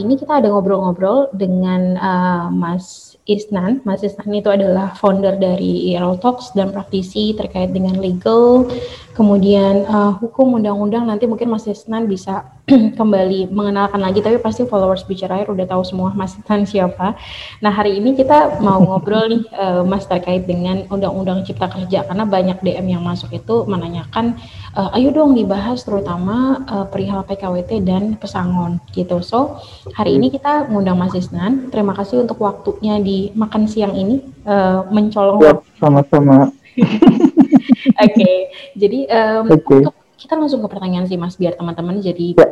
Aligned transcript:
ini 0.00 0.16
kita 0.16 0.40
ada 0.40 0.48
ngobrol-ngobrol 0.48 1.28
dengan 1.36 2.00
uh, 2.00 2.48
Mas 2.48 3.14
Isnan. 3.28 3.84
Mas 3.84 4.00
Isnan 4.00 4.32
itu 4.32 4.48
adalah 4.48 4.96
founder 4.96 5.36
dari 5.36 5.92
IRL 5.92 6.18
Talks 6.24 6.56
dan 6.56 6.72
praktisi 6.72 7.36
terkait 7.36 7.70
dengan 7.76 8.00
legal, 8.00 8.64
kemudian 9.20 9.84
uh, 9.84 10.16
hukum, 10.16 10.56
undang-undang. 10.56 11.04
Nanti 11.04 11.28
mungkin 11.28 11.52
Mas 11.52 11.68
Isnan 11.68 12.08
bisa 12.08 12.48
kembali 12.98 13.52
mengenalkan 13.52 14.00
lagi, 14.00 14.24
tapi 14.24 14.40
pasti 14.40 14.64
followers 14.64 15.04
bicara 15.04 15.44
udah 15.44 15.68
tahu 15.68 15.84
semua 15.84 16.16
Mas 16.16 16.40
Isnan 16.40 16.64
siapa. 16.64 17.20
Nah 17.60 17.68
hari 17.68 18.00
ini 18.00 18.16
kita 18.16 18.64
mau 18.64 18.80
ngobrol 18.80 19.28
nih 19.28 19.44
uh, 19.52 19.84
Mas 19.90 20.08
terkait 20.08 20.48
dengan 20.48 20.88
undang-undang 20.88 21.44
Cipta 21.44 21.68
Kerja 21.68 22.08
karena 22.08 22.24
banyak 22.24 22.64
DM 22.64 22.96
yang 22.96 23.04
masuk 23.04 23.28
itu 23.36 23.68
menanyakan, 23.68 24.40
uh, 24.72 24.96
ayo 24.96 25.12
dong 25.12 25.36
dibahas 25.36 25.84
terutama 25.84 26.64
uh, 26.64 26.88
perihal 26.88 27.20
PKWT 27.28 27.84
dan 27.84 28.16
pesangon 28.16 28.80
gitu. 28.96 29.20
So 29.20 29.60
hari 29.92 30.16
ini 30.16 30.32
kita 30.32 30.72
ngundang 30.72 30.96
Mas 30.96 31.12
Isnan. 31.12 31.68
Terima 31.68 31.92
kasih 31.92 32.24
untuk 32.24 32.40
waktunya 32.40 32.96
di 32.96 33.36
makan 33.36 33.68
siang 33.68 33.92
ini 33.92 34.24
uh, 34.48 34.88
mencolong. 34.88 35.60
Sama-sama. 35.76 36.48
Oke, 38.04 38.14
okay. 38.14 38.36
jadi 38.76 38.98
um, 39.10 39.44
okay. 39.50 39.82
untuk 39.84 39.94
kita 40.20 40.34
langsung 40.36 40.60
ke 40.60 40.68
pertanyaan 40.68 41.08
sih 41.08 41.16
Mas, 41.16 41.40
biar 41.40 41.56
teman-teman 41.56 41.98
jadi 42.04 42.36
ya. 42.36 42.48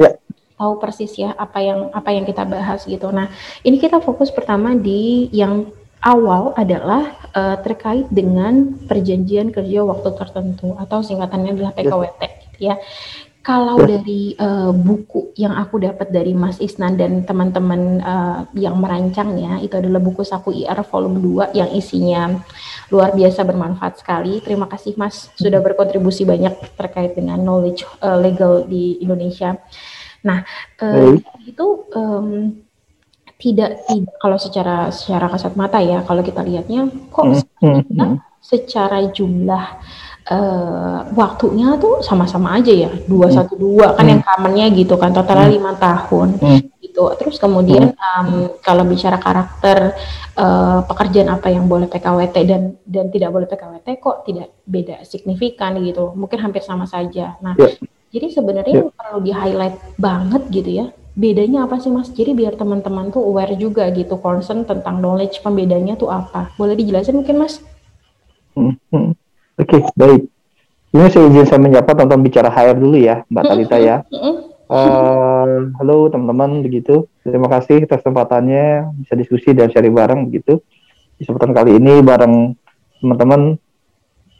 Ya. 0.00 0.10
tahu 0.56 0.78
persis 0.78 1.12
ya 1.18 1.36
apa 1.36 1.58
yang 1.60 1.90
apa 1.92 2.10
yang 2.14 2.24
kita 2.24 2.46
bahas 2.48 2.88
gitu. 2.88 3.12
Nah, 3.12 3.28
ini 3.66 3.76
kita 3.76 4.00
fokus 4.00 4.32
pertama 4.32 4.72
di 4.72 5.28
yang 5.34 5.68
awal 6.02 6.50
adalah 6.58 7.14
uh, 7.30 7.56
terkait 7.62 8.10
dengan 8.10 8.74
perjanjian 8.90 9.54
kerja 9.54 9.86
waktu 9.86 10.08
tertentu 10.18 10.74
atau 10.74 10.98
singkatannya 11.00 11.54
adalah 11.54 11.72
PKWT 11.76 12.22
gitu 12.52 12.58
ya. 12.72 12.74
Kalau 13.42 13.74
dari 13.82 14.38
uh, 14.38 14.70
buku 14.70 15.34
yang 15.34 15.58
aku 15.58 15.82
dapat 15.82 16.14
dari 16.14 16.30
Mas 16.30 16.62
Isnan 16.62 16.94
dan 16.94 17.26
teman-teman 17.26 17.98
uh, 17.98 18.46
yang 18.54 18.78
merancangnya, 18.78 19.58
itu 19.58 19.74
adalah 19.82 19.98
buku 19.98 20.22
Saku 20.22 20.54
IR 20.54 20.78
volume 20.86 21.18
2 21.18 21.58
yang 21.58 21.66
isinya 21.74 22.38
luar 22.94 23.10
biasa 23.10 23.42
bermanfaat 23.42 23.98
sekali. 23.98 24.38
Terima 24.46 24.70
kasih 24.70 24.94
Mas 24.94 25.26
sudah 25.34 25.58
berkontribusi 25.58 26.22
banyak 26.22 26.54
terkait 26.78 27.18
dengan 27.18 27.42
knowledge 27.42 27.82
uh, 27.98 28.14
legal 28.14 28.62
di 28.62 29.02
Indonesia. 29.02 29.58
Nah, 30.22 30.46
uh, 30.78 31.18
itu 31.42 31.66
um, 31.98 32.62
tidak 33.42 33.82
tidak 33.90 34.14
kalau 34.22 34.38
secara 34.38 34.94
secara 34.94 35.26
kasat 35.26 35.58
mata 35.58 35.82
ya, 35.82 36.06
kalau 36.06 36.22
kita 36.22 36.46
lihatnya 36.46 36.86
kok 37.10 37.42
mm 37.58 37.90
-hmm. 37.90 38.22
secara 38.38 39.02
jumlah 39.10 39.82
uh, 40.28 41.08
waktunya 41.16 41.74
tuh 41.80 42.04
sama-sama 42.04 42.58
aja 42.60 42.70
ya 42.70 42.90
dua 43.08 43.30
hmm. 43.30 43.34
satu 43.34 43.54
dua 43.58 43.96
kan 43.96 44.06
hmm. 44.06 44.12
yang 44.12 44.22
commonnya 44.22 44.66
gitu 44.70 44.94
kan 45.00 45.10
totalnya 45.10 45.48
hmm. 45.50 45.56
lima 45.58 45.72
tahun 45.80 46.28
hmm. 46.38 46.60
gitu 46.84 47.04
terus 47.18 47.36
kemudian 47.40 47.96
um, 47.96 48.52
kalau 48.62 48.86
bicara 48.86 49.18
karakter 49.18 49.96
uh, 50.38 50.84
pekerjaan 50.86 51.32
apa 51.32 51.48
yang 51.50 51.66
boleh 51.66 51.90
PKWT 51.90 52.36
dan 52.46 52.62
dan 52.86 53.10
tidak 53.10 53.30
boleh 53.32 53.46
PKWT 53.50 53.88
kok 53.98 54.22
tidak 54.28 54.48
beda 54.68 55.02
signifikan 55.02 55.80
gitu 55.82 56.14
mungkin 56.14 56.38
hampir 56.38 56.62
sama 56.62 56.86
saja 56.86 57.34
nah 57.42 57.58
yeah. 57.58 57.74
jadi 58.14 58.26
sebenarnya 58.30 58.74
yeah. 58.86 58.92
perlu 58.94 59.18
di 59.24 59.32
highlight 59.34 59.76
banget 59.98 60.42
gitu 60.52 60.70
ya 60.70 60.86
bedanya 61.12 61.68
apa 61.68 61.76
sih 61.76 61.92
mas? 61.92 62.08
Jadi 62.08 62.32
biar 62.32 62.56
teman-teman 62.56 63.12
tuh 63.12 63.20
aware 63.20 63.52
juga 63.60 63.84
gitu 63.92 64.16
concern 64.16 64.64
tentang 64.64 64.96
knowledge 64.96 65.44
pembedanya 65.44 65.92
tuh 65.92 66.08
apa? 66.08 66.48
Boleh 66.56 66.72
dijelasin 66.72 67.20
mungkin 67.20 67.36
mas? 67.36 67.60
Hmm. 68.56 69.12
Oke, 69.52 69.76
okay, 69.76 69.80
baik. 69.92 70.22
Ini 70.96 71.12
saya 71.12 71.28
izin 71.28 71.44
saya 71.44 71.60
menyapa 71.60 71.92
tonton 71.92 72.24
bicara 72.24 72.48
HR 72.48 72.80
dulu 72.80 72.96
ya, 72.96 73.20
Mbak 73.28 73.44
Talita 73.44 73.76
ya. 73.76 74.00
Uh, 74.72 75.68
halo 75.76 76.08
teman-teman, 76.08 76.64
begitu. 76.64 77.04
Terima 77.20 77.52
kasih 77.52 77.84
atas 77.84 78.00
kesempatannya 78.00 78.96
bisa 79.04 79.12
diskusi 79.12 79.52
dan 79.52 79.68
sharing 79.68 79.92
bareng 79.92 80.24
begitu. 80.24 80.64
Di 81.20 81.28
kesempatan 81.28 81.52
kali 81.52 81.76
ini 81.76 82.00
bareng 82.00 82.56
teman-teman 83.04 83.60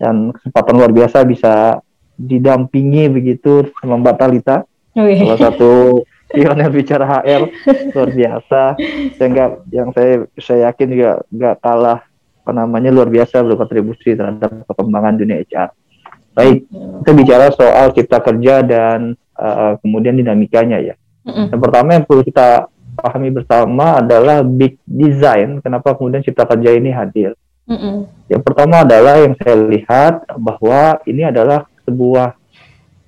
dan 0.00 0.32
kesempatan 0.32 0.81
luar 0.81 0.92
biasa 0.97 1.28
bisa 1.28 1.84
didampingi 2.16 3.12
begitu 3.12 3.69
sama 3.84 4.00
Mbak 4.00 4.16
Talita, 4.16 4.64
oh, 4.97 5.04
iya. 5.04 5.28
salah 5.28 5.41
satu 5.53 5.72
pionir 6.32 6.72
bicara 6.72 7.04
HR 7.04 7.53
luar 7.92 8.10
biasa. 8.16 8.62
Sehingga 9.20 9.60
yang 9.69 9.92
saya 9.92 10.25
saya 10.41 10.72
yakin 10.72 10.88
juga 10.88 11.10
nggak 11.28 11.56
kalah 11.60 12.00
apa 12.42 12.50
namanya 12.50 12.91
luar 12.91 13.06
biasa 13.06 13.38
berkontribusi 13.47 14.19
terhadap 14.19 14.66
perkembangan 14.66 15.14
dunia 15.14 15.47
HR. 15.47 15.70
Baik, 16.34 16.66
kita 17.06 17.10
bicara 17.14 17.47
soal 17.54 17.94
cipta 17.94 18.19
kerja 18.19 18.66
dan 18.66 19.14
uh, 19.38 19.78
kemudian 19.78 20.19
dinamikanya 20.19 20.82
ya. 20.82 20.94
Yang 21.22 21.60
pertama 21.62 21.94
yang 21.94 22.02
perlu 22.02 22.26
kita 22.26 22.66
pahami 22.98 23.31
bersama 23.31 24.02
adalah 24.02 24.42
big 24.42 24.75
design. 24.82 25.62
Kenapa 25.62 25.94
kemudian 25.94 26.26
cipta 26.26 26.42
kerja 26.42 26.75
ini 26.75 26.91
hadir? 26.91 27.38
Yang 28.26 28.42
pertama 28.42 28.82
adalah 28.82 29.22
yang 29.22 29.38
saya 29.38 29.54
lihat 29.54 30.26
bahwa 30.34 30.98
ini 31.06 31.22
adalah 31.22 31.70
sebuah 31.86 32.34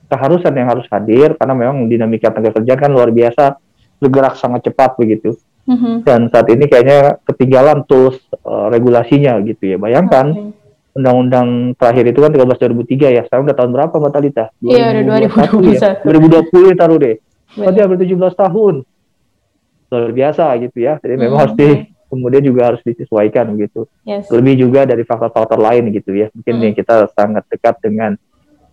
keharusan 0.06 0.54
yang 0.54 0.68
harus 0.70 0.86
hadir 0.94 1.34
karena 1.34 1.54
memang 1.58 1.90
dinamika 1.90 2.30
tenaga 2.30 2.62
kerja 2.62 2.74
kan 2.78 2.90
luar 2.92 3.10
biasa 3.10 3.58
bergerak 3.98 4.38
sangat 4.38 4.70
cepat 4.70 4.94
begitu. 4.94 5.34
Mm-hmm. 5.64 5.94
Dan 6.04 6.20
saat 6.28 6.46
ini 6.52 6.64
kayaknya 6.68 7.16
ketinggalan 7.24 7.88
tools 7.88 8.20
uh, 8.44 8.68
regulasinya 8.68 9.40
gitu 9.40 9.74
ya. 9.74 9.76
Bayangkan 9.80 10.26
okay. 10.30 10.96
undang-undang 11.00 11.72
terakhir 11.80 12.04
itu 12.12 12.20
kan 12.20 12.30
13 12.32 12.84
2003 12.84 13.16
ya. 13.16 13.22
Sekarang 13.24 13.44
udah 13.48 13.56
tahun 13.56 13.70
berapa 13.72 13.94
Mbak 13.96 14.12
Talita? 14.12 14.44
Iya, 14.60 14.84
udah 14.92 15.02
2020 15.32 15.72
ya. 15.72 15.90
2020 16.04 16.68
ya 16.68 16.74
taruh 16.76 16.98
deh. 17.00 17.16
Berarti 17.56 17.78
hampir 17.80 17.98
17 18.04 18.42
tahun. 18.44 18.74
Luar 19.88 20.12
biasa 20.12 20.44
gitu 20.60 20.78
ya. 20.78 20.92
Jadi 21.00 21.14
memang 21.16 21.40
mm-hmm. 21.40 21.40
harus 21.40 21.54
di 21.56 21.68
kemudian 22.12 22.42
juga 22.44 22.62
harus 22.70 22.82
disesuaikan 22.84 23.56
gitu. 23.58 23.88
Yes. 24.04 24.28
Lebih 24.28 24.68
juga 24.68 24.84
dari 24.84 25.02
faktor-faktor 25.02 25.58
lain 25.58 25.90
gitu 25.90 26.12
ya. 26.12 26.28
Mungkin 26.30 26.54
mm. 26.60 26.62
yang 26.62 26.74
kita 26.76 27.08
sangat 27.16 27.42
dekat 27.48 27.80
dengan 27.80 28.14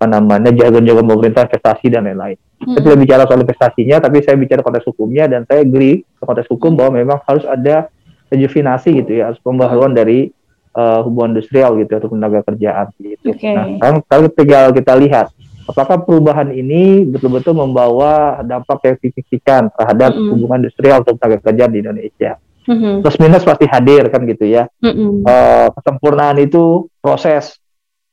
apa 0.02 0.10
namanya 0.10 0.50
jargon-jargon 0.50 1.06
pemerintah 1.06 1.46
investasi 1.46 1.94
dan 1.94 2.10
lain-lain. 2.10 2.34
Hmm. 2.58 2.74
Saya 2.74 2.82
tidak 2.90 3.00
bicara 3.06 3.22
soal 3.30 3.46
investasinya, 3.46 3.98
tapi 4.02 4.18
saya 4.26 4.34
bicara 4.34 4.66
konteks 4.66 4.90
hukumnya 4.90 5.30
dan 5.30 5.46
saya 5.46 5.62
agree 5.62 6.02
konteks 6.18 6.50
hukum 6.50 6.74
bahwa 6.74 6.98
memang 6.98 7.22
harus 7.30 7.46
ada 7.46 7.94
rejuvenasi 8.34 9.06
gitu 9.06 9.22
ya, 9.22 9.30
harus 9.30 9.38
pembaharuan 9.46 9.94
dari 9.94 10.34
uh, 10.74 11.06
hubungan 11.06 11.38
industrial 11.38 11.78
gitu 11.78 12.02
atau 12.02 12.10
tenaga 12.10 12.42
kerjaan 12.42 12.90
gitu. 12.98 13.30
Okay. 13.30 13.54
Nah, 13.54 13.78
sekarang 13.78 13.98
kalau 14.10 14.28
tinggal 14.34 14.66
kita 14.74 14.94
lihat 14.98 15.30
apakah 15.70 16.02
perubahan 16.02 16.50
ini 16.50 17.06
betul-betul 17.06 17.54
membawa 17.54 18.42
dampak 18.42 18.82
yang 18.82 18.98
signifikan 19.06 19.70
terhadap 19.78 20.18
mm 20.18 20.34
hubungan 20.34 20.66
industrial 20.66 21.06
atau 21.06 21.14
tenaga 21.14 21.38
kerja 21.46 21.70
di 21.70 21.78
Indonesia. 21.78 22.42
Mm-hmm. 22.66 23.06
Plus 23.06 23.18
minus 23.22 23.46
pasti 23.46 23.70
hadir 23.70 24.10
kan 24.10 24.26
gitu 24.26 24.50
ya. 24.50 24.66
Mm-hmm. 24.82 25.30
Uh, 25.30 25.68
kesempurnaan 25.78 26.42
itu 26.42 26.90
proses 27.06 27.61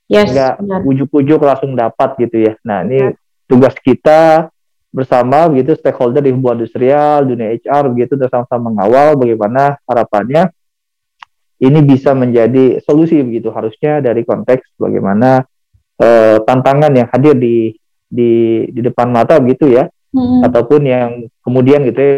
yes, 0.08 0.32
nggak 0.32 0.82
ujuk-ujuk 0.84 1.40
langsung 1.40 1.76
dapat 1.76 2.16
gitu 2.18 2.48
ya. 2.48 2.52
Nah 2.64 2.82
ini 2.82 3.14
tugas 3.44 3.76
kita 3.80 4.50
bersama 4.88 5.46
begitu 5.52 5.76
stakeholder 5.76 6.24
di 6.24 6.32
hubungan 6.32 6.64
industrial, 6.64 7.28
dunia 7.28 7.52
HR 7.54 7.92
begitu 7.92 8.16
bersama-sama 8.16 8.72
mengawal 8.72 9.20
bagaimana 9.20 9.76
harapannya 9.84 10.48
ini 11.58 11.80
bisa 11.82 12.14
menjadi 12.14 12.78
solusi 12.82 13.18
begitu 13.20 13.50
harusnya 13.50 13.98
dari 13.98 14.22
konteks 14.22 14.78
bagaimana 14.78 15.42
uh, 15.98 16.36
tantangan 16.46 16.92
yang 16.94 17.08
hadir 17.10 17.34
di 17.34 17.74
di 18.08 18.64
di 18.72 18.80
depan 18.80 19.12
mata 19.12 19.36
begitu 19.36 19.68
ya 19.68 19.90
hmm. 20.14 20.46
ataupun 20.48 20.80
yang 20.86 21.10
kemudian 21.44 21.84
gitu 21.84 22.00
ya 22.00 22.16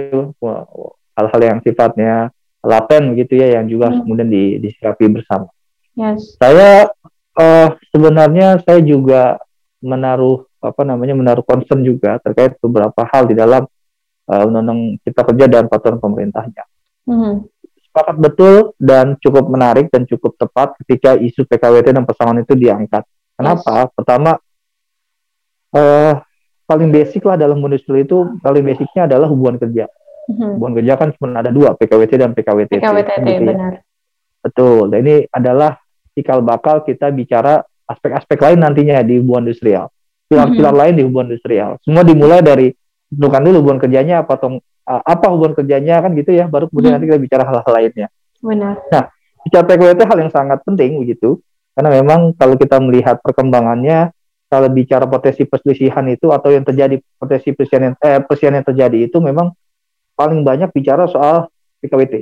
hal-hal 1.18 1.40
yang 1.42 1.58
sifatnya 1.64 2.30
laten 2.60 3.16
gitu 3.16 3.40
ya 3.40 3.58
yang 3.58 3.66
juga 3.66 3.90
hmm. 3.90 4.04
kemudian 4.04 4.28
di, 4.28 4.44
disikapi 4.60 5.08
bersama. 5.08 5.48
Yes. 5.96 6.36
Saya 6.36 6.92
uh, 7.36 7.68
sebenarnya 7.92 8.62
saya 8.64 8.80
juga 8.82 9.38
menaruh 9.80 10.44
apa 10.60 10.82
namanya 10.84 11.16
menaruh 11.16 11.44
concern 11.44 11.80
juga 11.80 12.20
terkait 12.20 12.60
beberapa 12.60 13.00
hal 13.08 13.24
di 13.24 13.34
dalam 13.34 13.64
uh, 14.28 14.42
undang-undang 14.44 15.00
cipta 15.00 15.24
kerja 15.24 15.46
dan 15.48 15.64
peraturan 15.66 15.98
pemerintahnya. 15.98 16.64
Mm-hmm. 17.08 17.34
Sepakat 17.90 18.16
betul 18.20 18.54
dan 18.76 19.16
cukup 19.18 19.50
menarik 19.50 19.88
dan 19.88 20.04
cukup 20.06 20.36
tepat 20.36 20.76
ketika 20.84 21.16
isu 21.16 21.48
PKWT 21.48 21.96
dan 21.96 22.04
pesangon 22.04 22.44
itu 22.44 22.54
diangkat. 22.54 23.02
Kenapa? 23.34 23.88
Yes. 23.88 23.92
Pertama, 23.96 24.32
uh, 25.74 26.14
paling 26.68 26.92
basic 26.92 27.24
lah 27.24 27.40
dalam 27.40 27.58
industri 27.58 28.04
itu 28.04 28.36
paling 28.44 28.62
basicnya 28.62 29.08
adalah 29.10 29.26
hubungan 29.32 29.56
kerja. 29.58 29.88
Mm-hmm. 30.28 30.50
Hubungan 30.60 30.74
kerja 30.76 30.92
kan 31.00 31.08
cuma 31.16 31.40
ada 31.40 31.50
dua, 31.50 31.72
PKWT 31.74 32.12
dan 32.20 32.30
PKWT. 32.36 32.78
PKWT, 32.78 33.10
gitu 33.16 33.32
ya. 33.32 33.40
benar. 33.48 33.74
Betul. 34.44 34.92
Dan 34.92 34.98
ini 35.08 35.16
adalah 35.32 35.79
cikal 36.14 36.42
bakal 36.42 36.82
kita 36.82 37.10
bicara 37.14 37.62
aspek-aspek 37.90 38.38
lain 38.38 38.58
nantinya 38.62 39.02
di 39.02 39.18
hubungan 39.18 39.50
industrial. 39.50 39.90
Pilar-pilar 40.30 40.70
mm-hmm. 40.70 40.82
lain 40.86 40.94
di 40.94 41.02
hubungan 41.02 41.26
industrial. 41.34 41.70
Semua 41.82 42.06
dimulai 42.06 42.38
dari 42.38 42.70
tentukan 43.10 43.42
dulu 43.42 43.56
hubungan 43.66 43.80
kerjanya 43.82 44.22
apa 44.22 44.38
atau 44.38 44.62
apa 44.86 45.26
hubungan 45.30 45.54
kerjanya 45.58 46.02
kan 46.02 46.14
gitu 46.14 46.30
ya, 46.34 46.46
baru 46.46 46.70
kemudian 46.70 46.94
mm-hmm. 46.94 47.02
nanti 47.02 47.10
kita 47.10 47.18
bicara 47.18 47.42
hal-hal 47.46 47.72
lainnya. 47.74 48.08
Benar. 48.40 48.74
Nah, 48.90 49.04
bicara 49.42 49.64
PKWT 49.66 50.00
hal 50.06 50.18
yang 50.22 50.32
sangat 50.32 50.58
penting 50.62 51.02
begitu, 51.02 51.42
karena 51.74 51.90
memang 51.98 52.34
kalau 52.38 52.54
kita 52.54 52.78
melihat 52.78 53.18
perkembangannya, 53.22 54.14
kalau 54.50 54.68
bicara 54.70 55.06
potensi 55.06 55.46
perselisihan 55.46 56.02
itu 56.10 56.30
atau 56.34 56.50
yang 56.50 56.66
terjadi 56.66 56.98
potensi 57.18 57.54
perselisihan 57.54 57.82
yang, 57.90 57.94
eh, 58.02 58.18
perselisihan 58.22 58.54
yang 58.58 58.66
terjadi 58.66 58.98
itu 59.06 59.18
memang 59.22 59.54
paling 60.18 60.42
banyak 60.42 60.70
bicara 60.74 61.06
soal 61.06 61.50
PKWT. 61.82 62.14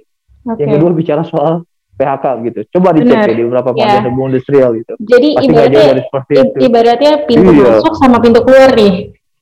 Okay. 0.48 0.64
Yang 0.64 0.70
kedua 0.80 0.90
bicara 0.96 1.22
soal 1.28 1.67
PHK 1.98 2.24
gitu. 2.46 2.60
Coba 2.78 2.94
dicek 2.94 3.18
ya 3.18 3.34
di 3.34 3.42
beberapa 3.42 3.74
ya. 3.74 3.98
hubungan 4.06 4.30
industrial 4.38 4.70
gitu. 4.78 4.92
Jadi 5.02 5.28
Pasti 5.34 5.46
ibaratnya 5.50 5.84
itu. 6.30 6.58
ibaratnya 6.62 7.12
pintu 7.26 7.50
iya. 7.50 7.66
masuk 7.74 7.94
sama 7.98 8.16
pintu 8.22 8.40
keluar 8.46 8.70
nih. 8.78 8.94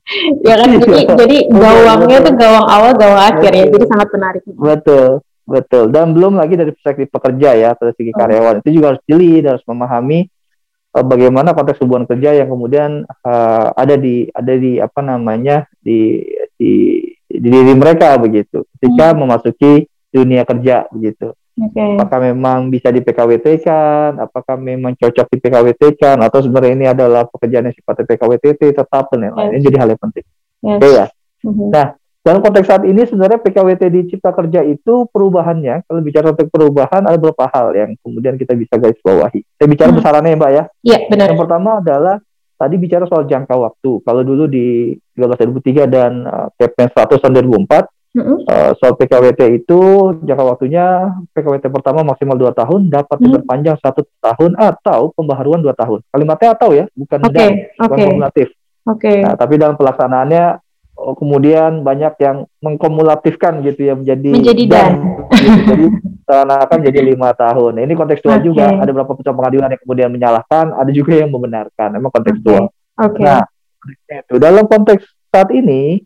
ya 0.47 0.55
kan 0.55 0.71
jadi 0.79 1.03
jadi 1.19 1.37
gawangnya 1.51 2.19
tuh 2.23 2.35
gawang 2.39 2.67
awal 2.67 2.91
gawang 2.97 3.21
akhir 3.21 3.53
ya. 3.53 3.65
Jadi 3.69 3.85
sangat 3.85 4.09
menarik. 4.17 4.43
Betul. 4.49 5.21
Betul. 5.47 5.95
Dan 5.95 6.11
belum 6.11 6.35
lagi 6.35 6.59
dari 6.59 6.75
perspektif 6.75 7.07
pekerja 7.07 7.55
ya, 7.55 7.71
dari 7.79 7.95
segi 7.95 8.11
oh. 8.11 8.19
karyawan 8.19 8.67
itu 8.67 8.83
juga 8.83 8.87
harus 8.95 9.03
jeli, 9.07 9.39
harus 9.47 9.63
memahami 9.63 10.27
uh, 10.91 11.05
bagaimana 11.07 11.55
konteks 11.55 11.79
hubungan 11.87 12.11
kerja 12.11 12.35
yang 12.35 12.51
kemudian 12.51 13.07
uh, 13.23 13.71
ada 13.79 13.95
di 13.95 14.27
ada 14.35 14.55
di 14.59 14.83
apa 14.83 15.01
namanya 15.07 15.71
di 15.79 16.19
di 16.59 16.99
di 17.31 17.49
diri 17.53 17.75
mereka 17.79 18.19
begitu 18.19 18.67
ketika 18.75 19.15
hmm. 19.15 19.19
memasuki 19.23 19.73
dunia 20.11 20.43
kerja 20.43 20.91
begitu. 20.91 21.31
Okay. 21.57 21.97
Apakah 21.97 22.21
memang 22.21 22.69
bisa 22.69 22.93
di 22.93 23.01
PKWT 23.01 23.65
kan? 23.65 24.21
Apakah 24.21 24.61
memang 24.61 24.93
cocok 24.93 25.27
di 25.33 25.39
PKWT 25.41 25.83
kan? 25.97 26.21
Atau 26.21 26.45
sebenarnya 26.45 26.73
ini 26.77 26.87
adalah 26.93 27.25
pekerjaan 27.25 27.73
yang 27.73 27.77
sifatnya 27.77 28.05
PKWTT 28.05 28.77
tetap 28.77 29.09
dan 29.09 29.19
lain-lain. 29.25 29.49
Yes. 29.49 29.55
Ini 29.57 29.65
jadi 29.73 29.77
hal 29.81 29.89
yang 29.97 30.03
penting. 30.05 30.25
Yes. 30.29 30.77
Oke 30.77 30.81
okay, 30.85 30.93
ya. 30.93 31.07
Mm-hmm. 31.47 31.69
Nah, 31.73 31.87
dalam 32.27 32.41
konteks 32.45 32.67
saat 32.69 32.83
ini 32.85 33.01
sebenarnya 33.09 33.39
PKWT 33.41 33.83
di 33.89 34.01
Cipta 34.13 34.37
Kerja 34.37 34.61
itu 34.69 35.09
perubahannya, 35.09 35.89
kalau 35.89 36.01
bicara 36.05 36.35
tentang 36.37 36.51
perubahan 36.53 37.03
ada 37.09 37.17
beberapa 37.17 37.47
hal 37.49 37.73
yang 37.73 37.91
kemudian 38.05 38.35
kita 38.37 38.53
bisa 38.53 38.77
garis 38.77 39.01
bawahi. 39.01 39.41
Saya 39.57 39.69
bicara 39.71 39.91
hmm. 39.95 39.99
besarannya 40.03 40.31
ya 40.35 40.37
Mbak 40.37 40.51
ya. 40.53 40.63
Iya 40.85 40.99
benar. 41.09 41.27
Yang 41.33 41.41
pertama 41.47 41.71
adalah 41.81 42.17
tadi 42.59 42.75
bicara 42.77 43.05
soal 43.09 43.25
jangka 43.25 43.55
waktu. 43.57 43.91
Kalau 44.05 44.23
dulu 44.27 44.45
di 44.45 44.93
13 45.17 45.57
2003 45.57 45.89
dan 45.89 46.13
uh, 46.29 46.49
Kepmen 46.59 46.93
100 46.93 47.17
tahun 47.17 47.33
2004 47.65 48.06
Mm-hmm. 48.17 48.49
Uh, 48.49 48.73
soal 48.81 48.97
PKWT 48.97 49.41
itu 49.61 49.81
jangka 50.25 50.45
waktunya 50.57 51.13
PKWT 51.37 51.69
pertama 51.69 52.01
maksimal 52.01 52.41
dua 52.41 52.57
tahun 52.57 52.89
dapat 52.89 53.13
mm-hmm. 53.13 53.29
diperpanjang 53.29 53.77
satu 53.77 54.09
tahun 54.25 54.57
atau 54.57 55.13
pembaharuan 55.13 55.61
dua 55.61 55.77
tahun. 55.77 56.01
Kalimatnya 56.09 56.57
atau 56.57 56.73
ya, 56.73 56.85
bukan 56.97 57.19
okay. 57.29 57.37
dan, 57.37 57.51
bukan 57.77 57.93
okay. 57.93 58.07
kumulatif. 58.09 58.49
Oke. 58.89 59.01
Okay. 59.05 59.19
Nah, 59.21 59.37
tapi 59.37 59.55
dalam 59.61 59.77
pelaksanaannya 59.77 60.45
oh, 60.97 61.13
kemudian 61.13 61.85
banyak 61.85 62.15
yang 62.25 62.49
mengkumulatifkan 62.65 63.61
gitu 63.61 63.85
ya 63.85 63.95
menjadi 64.01 64.31
menjadi 64.33 64.63
dan, 64.65 64.81
dan. 64.81 64.93
gitu. 65.37 65.63
jadi 65.69 65.87
akan 66.65 66.79
jadi 66.81 67.01
lima 67.05 67.37
tahun. 67.37 67.71
Nah, 67.77 67.83
ini 67.85 67.93
kontekstual 67.93 68.41
okay. 68.41 68.47
juga. 68.49 68.81
Ada 68.81 68.91
beberapa 68.97 69.13
putusan 69.13 69.37
pengadilan 69.37 69.69
yang 69.77 69.83
kemudian 69.85 70.09
menyalahkan, 70.09 70.73
ada 70.73 70.89
juga 70.89 71.21
yang 71.21 71.29
membenarkan. 71.29 72.01
Memang 72.01 72.09
kontekstual. 72.09 72.73
Okay. 72.97 73.13
Okay. 73.13 73.29
Nah, 73.29 73.45
itu 74.25 74.37
dalam 74.41 74.65
konteks 74.65 75.05
saat 75.29 75.53
ini 75.53 76.01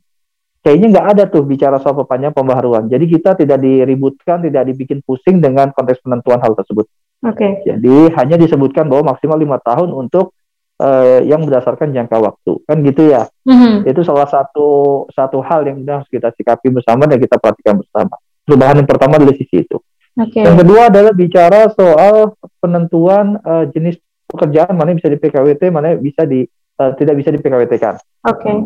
kayaknya 0.61 0.87
nggak 0.97 1.07
ada 1.17 1.25
tuh 1.29 1.43
bicara 1.45 1.81
soal 1.81 1.97
perpanjangan 2.05 2.37
pembaharuan. 2.37 2.85
Jadi 2.87 3.05
kita 3.09 3.37
tidak 3.37 3.59
diributkan, 3.61 4.45
tidak 4.45 4.62
dibikin 4.69 5.01
pusing 5.05 5.41
dengan 5.41 5.73
konteks 5.73 6.05
penentuan 6.05 6.41
hal 6.41 6.53
tersebut. 6.53 6.87
Oke. 7.25 7.37
Okay. 7.37 7.51
Jadi 7.69 8.12
hanya 8.17 8.37
disebutkan 8.41 8.89
bahwa 8.89 9.12
maksimal 9.17 9.37
lima 9.37 9.61
tahun 9.61 9.93
untuk 9.93 10.33
uh, 10.81 11.21
yang 11.25 11.45
berdasarkan 11.45 11.93
jangka 11.93 12.17
waktu, 12.17 12.53
kan 12.65 12.77
gitu 12.85 13.12
ya. 13.12 13.29
Mm-hmm. 13.45 13.89
Itu 13.89 14.01
salah 14.05 14.29
satu 14.29 14.69
satu 15.12 15.41
hal 15.45 15.69
yang 15.69 15.85
harus 15.85 16.09
kita 16.09 16.33
sikapi 16.33 16.73
bersama 16.73 17.05
dan 17.09 17.21
kita 17.21 17.37
perhatikan 17.37 17.81
bersama. 17.81 18.17
Perubahan 18.45 18.81
yang 18.81 18.89
pertama 18.89 19.21
dari 19.21 19.37
sisi 19.37 19.65
itu. 19.65 19.77
Okay. 20.17 20.45
Yang 20.45 20.67
kedua 20.67 20.93
adalah 20.93 21.12
bicara 21.17 21.71
soal 21.73 22.37
penentuan 22.61 23.41
uh, 23.41 23.65
jenis 23.73 23.97
pekerjaan 24.29 24.77
mana 24.77 24.93
yang 24.93 24.99
bisa 25.01 25.12
di 25.12 25.19
PKWT, 25.21 25.62
mana 25.73 25.97
yang 25.97 26.03
bisa 26.03 26.23
di 26.29 26.45
uh, 26.81 26.93
tidak 26.97 27.15
bisa 27.21 27.33
di 27.33 27.39
PKWT 27.41 27.73
kan. 27.81 27.97
Oke. 28.29 28.45
Okay. 28.45 28.57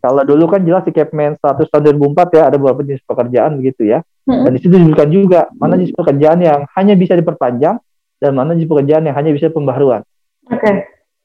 Kalau 0.00 0.22
dulu 0.22 0.44
kan 0.46 0.62
jelas 0.62 0.84
di 0.86 0.92
Kepmen 0.94 1.34
100 1.40 1.66
tahun 1.66 1.82
2004 1.98 2.36
ya 2.36 2.42
ada 2.52 2.56
beberapa 2.60 2.84
jenis 2.86 3.02
pekerjaan 3.02 3.58
begitu 3.58 3.82
ya. 3.88 4.04
Hmm. 4.26 4.46
Dan 4.46 4.50
di 4.54 4.60
situ 4.62 4.74
disebutkan 4.76 5.08
juga 5.10 5.40
mana 5.56 5.74
jenis 5.78 5.94
pekerjaan 5.96 6.38
yang 6.42 6.60
hanya 6.78 6.94
bisa 6.94 7.14
diperpanjang 7.18 7.76
dan 8.22 8.30
mana 8.32 8.54
jenis 8.54 8.70
pekerjaan 8.70 9.02
yang 9.06 9.16
hanya 9.16 9.30
bisa 9.34 9.50
pembaharuan. 9.50 10.02
Oke. 10.46 10.60
Okay. 10.62 10.74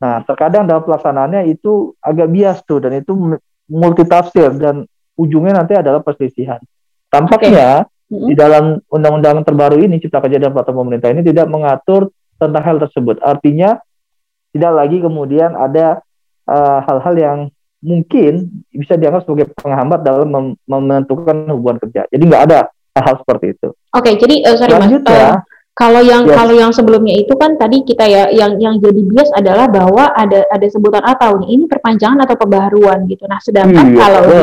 Nah, 0.01 0.25
terkadang 0.25 0.65
dalam 0.65 0.81
pelaksanaannya 0.81 1.45
itu 1.53 1.93
agak 2.01 2.27
bias 2.33 2.65
tuh 2.65 2.81
dan 2.81 2.97
itu 2.97 3.37
multitafsir 3.69 4.49
dan 4.57 4.89
ujungnya 5.13 5.61
nanti 5.61 5.77
adalah 5.77 6.01
perselisihan. 6.01 6.57
Tampaknya 7.13 7.85
okay. 7.85 8.17
hmm. 8.17 8.27
di 8.31 8.33
dalam 8.33 8.63
undang-undang 8.89 9.45
terbaru 9.45 9.77
ini 9.77 10.01
Cipta 10.01 10.17
Kerja 10.23 10.41
dan 10.41 10.49
Peraturan 10.57 10.89
Pemerintah 10.89 11.13
ini 11.13 11.21
tidak 11.21 11.45
mengatur 11.53 12.09
tentang 12.41 12.63
hal 12.65 12.77
tersebut. 12.81 13.21
Artinya 13.21 13.77
tidak 14.51 14.71
lagi 14.73 14.97
kemudian 14.99 15.53
ada 15.53 16.01
eh, 16.49 16.79
hal-hal 16.89 17.15
uh, 17.15 17.21
yang 17.21 17.39
mungkin 17.81 18.63
bisa 18.69 18.93
dianggap 18.95 19.25
sebagai 19.25 19.51
penghambat 19.57 20.05
dalam 20.05 20.29
mem 20.29 20.45
menentukan 20.69 21.49
hubungan 21.49 21.81
kerja. 21.81 22.05
Jadi 22.07 22.23
nggak 22.29 22.43
ada 22.47 22.59
hal-hal 22.93 23.15
seperti 23.25 23.45
itu. 23.57 23.69
Oke, 23.73 23.99
okay, 23.99 24.13
jadi 24.21 24.35
uh, 24.45 24.55
sorry 24.55 24.73
mas, 24.77 24.93
uh, 25.01 25.41
kalau 25.73 26.01
yang 26.05 26.23
yes. 26.29 26.35
kalau 26.37 26.53
yang 26.53 26.71
sebelumnya 26.71 27.15
itu 27.17 27.33
kan 27.35 27.57
tadi 27.57 27.81
kita 27.81 28.05
ya 28.05 28.29
yang 28.29 28.61
yang 28.61 28.77
jadi 28.77 29.01
bias 29.01 29.33
adalah 29.33 29.65
bahwa 29.65 30.13
ada 30.13 30.45
ada 30.53 30.67
sebutan 30.69 31.01
atau 31.01 31.41
nih 31.41 31.57
ini 31.57 31.63
perpanjangan 31.65 32.21
atau 32.21 32.35
pembaharuan 32.37 33.09
gitu. 33.09 33.25
Nah, 33.25 33.41
sedangkan 33.41 33.97
iya, 33.97 33.97
kalau 33.97 34.21
di, 34.29 34.39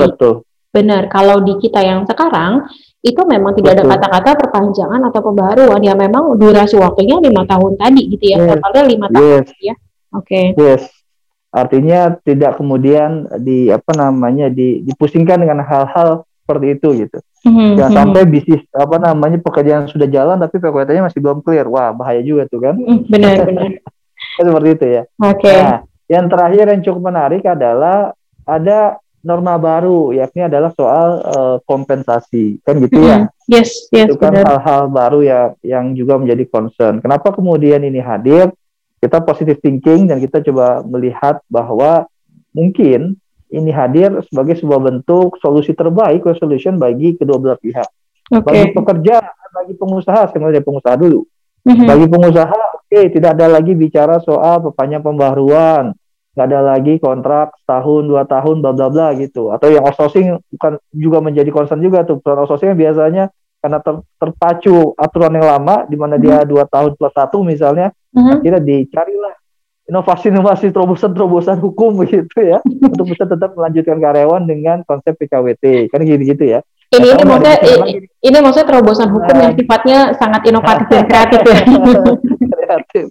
benar 0.75 1.03
kalau 1.07 1.37
di 1.47 1.55
kita 1.63 1.81
yang 1.81 2.03
sekarang 2.11 2.67
itu 2.99 3.23
memang 3.23 3.55
tidak 3.55 3.79
betul. 3.79 3.87
ada 3.87 3.95
kata-kata 3.95 4.31
perpanjangan 4.43 5.01
atau 5.07 5.21
pembaharuan 5.23 5.81
ya 5.87 5.95
memang 5.95 6.35
durasi 6.35 6.75
waktunya 6.75 7.23
lima 7.23 7.47
tahun 7.47 7.79
tadi 7.79 8.03
gitu 8.11 8.25
ya, 8.35 8.37
yes. 8.43 8.49
totalnya 8.59 8.83
lima 8.91 9.07
tahun 9.07 9.47
yes. 9.47 9.49
ya. 9.63 9.75
Oke. 10.19 10.25
Okay. 10.27 10.47
Yes 10.59 10.98
artinya 11.49 12.13
tidak 12.29 12.61
kemudian 12.61 13.25
di 13.41 13.73
apa 13.73 13.97
namanya 13.97 14.53
di, 14.53 14.85
dipusingkan 14.85 15.41
dengan 15.41 15.65
hal-hal 15.65 16.29
seperti 16.45 16.67
itu 16.77 16.89
gitu 17.05 17.19
mm-hmm. 17.45 17.71
jangan 17.77 17.93
mhm. 17.93 17.99
sampai 18.01 18.23
bisnis 18.29 18.63
apa 18.73 18.97
namanya 19.01 19.39
pekerjaan 19.41 19.85
sudah 19.89 20.09
jalan 20.09 20.37
tapi 20.37 20.61
PKWT-nya 20.61 21.09
masih 21.09 21.21
belum 21.21 21.41
clear 21.41 21.65
wah 21.69 21.93
bahaya 21.93 22.21
juga 22.21 22.45
tuh 22.49 22.61
kan 22.61 22.77
mm, 22.77 23.09
benar 23.09 23.37
benar 23.49 23.71
seperti 24.37 24.69
itu 24.77 24.87
ya 24.89 25.03
oke 25.25 25.41
okay. 25.41 25.57
nah 25.57 25.79
yang 26.09 26.25
terakhir 26.29 26.65
yang 26.73 26.83
cukup 26.85 27.03
menarik 27.13 27.45
adalah 27.45 28.17
ada 28.49 28.97
norma 29.21 29.61
baru 29.61 30.17
yakni 30.17 30.49
adalah 30.49 30.73
soal 30.73 31.09
uh, 31.21 31.57
kompensasi 31.65 32.61
kan 32.65 32.77
gitu 32.81 32.97
mm-hmm. 33.01 33.13
ya 33.13 33.19
mhm. 33.25 33.29
yes 33.49 33.89
yes 33.89 34.09
itu 34.09 34.17
kan 34.21 34.37
hal-hal 34.37 34.89
baru 34.93 35.21
ya 35.25 35.41
yang 35.65 35.97
juga 35.97 36.21
menjadi 36.21 36.45
concern 36.49 37.01
kenapa 37.01 37.33
kemudian 37.33 37.81
ini 37.85 38.05
hadir 38.05 38.53
kita 38.99 39.23
positive 39.23 39.59
thinking 39.63 40.11
dan 40.11 40.19
kita 40.19 40.43
coba 40.51 40.83
melihat 40.83 41.39
bahwa 41.47 42.07
mungkin 42.51 43.15
ini 43.49 43.71
hadir 43.73 44.13
sebagai 44.29 44.61
sebuah 44.61 44.81
bentuk 44.83 45.41
solusi 45.41 45.73
terbaik 45.73 46.27
resolution 46.27 46.77
bagi 46.77 47.17
kedua 47.17 47.41
belah 47.41 47.59
pihak. 47.59 47.89
Okay. 48.29 48.45
Bagi 48.45 48.65
pekerja, 48.77 49.17
bagi 49.57 49.75
pengusaha, 49.79 50.29
sebenarnya 50.29 50.61
pengusaha 50.61 50.97
dulu. 51.01 51.25
Mm-hmm. 51.65 51.89
Bagi 51.89 52.07
pengusaha, 52.13 52.59
oke, 52.77 52.85
okay, 52.93 53.05
tidak 53.09 53.41
ada 53.41 53.47
lagi 53.49 53.73
bicara 53.73 54.21
soal 54.21 54.61
perpanjang 54.69 55.01
pembaharuan, 55.01 55.97
nggak 56.37 56.47
ada 56.55 56.61
lagi 56.77 57.01
kontrak 57.01 57.57
setahun, 57.65 58.03
dua 58.05 58.29
tahun, 58.29 58.61
bla 58.61 58.73
bla 58.77 58.89
bla 58.93 59.09
gitu. 59.17 59.49
Atau 59.51 59.73
yang 59.73 59.85
outsourcing 59.89 60.39
bukan 60.55 60.77
juga 60.93 61.19
menjadi 61.25 61.49
concern 61.49 61.81
juga 61.81 62.05
tuh. 62.05 62.21
Perusahaan 62.21 62.45
outsourcing 62.45 62.77
biasanya 62.77 63.33
karena 63.59 63.79
ter, 63.83 63.95
terpacu 64.19 64.95
aturan 64.95 65.35
yang 65.35 65.47
lama, 65.47 65.87
di 65.87 65.97
mana 65.99 66.15
mm-hmm. 66.17 66.43
dia 66.43 66.47
dua 66.47 66.65
tahun 66.67 66.95
plus 66.95 67.15
satu 67.15 67.43
misalnya, 67.43 67.91
uh-huh. 68.15 68.39
akhirnya 68.39 68.63
dicarilah 68.63 69.35
inovasi-inovasi 69.89 70.69
terobosan-terobosan 70.71 71.59
hukum 71.59 71.97
begitu 72.05 72.29
ya 72.53 72.61
untuk 72.65 73.09
bisa 73.09 73.25
tetap 73.25 73.57
melanjutkan 73.57 73.97
karyawan 73.97 74.45
dengan 74.45 74.85
konsep 74.85 75.17
PKWT 75.17 75.89
kan 75.89 76.05
gitu-gitu 76.05 76.45
ya 76.45 76.61
ini 76.93 77.09
ini 77.13 77.23
maksudnya 77.25 77.57
ini, 77.65 77.93
ini 78.21 78.37
maksudnya 78.41 78.69
terobosan 78.69 79.09
hukum 79.09 79.35
nah, 79.35 79.43
yang 79.49 79.55
sifatnya 79.57 79.99
sangat 80.21 80.43
inovatif 80.45 80.87
dan 80.93 81.05
kreatif 81.09 81.41
ya 81.41 81.61
kreatif 82.69 83.05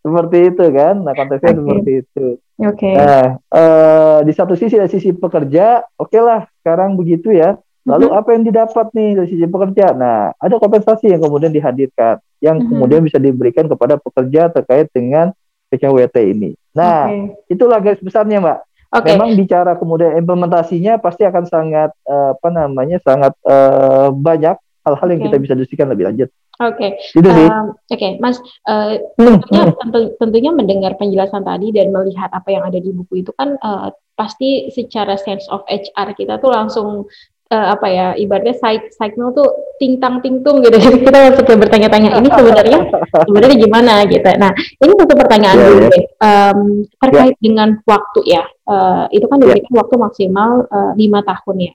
seperti 0.00 0.38
itu 0.50 0.64
kan 0.74 0.94
nah 1.06 1.14
konteksnya 1.14 1.50
okay. 1.54 1.58
seperti 1.62 1.90
itu 2.02 2.26
oke 2.38 2.74
okay. 2.74 2.94
nah 2.98 3.26
uh, 3.54 4.18
di 4.26 4.32
satu 4.34 4.54
sisi 4.58 4.74
dari 4.78 4.90
sisi 4.90 5.14
pekerja 5.14 5.86
oke 5.94 6.10
okay 6.10 6.20
lah 6.22 6.40
sekarang 6.62 6.98
begitu 6.98 7.30
ya 7.30 7.54
Lalu 7.90 8.06
mm 8.06 8.12
-hmm. 8.14 8.20
apa 8.22 8.28
yang 8.32 8.42
didapat 8.46 8.86
nih 8.94 9.10
dari 9.18 9.28
sisi 9.28 9.46
pekerja? 9.50 9.86
Nah, 9.92 10.30
ada 10.38 10.54
kompensasi 10.56 11.10
yang 11.10 11.20
kemudian 11.20 11.50
dihadirkan, 11.50 12.22
yang 12.38 12.56
mm 12.56 12.62
-hmm. 12.62 12.70
kemudian 12.70 13.00
bisa 13.02 13.18
diberikan 13.18 13.66
kepada 13.66 13.98
pekerja 13.98 14.48
terkait 14.54 14.88
dengan 14.94 15.34
PKWT 15.70 16.16
ini. 16.34 16.50
Nah, 16.74 17.10
okay. 17.10 17.54
itulah 17.54 17.78
garis 17.82 18.02
besarnya, 18.02 18.42
Mbak. 18.42 18.58
Okay. 18.90 19.14
Memang 19.14 19.38
bicara 19.38 19.78
kemudian 19.78 20.18
implementasinya 20.18 20.98
pasti 20.98 21.22
akan 21.22 21.46
sangat 21.46 21.94
uh, 22.10 22.34
apa 22.34 22.48
namanya 22.50 22.98
sangat 23.06 23.38
uh, 23.46 24.10
banyak 24.10 24.58
hal-hal 24.82 25.08
yang 25.14 25.22
kita 25.22 25.38
bisa 25.38 25.54
diskusikan 25.54 25.86
lebih 25.94 26.10
lanjut. 26.10 26.28
Oke, 26.60 26.92
okay. 26.92 27.48
um, 27.48 27.72
oke, 27.72 27.96
okay. 27.96 28.20
Mas. 28.20 28.36
Uh, 28.68 29.00
tentunya, 29.16 29.64
hmm. 29.64 29.78
tentu, 29.80 30.00
tentunya 30.20 30.50
mendengar 30.52 30.92
penjelasan 31.00 31.40
tadi 31.40 31.72
dan 31.72 31.88
melihat 31.88 32.28
apa 32.34 32.48
yang 32.52 32.66
ada 32.66 32.76
di 32.76 32.92
buku 32.92 33.24
itu 33.24 33.32
kan 33.32 33.56
uh, 33.64 33.88
pasti 34.12 34.68
secara 34.68 35.16
sense 35.16 35.48
of 35.48 35.64
HR 35.70 36.12
kita 36.12 36.36
tuh 36.36 36.52
langsung 36.52 37.08
uh, 37.50 37.66
apa 37.74 37.86
ya 37.90 38.06
ibaratnya 38.16 38.54
side 38.56 38.94
signal 38.94 39.34
tuh 39.34 39.46
tintang 39.82 40.22
tingtung 40.22 40.62
gitu 40.62 40.78
jadi 40.78 40.96
kita 41.02 41.18
kayak 41.42 41.58
bertanya-tanya 41.58 42.10
ini 42.22 42.28
sebenarnya 42.38 42.80
sebenarnya 43.26 43.56
gimana 43.58 43.94
gitu 44.06 44.30
nah 44.38 44.50
ini 44.54 44.92
satu 44.94 45.14
pertanyaan 45.18 45.58
yeah, 45.58 45.68
dulu 45.68 45.88
yeah. 45.90 46.06
Um, 46.22 46.58
terkait 47.02 47.34
yeah. 47.36 47.42
dengan 47.42 47.68
waktu 47.84 48.20
ya 48.24 48.42
uh, 48.70 49.04
itu 49.10 49.26
kan 49.26 49.38
diberikan 49.42 49.70
yeah. 49.70 49.80
waktu 49.82 49.94
maksimal 49.98 50.50
uh, 50.70 50.92
lima 50.94 51.20
tahun 51.26 51.56
ya 51.70 51.72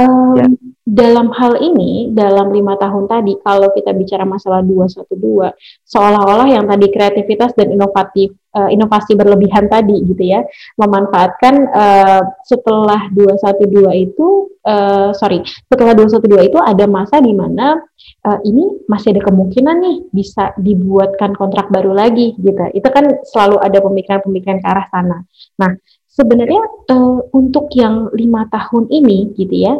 Um, 0.00 0.36
ya. 0.40 0.46
Dalam 0.90 1.30
hal 1.30 1.60
ini, 1.62 2.10
dalam 2.10 2.50
lima 2.50 2.74
tahun 2.74 3.06
tadi, 3.06 3.38
kalau 3.44 3.70
kita 3.70 3.94
bicara 3.94 4.26
masalah 4.26 4.64
dua 4.64 4.90
satu 4.90 5.14
dua, 5.14 5.54
seolah-olah 5.86 6.50
yang 6.50 6.66
tadi 6.66 6.90
kreativitas 6.90 7.54
dan 7.54 7.70
inovatif, 7.70 8.34
uh, 8.56 8.66
inovasi 8.66 9.14
berlebihan 9.14 9.70
tadi, 9.70 10.02
gitu 10.02 10.18
ya, 10.18 10.42
memanfaatkan 10.74 11.54
uh, 11.70 12.22
setelah 12.42 13.06
dua 13.14 13.38
satu 13.38 13.70
dua 13.70 13.94
itu, 13.94 14.50
uh, 14.66 15.14
sorry, 15.14 15.46
setelah 15.70 15.94
dua 15.94 16.08
satu 16.10 16.26
dua 16.26 16.42
itu 16.48 16.58
ada 16.58 16.90
masa 16.90 17.22
di 17.22 17.36
mana 17.36 17.78
uh, 18.26 18.38
ini 18.42 18.82
masih 18.90 19.14
ada 19.14 19.22
kemungkinan 19.30 19.76
nih 19.78 19.96
bisa 20.10 20.56
dibuatkan 20.58 21.38
kontrak 21.38 21.70
baru 21.70 21.94
lagi, 21.94 22.34
gitu. 22.34 22.66
Itu 22.74 22.88
kan 22.90 23.22
selalu 23.30 23.62
ada 23.62 23.78
pemikiran-pemikiran 23.78 24.58
ke 24.58 24.66
arah 24.66 24.86
sana. 24.90 25.22
Nah, 25.54 25.70
sebenarnya 26.10 26.62
uh, 26.90 27.22
untuk 27.30 27.70
yang 27.78 28.10
lima 28.12 28.50
tahun 28.50 28.90
ini, 28.90 29.32
gitu 29.38 29.54
ya 29.54 29.74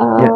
Uh, 0.00 0.20
ya. 0.20 0.32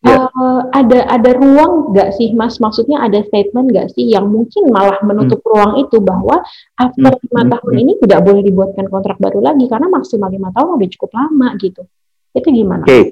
Ya. 0.00 0.16
Uh, 0.32 0.64
ada 0.72 1.04
ada 1.12 1.30
ruang 1.36 1.92
nggak 1.92 2.16
sih 2.16 2.32
mas? 2.32 2.56
Maksudnya 2.56 3.04
ada 3.04 3.20
statement 3.20 3.68
nggak 3.68 3.92
sih 3.92 4.08
yang 4.08 4.32
mungkin 4.32 4.72
malah 4.72 4.96
menutup 5.04 5.44
hmm. 5.44 5.48
ruang 5.52 5.72
itu 5.76 6.00
bahwa 6.00 6.40
after 6.80 7.12
hmm. 7.12 7.20
lima 7.28 7.42
hmm. 7.44 7.52
tahun 7.52 7.72
hmm. 7.76 7.82
ini 7.84 7.92
tidak 8.00 8.20
boleh 8.24 8.40
dibuatkan 8.40 8.86
kontrak 8.88 9.20
baru 9.20 9.44
lagi 9.44 9.68
karena 9.68 9.92
maksimal 9.92 10.32
lima 10.32 10.48
tahun 10.56 10.80
udah 10.80 10.88
cukup 10.96 11.10
lama 11.12 11.48
gitu. 11.60 11.84
Itu 12.32 12.48
gimana? 12.48 12.88
Oke, 12.88 12.88
okay. 12.88 13.04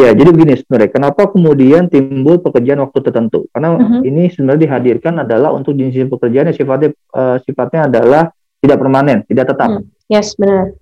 ya 0.00 0.16
jadi 0.16 0.30
begini 0.32 0.56
sebenarnya. 0.56 0.90
Kenapa 0.96 1.28
kemudian 1.28 1.92
timbul 1.92 2.40
pekerjaan 2.40 2.80
waktu 2.88 2.98
tertentu? 3.04 3.44
Karena 3.52 3.68
uh 3.76 3.76
-huh. 3.76 4.00
ini 4.00 4.32
sebenarnya 4.32 4.64
dihadirkan 4.64 5.28
adalah 5.28 5.52
untuk 5.52 5.76
jenis 5.76 6.08
pekerjaan 6.08 6.48
yang 6.48 6.56
sifatnya 6.56 6.88
uh, 7.12 7.36
sifatnya 7.44 7.80
adalah 7.84 8.32
tidak 8.64 8.80
permanen, 8.80 9.28
tidak 9.28 9.52
tetap. 9.52 9.76
Hmm. 9.76 9.84
Yes, 10.08 10.34
benar 10.34 10.74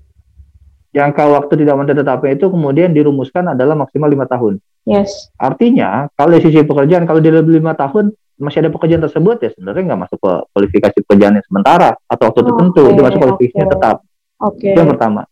jangka 0.97 1.23
waktu 1.29 1.53
tidak 1.61 1.77
tetapnya 1.93 2.33
itu 2.33 2.47
kemudian 2.49 2.97
dirumuskan 2.97 3.53
adalah 3.53 3.77
maksimal 3.77 4.09
lima 4.09 4.25
tahun. 4.25 4.57
Yes. 4.89 5.29
Artinya 5.37 6.09
kalau 6.17 6.33
dari 6.33 6.49
sisi 6.49 6.65
pekerjaan 6.65 7.05
kalau 7.05 7.21
di 7.21 7.29
lebih 7.29 7.61
lima 7.61 7.77
tahun 7.77 8.17
masih 8.41 8.65
ada 8.65 8.73
pekerjaan 8.73 9.05
tersebut 9.05 9.37
ya 9.45 9.51
sebenarnya 9.53 9.93
nggak 9.93 10.01
masuk 10.09 10.19
ke 10.21 10.33
kualifikasi 10.57 10.97
pekerjaan 11.05 11.37
yang 11.37 11.47
sementara 11.49 11.91
atau 12.09 12.25
waktu 12.33 12.41
oh, 12.41 12.47
tertentu 12.49 12.81
okay, 12.81 12.93
itu 12.93 13.01
masuk 13.05 13.21
kualifikasinya 13.21 13.67
okay. 13.67 13.75
tetap. 13.77 13.97
Oke. 14.01 14.57
Okay. 14.57 14.73
Itu 14.73 14.79
yang 14.81 14.93
pertama. 14.97 15.23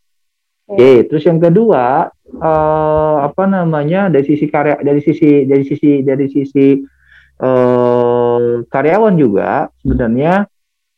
Oke, 0.64 0.80
okay. 0.80 0.96
terus 1.04 1.24
yang 1.28 1.40
kedua 1.40 1.84
uh, 2.40 3.16
apa 3.24 3.44
namanya 3.44 4.08
dari 4.08 4.24
sisi 4.24 4.48
karya 4.48 4.80
dari 4.80 5.00
sisi 5.00 5.44
dari 5.44 5.64
sisi 5.64 5.90
dari 6.00 6.26
sisi 6.28 6.66
uh, 7.40 8.64
karyawan 8.68 9.14
juga 9.16 9.68
sebenarnya 9.80 10.48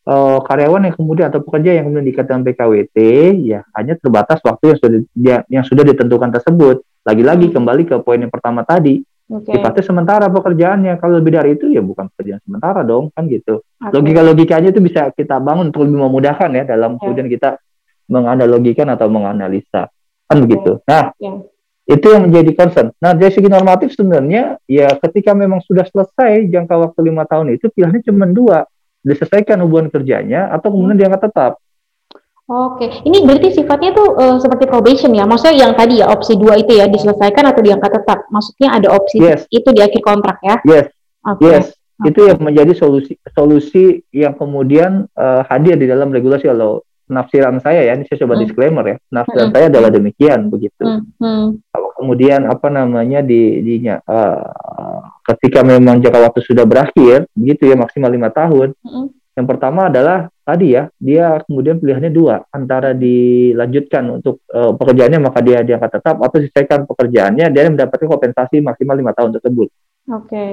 uh, 0.07 0.39
karyawan 0.47 0.87
yang 0.89 0.95
kemudian 0.95 1.27
atau 1.29 1.43
pekerja 1.43 1.77
yang 1.77 1.91
kemudian 1.91 2.07
dikatakan 2.07 2.43
PKWT 2.47 2.97
ya 3.43 3.61
hanya 3.75 3.99
terbatas 3.99 4.39
waktu 4.41 4.73
yang 4.73 4.79
sudah 4.79 5.01
dia, 5.13 5.37
yang 5.51 5.65
sudah 5.67 5.83
ditentukan 5.83 6.31
tersebut. 6.31 6.87
Lagi-lagi 7.07 7.55
kembali 7.55 7.83
ke 7.87 7.95
poin 8.03 8.19
yang 8.19 8.33
pertama 8.33 8.63
tadi. 8.67 9.03
Okay. 9.27 9.59
Sifatnya 9.59 9.83
sementara 9.83 10.27
pekerjaannya. 10.31 11.03
Kalau 11.03 11.19
lebih 11.19 11.35
dari 11.35 11.59
itu 11.59 11.67
ya 11.67 11.83
bukan 11.83 12.07
pekerjaan 12.15 12.39
sementara 12.47 12.87
dong 12.87 13.11
kan 13.11 13.27
gitu. 13.27 13.63
Okay. 13.83 13.91
Logika-logikanya 13.91 14.71
itu 14.71 14.79
bisa 14.79 15.11
kita 15.11 15.43
bangun 15.43 15.75
untuk 15.75 15.83
lebih 15.87 15.99
memudahkan 15.99 16.51
ya 16.55 16.63
dalam 16.63 16.95
okay. 16.95 17.11
kemudian 17.11 17.27
kita 17.27 17.59
menganalogikan 18.07 18.87
atau 18.95 19.11
menganalisa 19.11 19.91
kan 20.31 20.37
okay. 20.39 20.43
begitu. 20.47 20.79
Nah, 20.87 21.11
yeah. 21.19 21.43
itu 21.91 22.07
yang 22.07 22.31
menjadi 22.31 22.51
concern. 22.55 22.89
Nah 23.03 23.15
dari 23.19 23.35
segi 23.35 23.51
normatif 23.51 23.95
sebenarnya 23.99 24.63
ya 24.67 24.95
ketika 24.95 25.35
memang 25.35 25.59
sudah 25.67 25.87
selesai 25.87 26.47
jangka 26.47 26.75
waktu 26.75 27.01
lima 27.11 27.27
tahun 27.27 27.59
itu 27.59 27.67
pilihannya 27.71 28.03
cuma 28.07 28.27
dua 28.31 28.67
diselesaikan 29.07 29.63
hubungan 29.63 29.89
kerjanya 29.95 30.51
atau 30.51 30.75
kemudian 30.75 30.99
diangkat 30.99 31.31
tetap. 31.31 31.63
Oke, 32.47 33.03
ini 33.03 33.27
berarti 33.27 33.59
sifatnya 33.59 33.91
tuh 33.91 34.15
uh, 34.15 34.39
seperti 34.39 34.71
probation 34.71 35.11
ya. 35.11 35.27
Maksudnya 35.27 35.67
yang 35.67 35.73
tadi 35.75 35.99
ya 35.99 36.07
opsi 36.07 36.39
dua 36.39 36.55
itu 36.55 36.79
ya 36.79 36.87
diselesaikan 36.87 37.43
atau 37.43 37.59
diangkat 37.59 37.91
tetap. 38.03 38.23
Maksudnya 38.31 38.69
ada 38.71 38.89
opsi 38.95 39.19
yes. 39.19 39.51
itu 39.51 39.67
di 39.75 39.83
akhir 39.83 39.99
kontrak 39.99 40.39
ya. 40.47 40.55
Yes. 40.63 40.87
Okay. 41.27 41.43
Yes. 41.43 41.75
Okay. 41.75 42.15
Itu 42.15 42.21
yang 42.31 42.39
menjadi 42.39 42.71
solusi 42.79 43.19
solusi 43.35 43.99
yang 44.15 44.39
kemudian 44.39 45.11
uh, 45.19 45.43
hadir 45.51 45.75
di 45.75 45.91
dalam 45.91 46.15
regulasi 46.15 46.47
kalau 46.47 46.87
nafsiran 47.11 47.59
saya 47.59 47.87
ya, 47.87 47.99
ini 47.99 48.07
saya 48.07 48.23
coba 48.23 48.39
hmm. 48.39 48.43
disclaimer 48.47 48.85
ya. 48.87 48.97
Nafsiran 49.11 49.51
hmm. 49.51 49.55
saya 49.59 49.67
adalah 49.67 49.91
demikian 49.91 50.41
begitu. 50.47 50.87
Hmm. 50.87 51.03
Hmm. 51.19 51.59
Kalau 51.75 51.86
kemudian 51.97 52.45
apa 52.47 52.69
namanya 52.69 53.25
di 53.25 53.65
dinya 53.65 53.99
uh, 54.05 55.01
ketika 55.33 55.65
memang 55.65 55.99
jangka 56.05 56.21
waktu 56.23 56.41
sudah 56.45 56.69
berakhir, 56.69 57.27
begitu 57.33 57.73
ya 57.73 57.77
maksimal 57.77 58.13
lima 58.13 58.31
tahun. 58.31 58.77
Hmm. 58.85 59.11
Yang 59.37 59.47
pertama 59.53 59.93
adalah 59.93 60.33
tadi 60.49 60.73
ya, 60.73 60.89
dia 60.97 61.41
kemudian 61.45 61.77
pilihannya 61.77 62.09
dua, 62.09 62.41
antara 62.49 62.97
dilanjutkan 62.97 64.21
untuk 64.21 64.41
uh, 64.49 64.73
pekerjaannya 64.73 65.21
maka 65.21 65.45
dia 65.45 65.61
diangkat 65.61 66.01
tetap 66.01 66.17
atau 66.21 66.37
selesaikan 66.41 66.89
pekerjaannya 66.89 67.53
dia 67.53 67.69
mendapatkan 67.69 68.09
kompensasi 68.09 68.65
maksimal 68.65 68.97
lima 68.97 69.13
tahun 69.13 69.37
tersebut. 69.37 69.69
Oke. 70.09 70.29
Okay. 70.31 70.53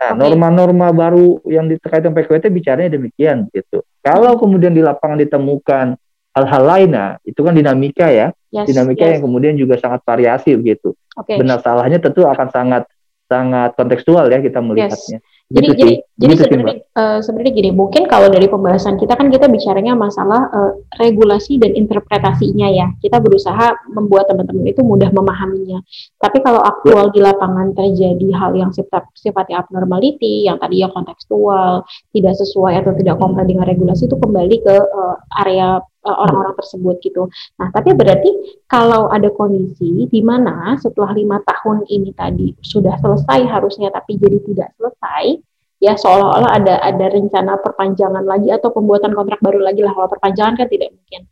Nah, 0.00 0.16
norma-norma 0.16 0.96
baru 0.96 1.44
yang 1.44 1.68
terkait 1.76 2.00
dengan 2.00 2.16
PKWT 2.16 2.48
bicaranya 2.48 2.90
demikian 2.96 3.52
gitu. 3.52 3.84
Kalau 4.00 4.32
kemudian 4.40 4.72
di 4.72 4.80
lapangan 4.80 5.20
ditemukan 5.20 5.86
hal-hal 6.32 6.62
lain, 6.64 6.90
nah 6.96 7.20
itu 7.20 7.36
kan 7.44 7.52
dinamika 7.52 8.08
ya, 8.08 8.32
yes, 8.54 8.66
dinamika 8.66 9.06
yes. 9.06 9.12
yang 9.18 9.22
kemudian 9.26 9.54
juga 9.56 9.74
sangat 9.78 10.02
variasi 10.04 10.54
begitu. 10.58 10.94
Okay. 11.16 11.38
Benar 11.38 11.62
salahnya 11.62 11.98
tentu 11.98 12.26
akan 12.26 12.48
sangat 12.50 12.84
sangat 13.30 13.78
kontekstual 13.78 14.26
ya 14.26 14.42
kita 14.42 14.58
melihatnya. 14.58 15.22
Yes. 15.22 15.38
Jadi 15.50 15.66
gitu 15.66 15.82
jadi 15.82 15.94
jadi 16.14 16.34
gitu 16.38 16.42
sebenarnya 16.46 16.76
uh, 16.94 17.18
sebenarnya 17.26 17.52
gini, 17.58 17.70
mungkin 17.74 18.06
kalau 18.06 18.30
dari 18.30 18.46
pembahasan 18.46 18.94
kita 19.02 19.18
kan 19.18 19.34
kita 19.34 19.50
bicaranya 19.50 19.98
masalah 19.98 20.46
uh, 20.46 20.78
regulasi 20.94 21.58
dan 21.58 21.74
interpretasinya 21.74 22.70
ya. 22.70 22.86
Kita 23.02 23.18
berusaha 23.18 23.74
membuat 23.90 24.30
teman-teman 24.30 24.70
itu 24.70 24.86
mudah 24.86 25.10
memahaminya. 25.10 25.82
Tapi 26.22 26.38
kalau 26.46 26.62
aktual 26.62 27.10
di 27.10 27.18
lapangan 27.18 27.74
terjadi 27.74 28.30
hal 28.30 28.54
yang 28.54 28.70
sifat 28.70 29.10
sifatnya 29.18 29.66
abnormality, 29.66 30.46
yang 30.46 30.54
tadi 30.62 30.86
ya 30.86 30.88
kontekstual, 30.94 31.82
tidak 32.14 32.34
sesuai 32.38 32.86
atau 32.86 32.94
tidak 32.94 33.18
komplit 33.18 33.50
dengan 33.50 33.66
regulasi 33.66 34.06
itu 34.06 34.14
kembali 34.14 34.56
ke 34.62 34.76
uh, 34.86 35.18
area 35.42 35.82
orang-orang 36.04 36.56
tersebut 36.56 36.96
gitu. 37.04 37.28
Nah, 37.60 37.68
tapi 37.72 37.92
berarti 37.92 38.60
kalau 38.64 39.12
ada 39.12 39.28
kondisi 39.32 40.08
di 40.08 40.20
mana 40.24 40.76
setelah 40.80 41.12
lima 41.12 41.40
tahun 41.44 41.84
ini 41.88 42.10
tadi 42.16 42.56
sudah 42.64 42.96
selesai 43.00 43.44
harusnya 43.48 43.92
tapi 43.92 44.16
jadi 44.16 44.40
tidak 44.44 44.68
selesai, 44.80 45.40
ya 45.80 45.96
seolah-olah 45.96 46.50
ada 46.56 46.74
ada 46.80 47.06
rencana 47.12 47.60
perpanjangan 47.60 48.24
lagi 48.24 48.48
atau 48.48 48.72
pembuatan 48.72 49.12
kontrak 49.12 49.40
baru 49.44 49.60
lagi 49.60 49.84
lah. 49.84 49.92
Kalau 49.92 50.08
perpanjangan 50.08 50.54
kan 50.56 50.68
tidak 50.68 50.96
mungkin. 50.96 51.28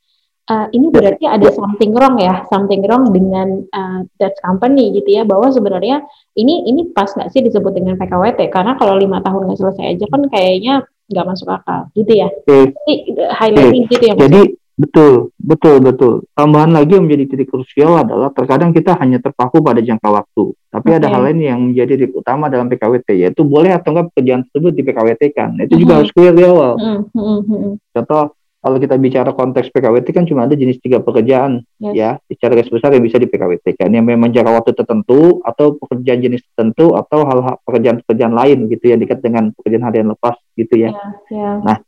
Uh, 0.48 0.64
ini 0.72 0.88
berarti 0.88 1.28
ada 1.28 1.44
something 1.52 1.92
wrong 1.92 2.16
ya 2.16 2.40
something 2.48 2.80
wrong 2.88 3.12
dengan 3.12 3.68
uh, 3.68 4.00
that 4.16 4.32
company 4.40 4.96
gitu 4.96 5.20
ya 5.20 5.28
bahwa 5.28 5.52
sebenarnya 5.52 6.00
ini 6.40 6.64
ini 6.64 6.88
pas 6.88 7.12
nggak 7.12 7.28
sih 7.36 7.44
disebut 7.44 7.76
dengan 7.76 8.00
PKWT 8.00 8.48
karena 8.48 8.72
kalau 8.80 8.96
lima 8.96 9.20
tahun 9.20 9.44
nggak 9.44 9.60
selesai 9.60 9.84
aja 10.00 10.08
kan 10.08 10.24
kayaknya 10.32 10.88
nggak 11.08 11.26
masuk 11.26 11.48
akal 11.48 11.88
gitu 11.96 12.12
ya 12.12 12.28
jadi 12.44 12.94
highlighting 13.32 13.84
gitu 13.88 14.04
ya 14.04 14.14
jadi 14.16 14.40
Betul, 14.78 15.34
betul, 15.34 15.82
betul. 15.82 16.14
Tambahan 16.38 16.70
lagi 16.70 16.94
yang 16.94 17.10
menjadi 17.10 17.34
titik 17.34 17.50
krusial 17.50 17.98
adalah 17.98 18.30
terkadang 18.30 18.70
kita 18.70 18.94
hanya 19.02 19.18
terpaku 19.18 19.58
pada 19.58 19.82
jangka 19.82 20.06
waktu. 20.06 20.54
Tapi 20.70 20.88
okay. 20.94 20.98
ada 21.02 21.06
hal 21.10 21.26
lain 21.26 21.38
yang 21.42 21.58
menjadi 21.58 21.98
titik 21.98 22.14
utama 22.14 22.46
dalam 22.46 22.70
PKWT, 22.70 23.26
yaitu 23.26 23.42
boleh 23.42 23.74
atau 23.74 23.90
enggak 23.90 24.14
pekerjaan 24.14 24.46
tersebut 24.46 24.72
di 24.78 24.82
PKWT 24.86 25.22
kan. 25.34 25.50
Itu 25.58 25.58
mm 25.58 25.66
-hmm. 25.66 25.80
juga 25.82 25.92
harus 25.98 26.10
clear 26.14 26.34
di 26.38 26.44
awal. 26.46 26.72
Mm 26.78 27.02
-hmm. 27.10 27.72
Contoh, 27.90 28.38
kalau 28.58 28.78
kita 28.78 28.94
bicara 28.98 29.30
konteks 29.34 29.70
PKWT 29.74 30.06
kan 30.14 30.24
cuma 30.30 30.46
ada 30.46 30.54
jenis 30.58 30.78
tiga 30.78 31.02
pekerjaan 31.02 31.62
yes. 31.82 31.94
ya, 31.94 32.10
secara 32.30 32.58
garis 32.58 32.70
besar 32.70 32.90
yang 32.94 33.02
bisa 33.02 33.18
di 33.18 33.26
PKWT 33.26 33.66
kan, 33.78 33.90
yang 33.90 34.06
memang 34.06 34.30
jangka 34.30 34.50
waktu 34.62 34.72
tertentu 34.78 35.42
atau 35.42 35.74
pekerjaan 35.74 36.22
jenis 36.22 36.42
tertentu 36.54 36.94
atau 36.94 37.26
hal-hal 37.26 37.58
pekerjaan-pekerjaan 37.66 38.34
lain 38.34 38.70
gitu 38.70 38.94
yang 38.94 39.02
dekat 39.02 39.22
dengan 39.22 39.50
pekerjaan 39.58 39.86
harian 39.90 40.10
lepas 40.10 40.38
gitu 40.58 40.74
ya. 40.74 40.90
Yeah, 40.90 41.10
yeah. 41.30 41.54
Nah, 41.62 41.78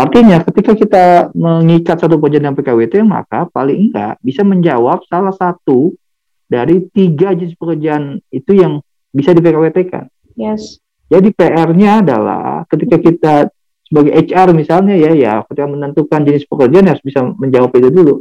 Artinya 0.00 0.40
ketika 0.46 0.72
kita 0.72 1.04
mengikat 1.36 2.00
satu 2.00 2.16
pekerjaan 2.16 2.48
dengan 2.48 2.56
PKWT 2.56 3.04
maka 3.04 3.44
paling 3.52 3.90
enggak 3.90 4.16
bisa 4.24 4.40
menjawab 4.40 5.04
salah 5.10 5.34
satu 5.36 5.92
dari 6.48 6.88
tiga 6.94 7.36
jenis 7.36 7.52
pekerjaan 7.58 8.16
itu 8.32 8.56
yang 8.56 8.80
bisa 9.12 9.36
di 9.36 9.44
PKWT 9.44 9.78
kan. 9.92 10.08
Yes. 10.40 10.80
Jadi 11.10 11.34
PR-nya 11.36 12.00
adalah 12.00 12.64
ketika 12.70 12.96
kita 12.96 13.34
sebagai 13.84 14.14
HR 14.14 14.54
misalnya 14.56 14.96
ya 14.96 15.12
ya 15.12 15.32
ketika 15.50 15.68
menentukan 15.68 16.20
jenis 16.24 16.48
pekerjaan 16.48 16.88
harus 16.88 17.04
bisa 17.04 17.20
menjawab 17.36 17.68
itu 17.76 17.90
dulu. 17.92 18.14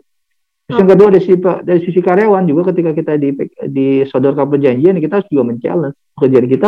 Terus 0.67 0.85
yang 0.85 0.89
kedua 0.89 1.07
dari 1.15 1.23
sisi, 1.23 1.39
dari 1.39 1.79
sisi 1.85 1.99
karyawan 2.03 2.43
juga 2.43 2.75
ketika 2.75 2.91
kita 2.91 3.13
di 3.15 3.29
di 3.71 3.87
sodorkan 4.03 4.51
perjanjian 4.51 4.99
kita 4.99 5.21
harus 5.21 5.29
juga 5.31 5.53
men-challenge 5.53 5.97
pekerjaan 6.17 6.47
kita 6.49 6.67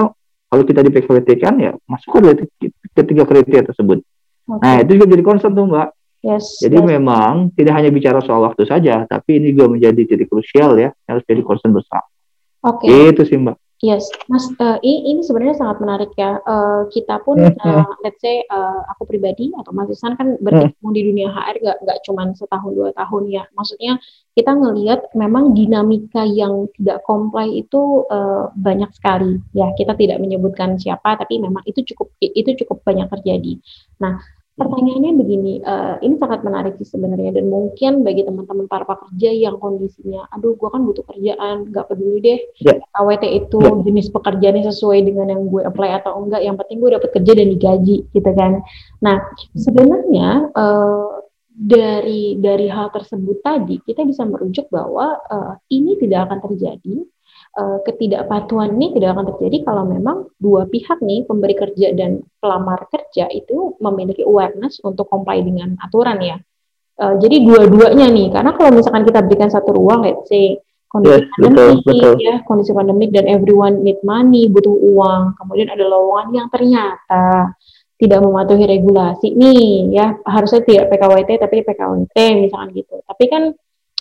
kalau 0.51 0.67
kita 0.67 0.84
di 0.84 0.91
PKWT 0.91 1.29
kan 1.39 1.55
ya 1.55 1.72
masuk 1.88 2.12
ke 2.12 2.43
ketiga 2.91 3.24
kriteria 3.24 3.72
tersebut. 3.72 4.03
Okay. 4.43 4.60
Nah, 4.60 4.75
itu 4.84 5.00
juga 5.00 5.08
jadi 5.15 5.24
concern 5.24 5.55
tuh, 5.55 5.63
Mbak. 5.72 5.88
Yes. 6.22 6.60
Jadi 6.60 6.77
yes. 6.84 6.88
memang 6.91 7.55
tidak 7.55 7.74
hanya 7.79 7.88
bicara 7.88 8.20
soal 8.20 8.43
waktu 8.43 8.67
saja, 8.67 9.08
tapi 9.08 9.39
ini 9.39 9.55
juga 9.55 9.72
menjadi 9.72 10.03
titik 10.03 10.27
krusial 10.27 10.75
ya, 10.75 10.91
harus 11.08 11.24
jadi 11.24 11.39
concern 11.39 11.72
besar. 11.72 12.03
Oke. 12.67 12.84
Okay. 12.84 13.15
Itu 13.15 13.24
sih, 13.24 13.39
Mbak. 13.39 13.55
Yes, 13.82 14.06
Mas, 14.30 14.46
uh, 14.62 14.78
ini, 14.86 15.10
ini 15.10 15.22
sebenarnya 15.26 15.58
sangat 15.58 15.82
menarik 15.82 16.14
ya. 16.14 16.38
Uh, 16.46 16.86
kita 16.94 17.18
pun, 17.26 17.42
uh, 17.42 17.90
let's 18.06 18.22
say, 18.22 18.46
uh, 18.54 18.86
aku 18.94 19.10
pribadi 19.10 19.50
atau 19.58 19.74
Mas 19.74 19.90
Isan 19.90 20.14
kan 20.14 20.38
berkecimpung 20.38 20.94
di 20.94 21.02
dunia 21.02 21.34
HR 21.34 21.58
gak, 21.58 21.78
gak 21.90 22.00
cuma 22.06 22.30
setahun 22.38 22.78
dua 22.78 22.94
tahun 22.94 23.34
ya. 23.34 23.50
Maksudnya 23.58 23.98
kita 24.38 24.54
ngelihat 24.54 25.10
memang 25.18 25.58
dinamika 25.58 26.22
yang 26.30 26.70
tidak 26.78 27.02
comply 27.10 27.50
itu 27.50 28.06
uh, 28.14 28.54
banyak 28.54 28.94
sekali. 28.94 29.42
Ya, 29.58 29.74
kita 29.74 29.98
tidak 29.98 30.22
menyebutkan 30.22 30.78
siapa, 30.78 31.18
tapi 31.18 31.42
memang 31.42 31.66
itu 31.66 31.82
cukup 31.82 32.14
itu 32.22 32.54
cukup 32.62 32.86
banyak 32.86 33.10
terjadi. 33.10 33.58
Nah, 33.98 34.22
Pertanyaannya 34.62 35.18
begini, 35.18 35.53
uh, 35.65 35.98
ini 36.06 36.22
sangat 36.22 36.46
menarik 36.46 36.77
sih 36.77 36.86
sebenarnya 36.86 37.34
dan 37.34 37.50
mungkin 37.50 38.06
bagi 38.06 38.22
teman-teman 38.22 38.70
para 38.70 38.86
pekerja 38.86 39.34
yang 39.34 39.58
kondisinya, 39.58 40.30
aduh 40.30 40.53
gue 40.53 40.70
kan 40.70 40.86
butuh 40.86 41.01
kerjaan, 41.10 41.74
gak 41.74 41.89
peduli 41.89 42.22
deh 42.22 42.39
yeah. 42.62 42.77
AWT 42.94 43.25
itu 43.25 43.58
yeah. 43.58 43.82
jenis 43.82 44.13
pekerjaannya 44.13 44.70
sesuai 44.70 45.01
dengan 45.01 45.34
yang 45.34 45.50
gue 45.50 45.65
apply 45.65 46.06
atau 46.06 46.22
enggak, 46.22 46.46
yang 46.46 46.62
penting 46.62 46.77
gue 46.77 46.94
dapat 46.94 47.10
kerja 47.10 47.32
dan 47.34 47.48
digaji 47.50 47.98
gitu 48.13 48.32
kan. 48.38 48.62
Nah 49.01 49.18
sebenarnya 49.58 50.53
uh, 50.53 51.25
dari 51.50 52.38
dari 52.38 52.70
hal 52.70 52.94
tersebut 52.94 53.41
tadi 53.41 53.82
kita 53.82 54.06
bisa 54.06 54.30
merujuk 54.30 54.70
bahwa 54.70 55.18
uh, 55.25 55.58
ini 55.74 55.98
tidak 55.98 56.30
akan 56.30 56.39
terjadi 56.53 57.01
ketidakpatuhan 57.60 58.79
ini 58.79 58.96
tidak 58.96 59.20
akan 59.20 59.25
terjadi 59.36 59.58
kalau 59.67 59.84
memang 59.84 60.31
dua 60.39 60.72
pihak 60.72 61.03
nih 61.03 61.27
pemberi 61.27 61.51
kerja 61.51 61.91
dan 61.91 62.24
pelamar 62.39 62.88
kerja 62.88 63.27
itu 63.27 63.75
memiliki 63.84 64.24
awareness 64.24 64.79
untuk 64.88 65.12
comply 65.12 65.43
dengan 65.43 65.75
aturan 65.84 66.24
ya. 66.24 66.39
Uh, 67.01 67.17
jadi 67.17 67.43
dua-duanya 67.43 68.08
nih, 68.13 68.29
karena 68.29 68.51
kalau 68.55 68.72
misalkan 68.72 69.03
kita 69.03 69.25
berikan 69.25 69.50
satu 69.50 69.74
ruang, 69.74 70.05
let's 70.05 70.29
say 70.29 70.62
kondisi 70.88 71.24
yes, 71.24 71.27
pandemik 71.34 71.81
betul, 71.81 71.91
betul. 71.91 72.13
ya, 72.20 72.36
kondisi 72.46 72.72
pandemik 72.72 73.10
dan 73.10 73.25
everyone 73.25 73.81
need 73.81 74.00
money, 74.05 74.48
butuh 74.48 74.75
uang, 74.75 75.34
kemudian 75.39 75.72
ada 75.72 75.84
lowongan 75.88 76.29
yang 76.36 76.48
ternyata 76.51 77.55
tidak 78.01 78.17
mematuhi 78.25 78.65
regulasi 78.65 79.38
nih 79.38 79.93
ya 79.93 80.17
harusnya 80.25 80.65
tidak 80.65 80.89
PKWT 80.89 81.38
tapi 81.38 81.62
PKWT 81.62 82.17
misalkan 82.41 82.74
gitu 82.74 82.98
tapi 83.05 83.29
kan 83.29 83.53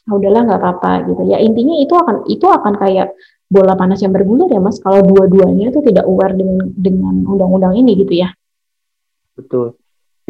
ah, 0.08 0.12
udahlah 0.16 0.48
nggak 0.48 0.56
apa-apa 0.56 0.92
gitu 1.12 1.22
ya 1.28 1.36
intinya 1.36 1.76
itu 1.76 1.92
akan 1.92 2.24
itu 2.24 2.48
akan 2.48 2.80
kayak 2.80 3.12
bola 3.50 3.74
panas 3.74 3.98
yang 3.98 4.14
bergulir 4.14 4.46
ya 4.46 4.62
mas 4.62 4.78
kalau 4.78 5.02
dua-duanya 5.02 5.74
itu 5.74 5.82
tidak 5.82 6.06
aware 6.06 6.38
dengan 6.38 6.70
dengan 6.70 7.14
undang-undang 7.26 7.74
ini 7.74 7.98
gitu 7.98 8.22
ya 8.22 8.30
betul 9.34 9.74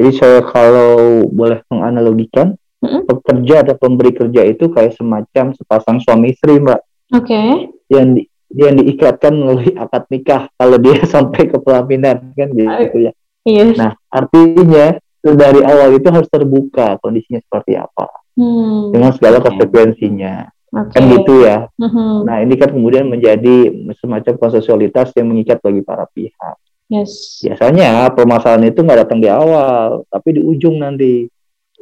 jadi 0.00 0.10
saya 0.16 0.40
kalau 0.40 1.28
boleh 1.28 1.60
menganalogikan 1.68 2.56
mm-hmm. 2.80 3.04
pekerja 3.04 3.54
atau 3.68 3.76
pemberi 3.76 4.16
kerja 4.16 4.42
itu 4.48 4.72
kayak 4.72 4.96
semacam 4.96 5.52
sepasang 5.52 6.00
suami 6.00 6.32
istri 6.32 6.56
mbak 6.56 6.80
oke 7.12 7.28
okay. 7.28 7.68
yang 7.92 8.16
di, 8.16 8.24
yang 8.56 8.80
diikatkan 8.80 9.36
melalui 9.36 9.76
akad 9.76 10.08
nikah 10.08 10.48
kalau 10.56 10.80
dia 10.80 11.04
sampai 11.12 11.44
ke 11.44 11.60
pelaminan 11.60 12.32
kan 12.32 12.48
gitu 12.56 12.96
ya 13.04 13.12
yes. 13.44 13.76
nah 13.76 13.92
artinya 14.08 14.96
dari 15.20 15.60
awal 15.60 15.92
itu 15.92 16.08
harus 16.08 16.28
terbuka 16.32 16.96
kondisinya 17.04 17.44
seperti 17.44 17.76
apa 17.76 18.08
hmm. 18.40 18.96
dengan 18.96 19.12
segala 19.12 19.44
konsekuensinya 19.44 20.48
Okay. 20.70 21.02
Kan 21.02 21.04
gitu 21.10 21.34
ya. 21.42 21.66
Uh-huh. 21.74 22.22
Nah 22.22 22.46
ini 22.46 22.54
kan 22.54 22.70
kemudian 22.70 23.10
menjadi 23.10 23.74
semacam 23.98 24.38
konsensualitas 24.38 25.10
yang 25.18 25.26
mengikat 25.26 25.58
bagi 25.58 25.82
para 25.82 26.06
pihak. 26.06 26.56
Yes. 26.86 27.42
Biasanya 27.42 28.10
permasalahan 28.14 28.70
itu 28.70 28.82
nggak 28.82 29.06
datang 29.06 29.18
di 29.18 29.26
awal, 29.26 30.06
tapi 30.06 30.38
di 30.38 30.42
ujung 30.46 30.78
nanti. 30.78 31.26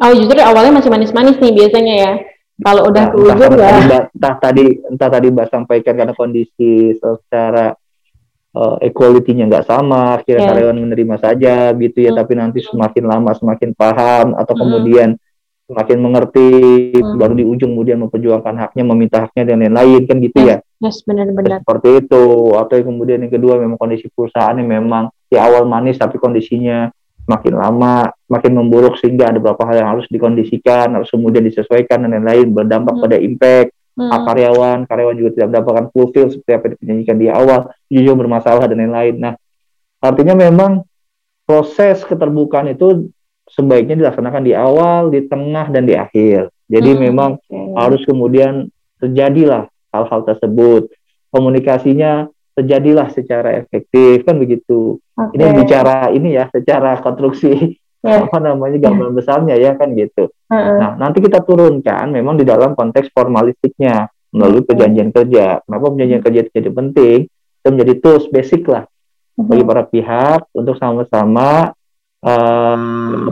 Oh 0.00 0.12
justru 0.16 0.40
awalnya 0.40 0.80
masih 0.80 0.88
manis-manis 0.88 1.36
nih 1.36 1.52
biasanya 1.52 1.94
ya. 2.00 2.12
Kalau 2.58 2.88
udah 2.88 3.04
nah, 3.06 3.12
ke 3.12 3.16
ujung 3.20 3.54
ya. 3.60 3.72
Entah 4.08 4.34
tadi 4.40 4.64
entah 4.88 5.08
tadi 5.12 5.26
mbak 5.32 5.48
sampaikan 5.52 5.94
karena 5.94 6.14
kondisi 6.16 6.96
secara 6.96 7.76
uh, 8.56 8.76
equality-nya 8.80 9.52
nggak 9.52 9.68
sama, 9.68 10.16
akhirnya 10.18 10.42
yeah. 10.42 10.50
karyawan 10.50 10.80
menerima 10.80 11.16
saja 11.20 11.54
gitu 11.76 11.98
ya, 12.02 12.10
hmm. 12.12 12.18
tapi 12.24 12.32
nanti 12.36 12.58
semakin 12.64 13.04
lama 13.04 13.30
semakin 13.36 13.70
paham 13.76 14.32
atau 14.32 14.54
hmm. 14.56 14.62
kemudian 14.64 15.08
semakin 15.68 15.98
mengerti 16.00 16.48
hmm. 16.96 17.20
baru 17.20 17.36
di 17.36 17.44
ujung 17.44 17.76
kemudian 17.76 18.00
memperjuangkan 18.00 18.56
haknya 18.56 18.84
meminta 18.88 19.16
haknya 19.28 19.52
dan 19.52 19.60
lain-lain 19.60 20.02
kan 20.08 20.16
gitu 20.24 20.38
ya? 20.40 20.56
yes 20.80 21.04
benar-benar. 21.04 21.60
Seperti 21.60 21.88
itu. 22.00 22.24
Atau 22.56 22.80
kemudian 22.80 23.20
yang 23.20 23.32
kedua 23.32 23.60
memang 23.60 23.76
kondisi 23.76 24.08
perusahaan 24.08 24.56
yang 24.56 24.64
memang 24.64 25.12
di 25.28 25.36
awal 25.36 25.68
manis 25.68 26.00
tapi 26.00 26.16
kondisinya 26.16 26.88
makin 27.28 27.60
lama 27.60 28.08
makin 28.24 28.56
memburuk 28.56 28.96
sehingga 28.96 29.28
ada 29.28 29.36
beberapa 29.36 29.68
hal 29.68 29.84
yang 29.84 29.90
harus 29.92 30.08
dikondisikan 30.08 30.96
harus 30.96 31.12
kemudian 31.12 31.44
disesuaikan 31.44 32.08
dan 32.08 32.16
lain-lain. 32.16 32.48
Berdampak 32.48 32.94
hmm. 32.96 33.02
pada 33.04 33.16
impact 33.20 33.68
hmm. 34.00 34.10
karyawan. 34.24 34.78
Karyawan 34.88 35.16
juga 35.20 35.30
tidak 35.36 35.46
mendapatkan 35.52 35.86
fulfill 35.92 36.26
seperti 36.32 36.52
apa 36.56 36.64
yang 36.72 36.76
dinyanyikan 36.80 37.16
di 37.20 37.26
awal. 37.28 37.60
Jujur 37.92 38.16
bermasalah 38.16 38.64
dan 38.64 38.78
lain-lain. 38.88 39.14
Nah 39.20 39.34
artinya 40.00 40.32
memang 40.32 40.86
proses 41.44 42.00
keterbukaan 42.08 42.72
itu 42.72 43.12
sebaiknya 43.58 43.98
dilaksanakan 43.98 44.42
di 44.46 44.54
awal, 44.54 45.10
di 45.10 45.26
tengah, 45.26 45.66
dan 45.74 45.82
di 45.82 45.98
akhir. 45.98 46.54
Jadi 46.70 46.90
hmm, 46.94 47.00
memang 47.10 47.30
okay. 47.42 47.74
harus 47.74 48.02
kemudian 48.06 48.70
terjadilah 49.02 49.66
hal-hal 49.90 50.20
tersebut. 50.22 50.94
Komunikasinya 51.34 52.30
terjadilah 52.54 53.10
secara 53.10 53.58
efektif 53.58 54.22
kan 54.22 54.38
begitu. 54.38 55.02
Okay. 55.18 55.34
Ini 55.34 55.44
bicara 55.58 56.14
ini 56.14 56.38
ya 56.38 56.46
secara 56.54 57.02
konstruksi 57.02 57.78
yeah. 58.06 58.22
apa 58.22 58.38
namanya 58.38 58.78
gambaran 58.78 59.10
yeah. 59.10 59.18
besarnya 59.18 59.54
ya 59.58 59.72
kan 59.74 59.94
gitu. 59.98 60.30
Uh 60.46 60.54
-uh. 60.54 60.76
Nah 60.78 60.90
nanti 60.98 61.18
kita 61.18 61.42
turunkan 61.42 62.14
memang 62.14 62.38
di 62.38 62.46
dalam 62.46 62.78
konteks 62.78 63.10
formalistiknya 63.10 64.06
melalui 64.34 64.62
perjanjian 64.62 65.10
kerja. 65.10 65.62
Kenapa 65.64 65.84
perjanjian 65.94 66.22
kerja 66.22 66.38
itu 66.46 66.50
jadi 66.52 66.70
penting? 66.70 67.18
Itu 67.58 67.68
menjadi 67.74 67.94
tools 67.98 68.26
basic 68.30 68.66
lah 68.70 68.84
bagi 69.38 69.62
para 69.62 69.86
pihak 69.86 70.50
untuk 70.50 70.74
sama-sama 70.82 71.70
uh, 72.24 72.76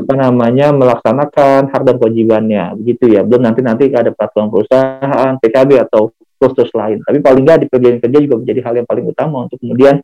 apa 0.02 0.12
namanya 0.14 0.70
melaksanakan 0.70 1.70
hak 1.72 1.82
dan 1.82 1.96
kewajibannya 1.98 2.64
begitu 2.78 3.16
ya 3.16 3.26
belum 3.26 3.42
nanti 3.42 3.60
nanti 3.62 3.84
ada 3.90 4.12
peraturan 4.14 4.50
perusahaan 4.52 5.32
PKB 5.40 5.70
atau 5.88 6.12
khusus 6.36 6.68
lain 6.76 7.00
tapi 7.02 7.18
paling 7.24 7.42
nggak 7.42 7.58
di 7.64 7.66
perjanjian 7.70 8.02
kerja 8.02 8.18
juga 8.20 8.36
menjadi 8.44 8.60
hal 8.62 8.74
yang 8.82 8.88
paling 8.88 9.06
utama 9.08 9.36
untuk 9.48 9.58
kemudian 9.58 9.98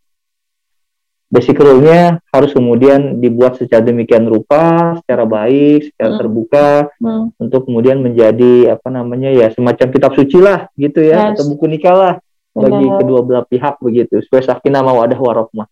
basic 1.33 1.57
rule-nya 1.57 2.21
harus 2.29 2.53
kemudian 2.53 3.17
dibuat 3.17 3.57
secara 3.57 3.81
demikian 3.81 4.29
rupa, 4.29 5.01
secara 5.01 5.25
baik, 5.25 5.89
secara 5.89 6.13
hmm. 6.13 6.21
terbuka, 6.21 6.69
hmm. 7.01 7.25
untuk 7.41 7.65
kemudian 7.65 8.05
menjadi 8.05 8.77
apa 8.77 8.93
namanya 8.93 9.33
ya 9.33 9.49
semacam 9.49 9.87
kitab 9.89 10.13
suci 10.13 10.37
lah 10.45 10.69
gitu 10.77 11.01
ya, 11.01 11.33
yes. 11.33 11.41
atau 11.41 11.57
buku 11.57 11.73
nikah 11.73 11.97
lah 11.97 12.15
bagi 12.53 12.85
benar. 12.85 12.99
kedua 13.01 13.21
belah 13.25 13.45
pihak 13.49 13.81
begitu 13.81 14.21
supaya 14.29 14.43
sakinah 14.45 14.85
mawadah 14.85 15.17
warahmah. 15.17 15.67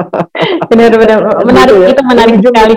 Benar-benar 0.72 1.20
menarik 1.44 1.74
gitu 1.76 1.84
ya. 1.84 1.88
itu 1.92 2.02
menarik 2.08 2.34
ujung, 2.40 2.54
sekali. 2.56 2.74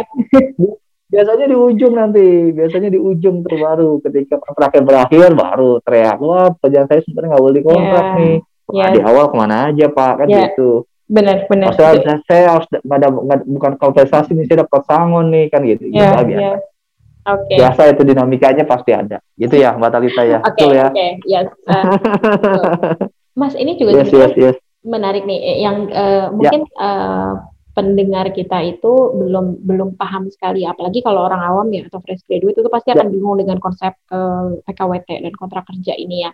biasanya 1.11 1.45
di 1.47 1.55
ujung 1.55 1.93
nanti, 1.95 2.27
biasanya 2.51 2.89
di 2.91 2.99
ujung 2.99 3.43
terbaru 3.43 4.03
ketika 4.03 4.35
kontraknya 4.43 4.81
berakhir 4.83 5.29
baru 5.31 5.79
teriak 5.83 6.17
wah 6.19 6.51
pekerjaan 6.59 6.87
saya 6.91 6.99
sebenarnya 7.07 7.29
nggak 7.31 7.43
boleh 7.43 7.61
kontrak 7.63 8.05
yeah. 8.05 8.19
nih. 8.19 8.37
Yeah. 8.71 8.91
di 8.95 8.99
awal 9.03 9.25
ke 9.27 9.35
mana 9.35 9.55
aja 9.71 9.85
pak 9.87 10.13
kan 10.23 10.27
yeah. 10.27 10.47
gitu. 10.51 10.71
Benar 11.11 11.37
benar. 11.47 11.75
Saya, 11.75 11.99
saya 12.27 12.43
harus 12.55 12.67
pada 12.83 13.07
bukan 13.43 13.75
kompensasi 13.79 14.31
nih 14.31 14.47
saya 14.47 14.63
dapat 14.63 14.81
sangon 14.87 15.31
nih 15.31 15.47
kan 15.47 15.63
gitu. 15.63 15.87
Yeah, 15.87 16.19
gitu 16.19 16.35
biasa. 16.35 16.43
Yeah. 16.43 16.57
Okay. 17.21 17.57
Biasa 17.61 17.81
itu 17.93 18.01
dinamikanya 18.01 18.63
pasti 18.65 18.91
ada. 18.91 19.21
Gitu 19.37 19.55
ya 19.55 19.77
Mbak 19.77 19.91
Talita 19.93 20.23
ya. 20.25 20.39
Oke, 20.41 20.65
okay, 20.65 20.69
ya. 20.73 20.87
Oke, 20.89 20.97
okay. 20.97 21.09
yes. 21.29 21.47
Uh, 21.69 23.07
Mas 23.37 23.55
ini 23.55 23.79
juga 23.79 24.01
yes, 24.03 24.11
yes, 24.11 24.33
yes. 24.35 24.57
menarik 24.83 25.23
nih 25.23 25.39
eh, 25.39 25.57
yang 25.63 25.87
uh, 25.91 26.27
mungkin. 26.33 26.67
Ya. 26.67 26.81
uh, 26.81 27.33
pendengar 27.71 28.35
kita 28.35 28.59
itu 28.67 28.91
belum 29.15 29.63
belum 29.63 29.95
paham 29.95 30.27
sekali 30.27 30.67
apalagi 30.67 30.99
kalau 30.99 31.23
orang 31.23 31.39
awam 31.39 31.67
ya 31.71 31.87
atau 31.87 32.03
fresh 32.03 32.27
graduate 32.27 32.59
itu 32.59 32.67
pasti 32.67 32.91
akan 32.91 33.07
ya. 33.07 33.11
bingung 33.15 33.39
dengan 33.39 33.57
konsep 33.63 33.95
uh, 34.11 34.59
PKWT 34.67 35.23
dan 35.23 35.33
kontrak 35.39 35.63
kerja 35.71 35.95
ini 35.95 36.27
ya. 36.27 36.31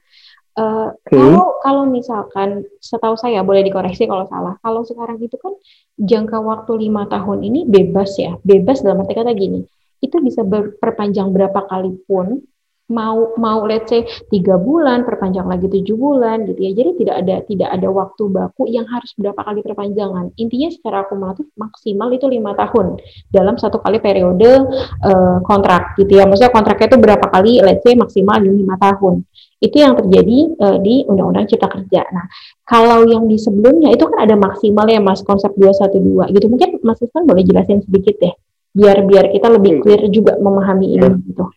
Uh, 0.58 0.90
okay. 1.06 1.14
Kalau 1.14 1.62
kalau 1.62 1.84
misalkan 1.86 2.66
setahu 2.82 3.14
saya 3.14 3.46
boleh 3.46 3.62
dikoreksi 3.62 4.10
kalau 4.10 4.26
salah. 4.26 4.58
Kalau 4.66 4.82
sekarang 4.82 5.22
itu 5.22 5.38
kan 5.38 5.54
jangka 6.02 6.42
waktu 6.42 6.90
lima 6.90 7.06
tahun 7.06 7.46
ini 7.46 7.70
bebas 7.70 8.18
ya, 8.18 8.34
bebas 8.42 8.82
dalam 8.82 9.06
arti 9.06 9.14
kata 9.14 9.38
gini, 9.38 9.62
itu 10.02 10.18
bisa 10.18 10.42
berperpanjang 10.42 11.30
berapa 11.30 11.62
kali 11.70 12.02
pun 12.10 12.42
mau 12.88 13.36
mau 13.36 13.68
let's 13.68 13.92
say 13.92 14.08
tiga 14.32 14.56
bulan 14.56 15.04
perpanjang 15.04 15.44
lagi 15.44 15.68
tujuh 15.68 16.00
bulan 16.00 16.48
gitu 16.48 16.60
ya 16.64 16.72
jadi 16.72 16.92
tidak 16.96 17.16
ada 17.20 17.36
tidak 17.44 17.70
ada 17.76 17.88
waktu 17.92 18.24
baku 18.32 18.64
yang 18.72 18.88
harus 18.88 19.12
berapa 19.20 19.36
kali 19.36 19.60
perpanjangan 19.60 20.32
intinya 20.40 20.72
secara 20.72 21.04
akumulatif 21.04 21.52
maksimal 21.60 22.08
itu 22.16 22.26
lima 22.32 22.56
tahun 22.56 22.96
dalam 23.28 23.60
satu 23.60 23.84
kali 23.84 24.00
periode 24.00 24.64
uh, 25.04 25.38
kontrak 25.44 26.00
gitu 26.00 26.16
ya 26.16 26.24
maksudnya 26.24 26.56
kontraknya 26.56 26.88
itu 26.96 27.00
berapa 27.00 27.26
kali 27.28 27.60
let's 27.60 27.84
say 27.84 27.92
maksimal 28.00 28.40
lima 28.40 28.80
tahun 28.80 29.28
itu 29.58 29.78
yang 29.82 29.98
terjadi 29.98 30.38
uh, 30.62 30.78
di 30.78 31.02
Undang-Undang 31.10 31.50
Cipta 31.50 31.66
Kerja. 31.66 32.06
Nah, 32.14 32.30
kalau 32.62 33.10
yang 33.10 33.26
di 33.26 33.42
sebelumnya 33.42 33.90
itu 33.90 34.06
kan 34.06 34.30
ada 34.30 34.38
maksimal 34.38 34.86
ya 34.86 35.02
Mas 35.02 35.26
konsep 35.26 35.50
212 35.58 36.30
gitu. 36.30 36.46
Mungkin 36.46 36.78
Mas 36.86 37.02
Iskan 37.02 37.26
boleh 37.26 37.42
jelasin 37.42 37.82
sedikit 37.82 38.22
deh 38.22 38.38
biar 38.78 39.02
biar 39.10 39.34
kita 39.34 39.50
lebih 39.50 39.82
clear 39.82 40.06
juga 40.14 40.38
memahami 40.38 40.94
ini 40.94 41.10
gitu. 41.26 41.50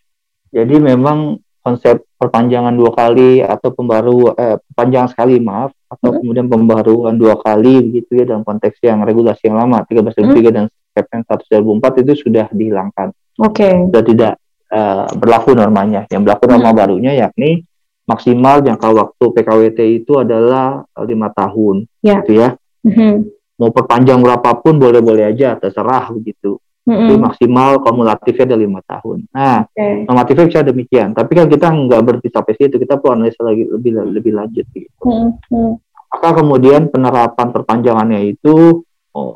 Jadi 0.50 0.76
memang 0.82 1.38
konsep 1.60 2.02
perpanjangan 2.18 2.74
dua 2.74 2.90
kali 2.92 3.44
atau 3.44 3.70
pembaru 3.70 4.34
eh, 4.34 4.56
perpanjangan 4.58 5.08
sekali 5.12 5.38
maaf 5.38 5.70
atau 5.86 6.10
hmm. 6.10 6.18
kemudian 6.20 6.46
pembaruan 6.48 7.14
dua 7.16 7.36
kali 7.38 7.84
begitu 7.84 8.22
ya 8.22 8.24
dalam 8.34 8.42
konteks 8.42 8.80
yang 8.82 9.04
regulasi 9.04 9.48
yang 9.48 9.60
lama 9.60 9.84
13 9.84 10.02
hmm. 10.10 10.50
dan 10.50 10.66
Kepmen 10.90 11.22
1 11.22 11.62
2004 11.62 12.02
itu 12.02 12.12
sudah 12.26 12.46
dihilangkan. 12.50 13.14
Oke. 13.38 13.62
Okay. 13.62 13.74
Sudah 13.86 14.04
tidak 14.04 14.32
uh, 14.74 15.06
berlaku 15.14 15.54
normanya. 15.54 16.02
Yang 16.10 16.22
berlaku 16.26 16.44
hmm. 16.46 16.52
norma 16.58 16.70
barunya 16.74 17.12
yakni 17.14 17.62
maksimal 18.10 18.58
jangka 18.58 18.88
waktu 18.90 19.24
PKWT 19.38 19.78
itu 20.02 20.18
adalah 20.18 20.82
lima 21.06 21.30
tahun, 21.30 21.86
yeah. 22.02 22.18
gitu 22.26 22.42
ya. 22.42 22.58
Hmm. 22.82 23.30
Mau 23.54 23.70
perpanjang 23.70 24.18
berapapun 24.18 24.82
boleh-boleh 24.82 25.30
aja, 25.30 25.54
terserah 25.54 26.10
begitu. 26.10 26.58
Mm-hmm. 26.80 27.20
Maksimal 27.20 27.84
kumulatifnya 27.84 28.44
ada 28.50 28.58
lima 28.58 28.80
tahun. 28.82 29.28
Nah, 29.30 29.68
okay. 29.68 30.08
normatifnya 30.08 30.46
bisa 30.48 30.60
demikian. 30.64 31.12
Tapi 31.12 31.32
kan 31.36 31.46
kita 31.46 31.68
nggak 31.68 32.02
berhenti 32.02 32.28
sampai 32.32 32.56
situ. 32.56 32.80
Kita 32.80 32.96
perlu 32.96 33.20
analisa 33.20 33.44
lagi 33.44 33.68
lebih 33.68 34.00
lebih 34.16 34.32
lanjut. 34.32 34.66
Gitu. 34.72 34.90
Mm-hmm. 35.04 35.70
Maka 36.10 36.28
kemudian 36.42 36.90
penerapan 36.90 37.48
perpanjangannya 37.54 38.34
itu 38.34 38.82
oh, 39.14 39.34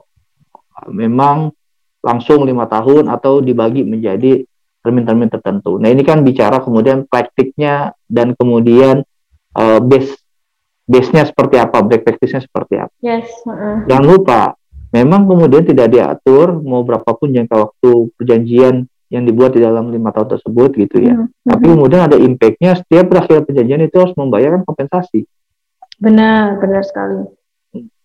memang 0.90 1.54
langsung 2.04 2.44
lima 2.44 2.66
tahun 2.66 3.08
atau 3.08 3.40
dibagi 3.40 3.86
menjadi 3.86 4.44
termin-termin 4.84 5.32
tertentu. 5.32 5.80
Nah 5.80 5.88
ini 5.88 6.04
kan 6.04 6.20
bicara 6.20 6.60
kemudian 6.60 7.08
praktiknya 7.08 7.96
dan 8.04 8.36
kemudian 8.36 9.00
uh, 9.56 9.80
base 9.80 10.12
base-nya 10.84 11.24
seperti 11.24 11.56
apa, 11.56 11.80
break 11.80 12.04
practice-nya 12.04 12.44
seperti 12.44 12.76
apa. 12.76 12.92
Yes. 13.00 13.32
Uh-uh. 13.48 13.88
Jangan 13.88 14.04
lupa 14.04 14.40
memang 14.94 15.26
kemudian 15.26 15.66
tidak 15.66 15.90
diatur 15.90 16.54
mau 16.62 16.86
berapapun 16.86 17.34
jangka 17.34 17.58
waktu 17.58 17.90
perjanjian 18.14 18.86
yang 19.10 19.22
dibuat 19.26 19.58
di 19.58 19.60
dalam 19.62 19.90
lima 19.90 20.14
tahun 20.14 20.38
tersebut 20.38 20.70
gitu 20.78 21.02
ya. 21.02 21.14
Mm 21.18 21.26
-hmm. 21.26 21.50
Tapi 21.50 21.64
kemudian 21.66 22.00
ada 22.06 22.16
impactnya 22.18 22.78
setiap 22.78 23.10
berakhir 23.10 23.42
perjanjian 23.42 23.82
itu 23.82 23.96
harus 23.98 24.14
membayarkan 24.14 24.62
kompensasi. 24.62 25.26
Benar, 25.98 26.62
benar 26.62 26.82
sekali. 26.86 27.26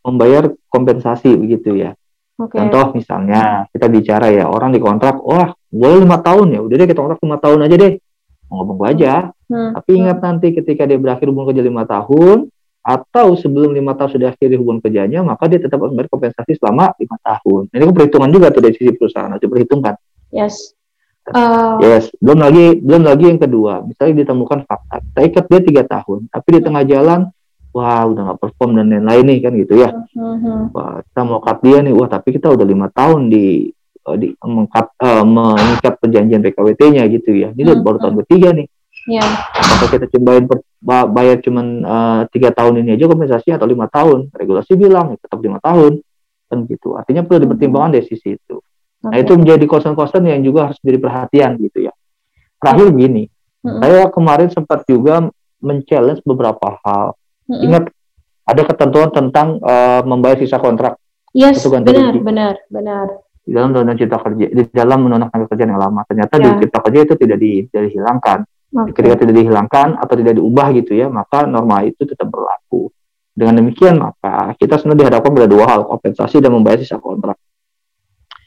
Membayar 0.02 0.50
kompensasi 0.70 1.34
begitu 1.38 1.78
ya. 1.78 1.94
Okay. 2.40 2.56
Contoh 2.56 2.96
misalnya 2.96 3.68
kita 3.76 3.92
bicara 3.92 4.32
ya 4.32 4.48
orang 4.48 4.72
dikontrak, 4.72 5.20
wah 5.20 5.52
boleh 5.68 6.08
lima 6.08 6.24
tahun 6.24 6.56
ya, 6.56 6.60
udah 6.64 6.76
deh 6.80 6.88
kita 6.88 7.04
kontrak 7.04 7.20
lima 7.20 7.38
tahun 7.38 7.60
aja 7.68 7.76
deh, 7.76 7.94
ngomong 8.48 8.80
aja. 8.88 9.14
Hmm. 9.52 9.76
Tapi 9.76 9.92
ingat 10.00 10.18
nanti 10.24 10.48
ketika 10.56 10.88
dia 10.88 10.96
berakhir 10.96 11.28
hubungan 11.28 11.52
kerja 11.52 11.68
lima 11.68 11.84
tahun, 11.84 12.48
atau 12.90 13.38
sebelum 13.38 13.78
lima 13.78 13.94
tahun 13.94 14.18
sudah 14.18 14.34
akhiri 14.34 14.58
hubungan 14.58 14.82
kerjanya, 14.82 15.22
maka 15.22 15.46
dia 15.46 15.62
tetap 15.62 15.78
harus 15.78 15.94
membayar 15.94 16.10
kompensasi 16.10 16.58
selama 16.58 16.90
lima 16.98 17.18
tahun. 17.22 17.70
Ini 17.70 17.84
kan 17.86 17.94
perhitungan 17.94 18.30
juga 18.34 18.50
tuh 18.50 18.62
dari 18.66 18.74
sisi 18.74 18.92
perusahaan 18.98 19.30
harus 19.30 19.44
diperhitungkan. 19.46 19.94
Yes. 20.34 20.74
Uh, 21.30 21.78
yes, 21.86 22.10
belum 22.18 22.42
lagi 22.42 22.82
belum 22.82 23.06
lagi 23.06 23.30
yang 23.30 23.38
kedua, 23.38 23.86
misalnya 23.86 24.26
ditemukan 24.26 24.66
fakta, 24.66 24.98
kita 24.98 25.20
ikat 25.30 25.46
dia 25.46 25.62
tiga 25.62 25.84
tahun, 25.86 26.26
tapi 26.34 26.58
di 26.58 26.62
tengah 26.66 26.84
jalan, 26.90 27.30
wah 27.70 28.02
udah 28.10 28.34
nggak 28.34 28.40
perform 28.42 28.82
dan 28.82 28.90
lain-lain 28.90 29.26
nih 29.30 29.38
kan 29.46 29.54
gitu 29.54 29.74
ya. 29.78 29.94
Uh-huh. 29.94 30.74
Wah, 30.74 31.06
kita 31.06 31.22
mau 31.22 31.38
cut 31.38 31.62
dia 31.62 31.86
nih, 31.86 31.94
wah 31.94 32.10
tapi 32.10 32.34
kita 32.34 32.50
udah 32.50 32.66
lima 32.66 32.90
tahun 32.90 33.30
di 33.30 33.70
uh, 34.10 34.18
di 34.18 34.34
mengkat, 34.42 34.90
uh, 35.06 35.22
mengikat 35.22 35.94
perjanjian 36.02 36.42
PKWT-nya 36.42 37.04
gitu 37.14 37.32
ya. 37.38 37.54
Ini 37.54 37.62
uh-huh. 37.62 37.86
baru 37.86 37.98
tahun 38.02 38.16
ketiga 38.26 38.50
nih. 38.58 38.66
Yeah. 39.10 39.26
Kalau 39.58 39.90
kita 39.90 40.06
cobain 40.14 40.46
bayar 40.86 41.42
cuma 41.42 41.62
eh, 41.66 42.22
tiga 42.30 42.54
uh, 42.54 42.56
tahun 42.56 42.86
ini 42.86 42.94
aja 42.94 43.10
kompensasi 43.10 43.50
atau 43.58 43.66
lima 43.66 43.90
tahun, 43.90 44.30
regulasi 44.30 44.78
bilang 44.78 45.18
ya, 45.18 45.18
tetap 45.18 45.42
lima 45.42 45.58
tahun 45.58 46.06
kan 46.50 46.58
gitu. 46.70 46.94
Artinya 46.94 47.26
perlu 47.26 47.50
dipertimbangkan 47.50 47.98
dari 47.98 48.06
sisi 48.06 48.38
itu. 48.38 48.62
Okay. 49.02 49.10
Nah 49.10 49.18
itu 49.18 49.34
menjadi 49.34 49.66
concern-concern 49.66 50.24
yang 50.30 50.42
juga 50.46 50.70
harus 50.70 50.78
jadi 50.86 51.02
perhatian 51.02 51.58
gitu 51.58 51.90
ya. 51.90 51.94
Terakhir 52.60 52.92
begini, 52.92 53.24
mm-hmm. 53.64 53.80
saya 53.80 54.02
kemarin 54.12 54.50
sempat 54.52 54.84
juga 54.86 55.32
men-challenge 55.64 56.22
beberapa 56.28 56.78
hal. 56.84 57.16
Mm-hmm. 57.48 57.66
Ingat 57.66 57.84
ada 58.50 58.62
ketentuan 58.66 59.10
tentang 59.14 59.48
uh, 59.64 60.02
membayar 60.04 60.38
sisa 60.42 60.60
kontrak. 60.60 61.00
Yes, 61.32 61.62
benar, 61.64 62.18
benar, 62.18 62.54
benar. 62.68 63.06
Di 63.46 63.54
dalam 63.54 63.72
undang-undang 63.72 63.98
cipta 64.02 64.18
kerja, 64.18 64.46
di 64.50 64.64
dalam 64.74 65.06
undang-undang 65.06 65.48
kerja 65.48 65.64
yang 65.64 65.78
lama, 65.80 66.02
ternyata 66.10 66.34
yeah. 66.36 66.44
di 66.44 66.50
ya. 66.50 66.60
cipta 66.66 66.80
kerja 66.84 67.00
itu 67.06 67.14
tidak 67.16 67.38
di, 67.38 67.52
tidak 67.70 67.84
dihilangkan. 67.94 68.40
Okay. 68.70 69.02
Ketika 69.02 69.26
tidak 69.26 69.36
dihilangkan 69.42 69.98
atau 69.98 70.14
tidak 70.14 70.38
diubah 70.38 70.68
gitu 70.78 70.94
ya, 70.94 71.10
maka 71.10 71.50
norma 71.50 71.82
itu 71.82 72.06
tetap 72.06 72.30
berlaku. 72.30 72.94
Dengan 73.34 73.66
demikian 73.66 73.98
maka 73.98 74.54
kita 74.62 74.78
sebenarnya 74.78 75.10
dihadapkan 75.10 75.32
pada 75.34 75.48
dua 75.50 75.66
hal, 75.66 75.82
kompensasi 75.90 76.38
dan 76.38 76.54
membayar 76.54 76.78
sisa 76.78 77.02
kontrak. 77.02 77.40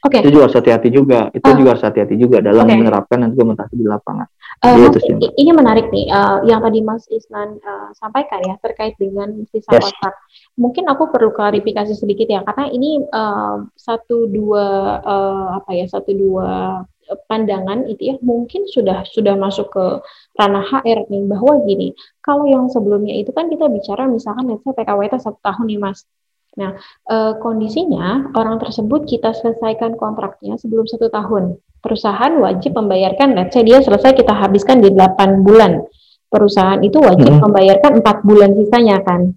Oke. 0.03 0.19
Okay. 0.19 0.27
Itu 0.27 0.35
juga 0.35 0.51
harus 0.51 0.57
hati-hati 0.59 0.89
juga. 0.91 1.21
Itu 1.31 1.47
uh, 1.47 1.55
juga 1.55 1.69
harus 1.75 1.85
hati-hati 1.87 2.15
juga 2.19 2.43
dalam 2.43 2.67
okay. 2.67 2.75
menerapkan 2.75 3.23
dan 3.23 3.35
implementasi 3.35 3.75
di 3.79 3.87
lapangan. 3.87 4.27
Uh, 4.63 4.79
mas, 4.79 5.03
ini 5.39 5.51
menarik 5.51 5.91
nih, 5.91 6.07
uh, 6.11 6.39
yang 6.47 6.63
tadi 6.63 6.87
Mas 6.87 7.03
Isnan 7.11 7.59
uh, 7.63 7.91
sampaikan 7.99 8.39
ya 8.47 8.55
terkait 8.63 8.95
dengan 8.95 9.43
sisa 9.51 9.75
yes. 9.75 9.91
kontrak. 9.91 10.15
Mungkin 10.55 10.87
aku 10.87 11.11
perlu 11.11 11.35
klarifikasi 11.35 11.95
sedikit 11.99 12.31
ya, 12.31 12.47
karena 12.47 12.71
ini 12.71 13.03
uh, 13.11 13.67
satu 13.75 14.31
dua 14.31 14.99
uh, 15.03 15.47
apa 15.59 15.71
ya 15.75 15.87
satu 15.91 16.15
dua 16.15 16.83
pandangan 17.29 17.89
itu 17.89 18.13
ya 18.13 18.17
mungkin 18.21 18.69
sudah 18.69 19.07
sudah 19.09 19.35
masuk 19.37 19.73
ke 19.73 19.85
ranah 20.37 20.65
HR 20.69 21.09
nih 21.09 21.25
bahwa 21.29 21.65
gini 21.65 21.97
kalau 22.21 22.45
yang 22.45 22.69
sebelumnya 22.69 23.17
itu 23.17 23.31
kan 23.33 23.49
kita 23.49 23.69
bicara 23.69 24.09
misalkan 24.09 24.49
let's 24.49 24.65
say 24.65 24.73
PKWT 24.73 25.15
satu 25.21 25.39
tahun 25.41 25.67
nih 25.69 25.81
mas 25.81 26.05
nah 26.53 26.77
e, 27.09 27.17
kondisinya 27.41 28.37
orang 28.37 28.61
tersebut 28.61 29.09
kita 29.09 29.33
selesaikan 29.33 29.97
kontraknya 29.97 30.61
sebelum 30.61 30.85
satu 30.85 31.09
tahun 31.09 31.57
perusahaan 31.81 32.37
wajib 32.43 32.77
membayarkan 32.77 33.33
let's 33.33 33.57
say 33.57 33.65
dia 33.65 33.81
selesai 33.81 34.13
kita 34.13 34.37
habiskan 34.37 34.85
di 34.85 34.93
8 34.93 35.41
bulan 35.41 35.81
perusahaan 36.29 36.81
itu 36.85 37.01
wajib 37.01 37.41
hmm. 37.41 37.41
membayarkan 37.41 38.05
empat 38.05 38.17
bulan 38.25 38.53
sisanya 38.53 39.01
kan 39.01 39.33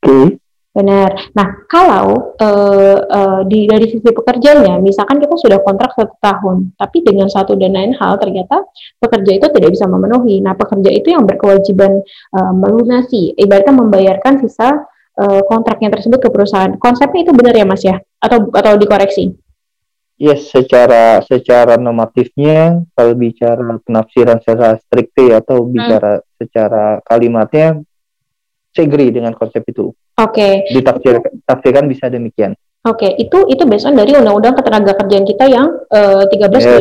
Oke. 0.00 0.39
Benar. 0.80 1.36
Nah, 1.36 1.68
kalau 1.68 2.32
uh, 2.40 2.98
uh, 3.04 3.40
di 3.44 3.68
dari 3.68 3.84
sisi 3.84 4.08
pekerjanya, 4.08 4.80
misalkan 4.80 5.20
kita 5.20 5.36
sudah 5.36 5.60
kontrak 5.60 5.92
satu 5.92 6.16
tahun, 6.24 6.72
tapi 6.80 7.04
dengan 7.04 7.28
satu 7.28 7.52
dan 7.60 7.76
lain 7.76 7.92
hal 8.00 8.16
ternyata 8.16 8.64
pekerja 8.96 9.36
itu 9.36 9.46
tidak 9.52 9.76
bisa 9.76 9.84
memenuhi. 9.84 10.40
Nah, 10.40 10.56
pekerja 10.56 10.88
itu 10.88 11.12
yang 11.12 11.28
berkewajiban 11.28 12.00
uh, 12.32 12.52
melunasi, 12.56 13.36
ibaratnya 13.36 13.76
membayarkan 13.76 14.40
sisa 14.40 14.88
uh, 15.20 15.42
kontraknya 15.44 15.92
tersebut 15.92 16.16
ke 16.16 16.28
perusahaan. 16.32 16.72
Konsepnya 16.80 17.28
itu 17.28 17.32
benar 17.36 17.52
ya, 17.52 17.68
Mas 17.68 17.84
ya? 17.84 18.00
Atau 18.16 18.48
atau 18.48 18.80
dikoreksi? 18.80 19.36
Yes, 20.16 20.48
secara 20.48 21.20
secara 21.24 21.76
normatifnya 21.76 22.84
kalau 22.96 23.12
bicara 23.16 23.60
penafsiran 23.84 24.40
secara 24.40 24.76
strikte 24.80 25.32
atau 25.32 25.64
bicara 25.64 26.20
hmm. 26.20 26.24
secara 26.40 26.84
kalimatnya 27.04 27.80
saya 28.72 28.86
agree 28.86 29.12
dengan 29.12 29.36
konsep 29.36 29.64
itu. 29.66 29.92
Oke. 30.20 30.68
Okay. 30.68 30.76
Ditafsirkan 30.76 31.84
bisa 31.88 32.12
demikian. 32.12 32.52
Oke, 32.80 33.04
okay. 33.04 33.10
itu 33.20 33.44
itu 33.52 33.68
based 33.68 33.84
on 33.84 33.92
dari 33.92 34.16
Undang-Undang 34.16 34.56
Ketenagakerjaan 34.56 35.28
kita 35.28 35.44
yang 35.52 35.68
uh, 35.92 36.24
13 36.24 36.48
yes. 36.64 36.80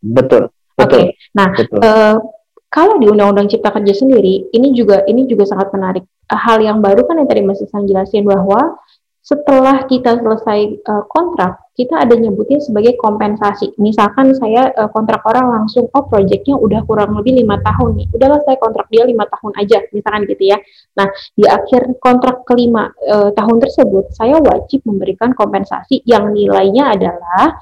2003. 0.00 0.08
Betul. 0.16 0.48
Oke. 0.80 0.88
Okay. 0.88 1.04
Nah, 1.36 1.48
betul. 1.52 1.76
Uh, 1.76 2.16
kalau 2.72 2.96
di 2.96 3.06
Undang-Undang 3.10 3.52
Cipta 3.52 3.68
Kerja 3.68 3.92
sendiri, 3.92 4.48
ini 4.56 4.72
juga 4.72 5.04
ini 5.04 5.28
juga 5.28 5.44
sangat 5.44 5.76
menarik. 5.76 6.08
Hal 6.30 6.64
yang 6.64 6.80
baru 6.80 7.04
kan 7.04 7.20
yang 7.20 7.28
tadi 7.28 7.44
Mas 7.44 7.60
Isan 7.60 7.84
jelasin 7.84 8.24
bahwa 8.24 8.80
setelah 9.20 9.84
kita 9.84 10.16
selesai 10.16 10.80
uh, 10.88 11.04
kontrak, 11.04 11.60
kita 11.80 12.04
ada 12.04 12.12
nyebutnya 12.12 12.60
sebagai 12.60 13.00
kompensasi. 13.00 13.72
Misalkan 13.80 14.36
saya 14.36 14.68
uh, 14.76 14.92
kontrak 14.92 15.24
orang 15.24 15.48
langsung, 15.48 15.88
oh 15.96 16.04
proyeknya 16.04 16.60
udah 16.60 16.84
kurang 16.84 17.16
lebih 17.16 17.40
lima 17.40 17.56
tahun 17.64 17.96
nih, 17.96 18.06
udahlah 18.12 18.44
saya 18.44 18.60
kontrak 18.60 18.84
dia 18.92 19.08
lima 19.08 19.24
tahun 19.24 19.52
aja, 19.56 19.80
misalkan 19.96 20.28
gitu 20.28 20.52
ya. 20.52 20.60
Nah 21.00 21.08
di 21.32 21.48
akhir 21.48 21.96
kontrak 21.96 22.44
kelima 22.44 22.92
uh, 23.08 23.32
tahun 23.32 23.56
tersebut, 23.64 24.12
saya 24.12 24.36
wajib 24.44 24.84
memberikan 24.84 25.32
kompensasi 25.32 26.04
yang 26.04 26.36
nilainya 26.36 26.92
adalah 26.92 27.56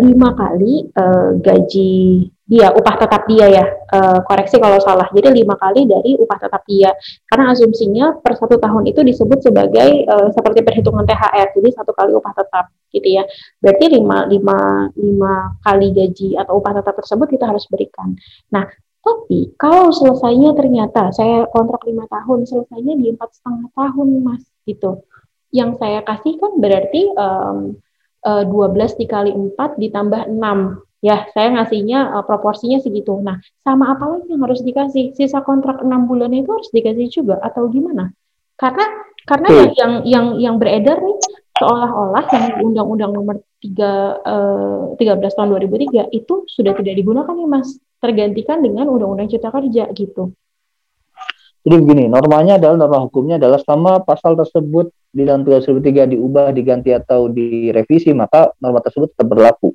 lima 0.00 0.32
kali 0.32 0.88
uh, 0.96 1.36
gaji 1.44 2.24
dia 2.48 2.72
upah 2.72 2.96
tetap 2.96 3.28
dia 3.28 3.46
ya. 3.52 3.64
Uh, 3.92 4.24
koreksi 4.24 4.56
kalau 4.56 4.80
salah. 4.80 5.04
Jadi 5.12 5.44
lima 5.44 5.52
kali 5.60 5.84
dari 5.84 6.16
upah 6.16 6.40
tetap 6.40 6.64
dia. 6.64 6.96
Karena 7.28 7.52
asumsinya 7.52 8.16
per 8.24 8.40
satu 8.40 8.56
tahun 8.56 8.88
itu 8.88 9.04
disebut 9.04 9.44
sebagai 9.44 10.08
uh, 10.08 10.32
seperti 10.32 10.64
perhitungan 10.64 11.04
THR 11.04 11.52
jadi 11.52 11.68
satu 11.76 11.92
kali 11.92 12.16
upah 12.16 12.32
tetap 12.32 12.72
gitu 12.88 13.20
ya. 13.20 13.28
Berarti 13.60 13.84
lima 13.92 14.24
lima 14.24 14.88
lima 14.96 15.60
kali 15.60 15.92
gaji 15.92 16.40
atau 16.40 16.56
upah 16.56 16.80
tetap 16.80 16.96
tersebut 16.96 17.28
kita 17.28 17.44
harus 17.44 17.68
berikan. 17.68 18.16
Nah 18.48 18.64
tapi 19.04 19.52
kalau 19.60 19.92
selesainya 19.92 20.56
ternyata 20.56 21.12
saya 21.12 21.44
kontrak 21.52 21.84
lima 21.84 22.08
tahun 22.08 22.48
selesainya 22.48 22.96
di 22.96 23.12
empat 23.12 23.36
setengah 23.36 23.68
tahun 23.76 24.24
mas 24.24 24.42
gitu. 24.64 25.04
Yang 25.52 25.80
saya 25.80 26.00
kasih 26.00 26.40
kan 26.40 26.52
berarti 26.60 27.12
um, 27.12 27.76
uh, 28.24 28.44
12 28.44 29.00
dikali 29.00 29.32
4 29.32 29.80
ditambah 29.80 30.22
6 30.32 30.87
ya 30.98 31.26
saya 31.30 31.54
ngasihnya 31.54 32.18
uh, 32.18 32.24
proporsinya 32.26 32.82
segitu. 32.82 33.18
Nah, 33.22 33.38
sama 33.62 33.94
apa 33.94 34.04
lagi 34.18 34.30
yang 34.30 34.42
harus 34.42 34.60
dikasih? 34.62 35.14
Sisa 35.14 35.42
kontrak 35.42 35.82
enam 35.82 36.10
bulan 36.10 36.34
itu 36.34 36.50
harus 36.50 36.70
dikasih 36.74 37.06
juga 37.10 37.38
atau 37.42 37.70
gimana? 37.70 38.10
Karena 38.58 38.84
karena 39.28 39.48
hmm. 39.48 39.68
yang 39.76 39.92
yang 40.02 40.26
yang 40.40 40.54
beredar 40.56 40.98
nih 40.98 41.18
seolah-olah 41.58 42.24
yang 42.30 42.44
Undang-Undang 42.70 43.12
Nomor 43.12 43.36
3 43.60 44.94
uh, 44.94 44.98
13 44.98 45.18
tahun 45.18 45.48
2003 45.58 46.14
itu 46.14 46.34
sudah 46.46 46.72
tidak 46.78 46.94
digunakan 46.94 47.34
nih 47.34 47.50
Mas. 47.50 47.78
tergantikan 47.98 48.62
dengan 48.62 48.86
Undang-Undang 48.86 49.26
Cipta 49.26 49.50
Kerja 49.50 49.90
gitu. 49.90 50.30
Jadi 51.66 51.74
begini, 51.82 52.04
normanya 52.06 52.54
adalah 52.56 52.78
norma 52.78 53.02
hukumnya 53.02 53.42
adalah 53.42 53.58
selama 53.58 54.06
pasal 54.06 54.38
tersebut 54.38 54.94
di 55.10 55.26
dalam 55.26 55.42
303 55.42 56.14
diubah, 56.14 56.54
diganti 56.54 56.94
atau 56.94 57.26
direvisi, 57.26 58.14
maka 58.14 58.54
norma 58.62 58.78
tersebut 58.78 59.10
tetap 59.10 59.26
berlaku. 59.34 59.74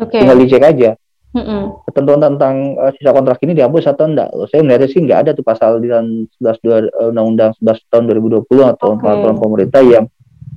Oke. 0.00 0.18
Okay. 0.18 0.20
Tinggal 0.22 0.38
dicek 0.42 0.64
aja. 0.64 0.90
Mm-hmm. 1.34 1.62
Ketentuan 1.90 2.20
tentang 2.22 2.78
uh, 2.78 2.94
sisa 2.94 3.10
kontrak 3.10 3.42
ini 3.42 3.58
dihapus 3.58 3.90
atau 3.90 4.06
enggak? 4.06 4.30
Loh, 4.30 4.46
saya 4.46 4.62
melihatnya 4.62 4.86
sih 4.86 5.02
enggak 5.02 5.18
ada 5.26 5.30
tuh 5.34 5.42
pasal 5.42 5.82
di 5.82 5.90
dalam 5.90 6.30
11 6.30 6.46
uh, 6.46 7.10
Undang-Undang 7.10 7.58
11 7.58 7.90
tahun 7.90 8.04
2020 8.06 8.70
atau 8.70 8.88
okay. 8.94 9.02
peraturan 9.02 9.36
pemerintah 9.42 9.82
yang 9.82 10.06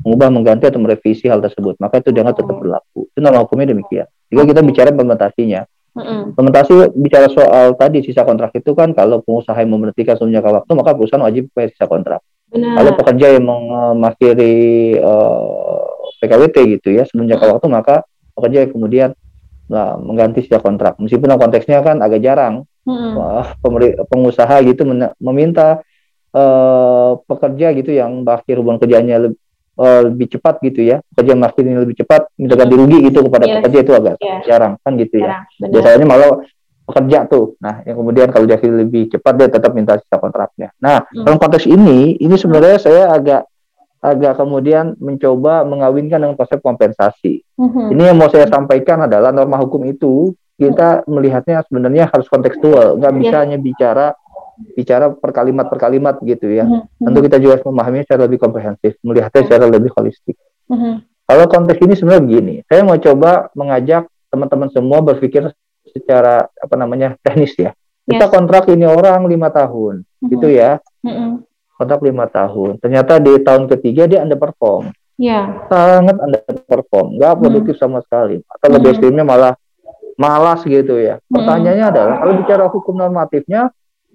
mengubah, 0.06 0.30
mengganti 0.30 0.70
atau 0.70 0.78
merevisi 0.78 1.26
hal 1.26 1.42
tersebut. 1.42 1.82
Maka 1.82 2.06
itu 2.06 2.14
dianggap 2.14 2.46
tetap 2.46 2.62
berlaku. 2.62 3.10
Itu 3.10 3.20
norma 3.26 3.42
hukumnya 3.42 3.74
demikian. 3.74 4.06
Jika 4.30 4.44
kita 4.46 4.62
bicara 4.62 4.94
implementasinya, 4.94 5.66
Mm-hmm. 5.98 6.38
Implementasi 6.38 6.94
bicara 6.94 7.26
soal 7.26 7.74
tadi 7.74 8.06
sisa 8.06 8.22
kontrak 8.22 8.54
itu 8.54 8.70
kan 8.78 8.94
kalau 8.94 9.18
pengusaha 9.26 9.58
yang 9.58 9.74
memberhentikan 9.74 10.14
sebelum 10.14 10.38
jangka 10.38 10.52
waktu 10.62 10.72
maka 10.78 10.94
perusahaan 10.94 11.26
wajib 11.26 11.50
bayar 11.58 11.74
sisa 11.74 11.90
kontrak. 11.90 12.22
Benar. 12.54 12.78
Kalau 12.78 12.92
pekerja 13.02 13.28
yang 13.34 13.46
mengakhiri 13.50 14.56
uh, 15.02 15.90
PKWT 16.22 16.56
gitu 16.78 16.94
ya 16.94 17.02
sebelum 17.10 17.26
jangka 17.26 17.50
waktu 17.50 17.66
maka 17.74 18.06
pekerja 18.38 18.58
yang 18.70 18.72
kemudian 18.78 19.10
nah, 19.68 20.00
mengganti 20.00 20.44
sisa 20.44 20.60
kontrak. 20.60 21.00
Meskipun 21.00 21.36
konteksnya 21.36 21.84
kan 21.84 22.00
agak 22.00 22.24
jarang, 22.24 22.68
uh, 22.88 23.46
pengusaha 24.08 24.64
gitu 24.64 24.88
meminta 25.20 25.84
uh, 26.32 27.20
pekerja 27.28 27.76
gitu 27.76 27.92
yang 27.92 28.24
berakhir 28.24 28.60
hubungan 28.60 28.80
kerjanya 28.80 29.16
uh, 29.78 30.02
lebih 30.08 30.28
cepat 30.38 30.64
gitu 30.64 30.88
ya 30.88 31.04
kerja 31.14 31.34
marketing 31.36 31.78
ini 31.78 31.82
lebih 31.84 31.98
cepat 32.04 32.32
minta 32.40 32.56
ganti 32.56 32.76
rugi 32.76 32.98
gitu 33.12 33.20
kepada 33.28 33.46
yes. 33.46 33.54
pekerja 33.62 33.80
itu 33.84 33.94
agak 33.94 34.16
yeah. 34.24 34.40
jarang 34.48 34.74
kan 34.82 34.94
gitu 34.96 35.16
ya 35.22 35.44
Benar. 35.60 35.70
biasanya 35.72 36.08
malah 36.08 36.30
pekerja 36.88 37.18
tuh 37.28 37.46
nah 37.60 37.84
yang 37.84 37.98
kemudian 38.00 38.28
kalau 38.32 38.46
dia 38.48 38.58
lebih 38.64 39.12
cepat 39.12 39.34
dia 39.36 39.48
tetap 39.52 39.72
minta 39.76 40.00
sisa 40.00 40.18
kontraknya 40.18 40.72
nah 40.80 41.04
hmm. 41.04 41.28
dalam 41.28 41.38
konteks 41.38 41.68
ini 41.68 42.16
ini 42.18 42.36
sebenarnya 42.40 42.78
saya 42.80 43.12
agak 43.12 43.44
agak 44.02 44.38
kemudian 44.38 44.94
mencoba 45.02 45.66
mengawinkan 45.66 46.22
dengan 46.22 46.38
konsep 46.38 46.62
kompensasi 46.62 47.42
hmm. 47.58 47.94
ini 47.94 48.02
yang 48.08 48.18
mau 48.18 48.30
saya 48.30 48.46
sampaikan 48.46 49.10
adalah 49.10 49.34
norma 49.34 49.58
hukum 49.58 49.82
itu 49.90 50.32
kita 50.58 51.06
melihatnya 51.06 51.62
sebenarnya 51.70 52.10
harus 52.10 52.26
kontekstual 52.30 52.98
nggak 52.98 53.14
bisa 53.18 53.36
hanya 53.46 53.58
bicara 53.62 54.14
bicara 54.74 55.14
per 55.14 55.32
kalimat 55.34 55.66
per 55.70 55.78
kalimat 55.78 56.16
gitu 56.26 56.50
ya. 56.50 56.66
Mm-hmm. 56.66 57.06
Tentu 57.06 57.20
kita 57.30 57.38
juga 57.38 57.52
harus 57.58 57.66
memahaminya 57.70 58.06
secara 58.10 58.22
lebih 58.26 58.40
komprehensif, 58.42 58.92
melihatnya 59.06 59.42
secara 59.46 59.66
lebih 59.70 59.92
holistik. 59.94 60.36
Mm-hmm. 60.70 60.94
Kalau 61.28 61.46
konteks 61.52 61.80
ini 61.84 61.94
sebenarnya 61.94 62.24
begini, 62.24 62.56
saya 62.66 62.82
mau 62.88 62.98
coba 62.98 63.52
mengajak 63.54 64.08
teman-teman 64.32 64.70
semua 64.72 65.00
berpikir 65.04 65.52
secara 65.92 66.48
apa 66.58 66.76
namanya 66.80 67.16
teknis 67.22 67.54
ya. 67.56 67.72
Yes. 68.08 68.18
Kita 68.18 68.26
kontrak 68.32 68.72
ini 68.72 68.88
orang 68.88 69.28
lima 69.28 69.52
tahun, 69.52 70.04
mm-hmm. 70.04 70.30
gitu 70.34 70.48
ya. 70.50 70.82
Mm-hmm. 71.04 71.30
Kontrak 71.78 72.02
lima 72.02 72.26
tahun. 72.26 72.82
Ternyata 72.82 73.22
di 73.22 73.38
tahun 73.46 73.70
ketiga 73.70 74.10
dia 74.10 74.26
underperform. 74.26 74.90
Yeah. 75.18 75.66
Sangat 75.70 76.18
underperform, 76.18 77.22
nggak 77.22 77.34
produktif 77.38 77.78
mm-hmm. 77.78 77.94
sama 77.94 78.00
sekali. 78.06 78.42
Atau 78.50 78.68
lebih 78.70 78.78
mm-hmm. 78.78 78.94
ekstrimnya 78.98 79.26
malah 79.26 79.54
malas 80.18 80.66
gitu 80.66 80.98
ya. 80.98 81.22
Pertanyaannya 81.30 81.86
mm-hmm. 81.86 81.94
adalah 81.94 82.16
kalau 82.22 82.34
bicara 82.42 82.64
hukum 82.70 82.96
normatifnya 82.98 83.62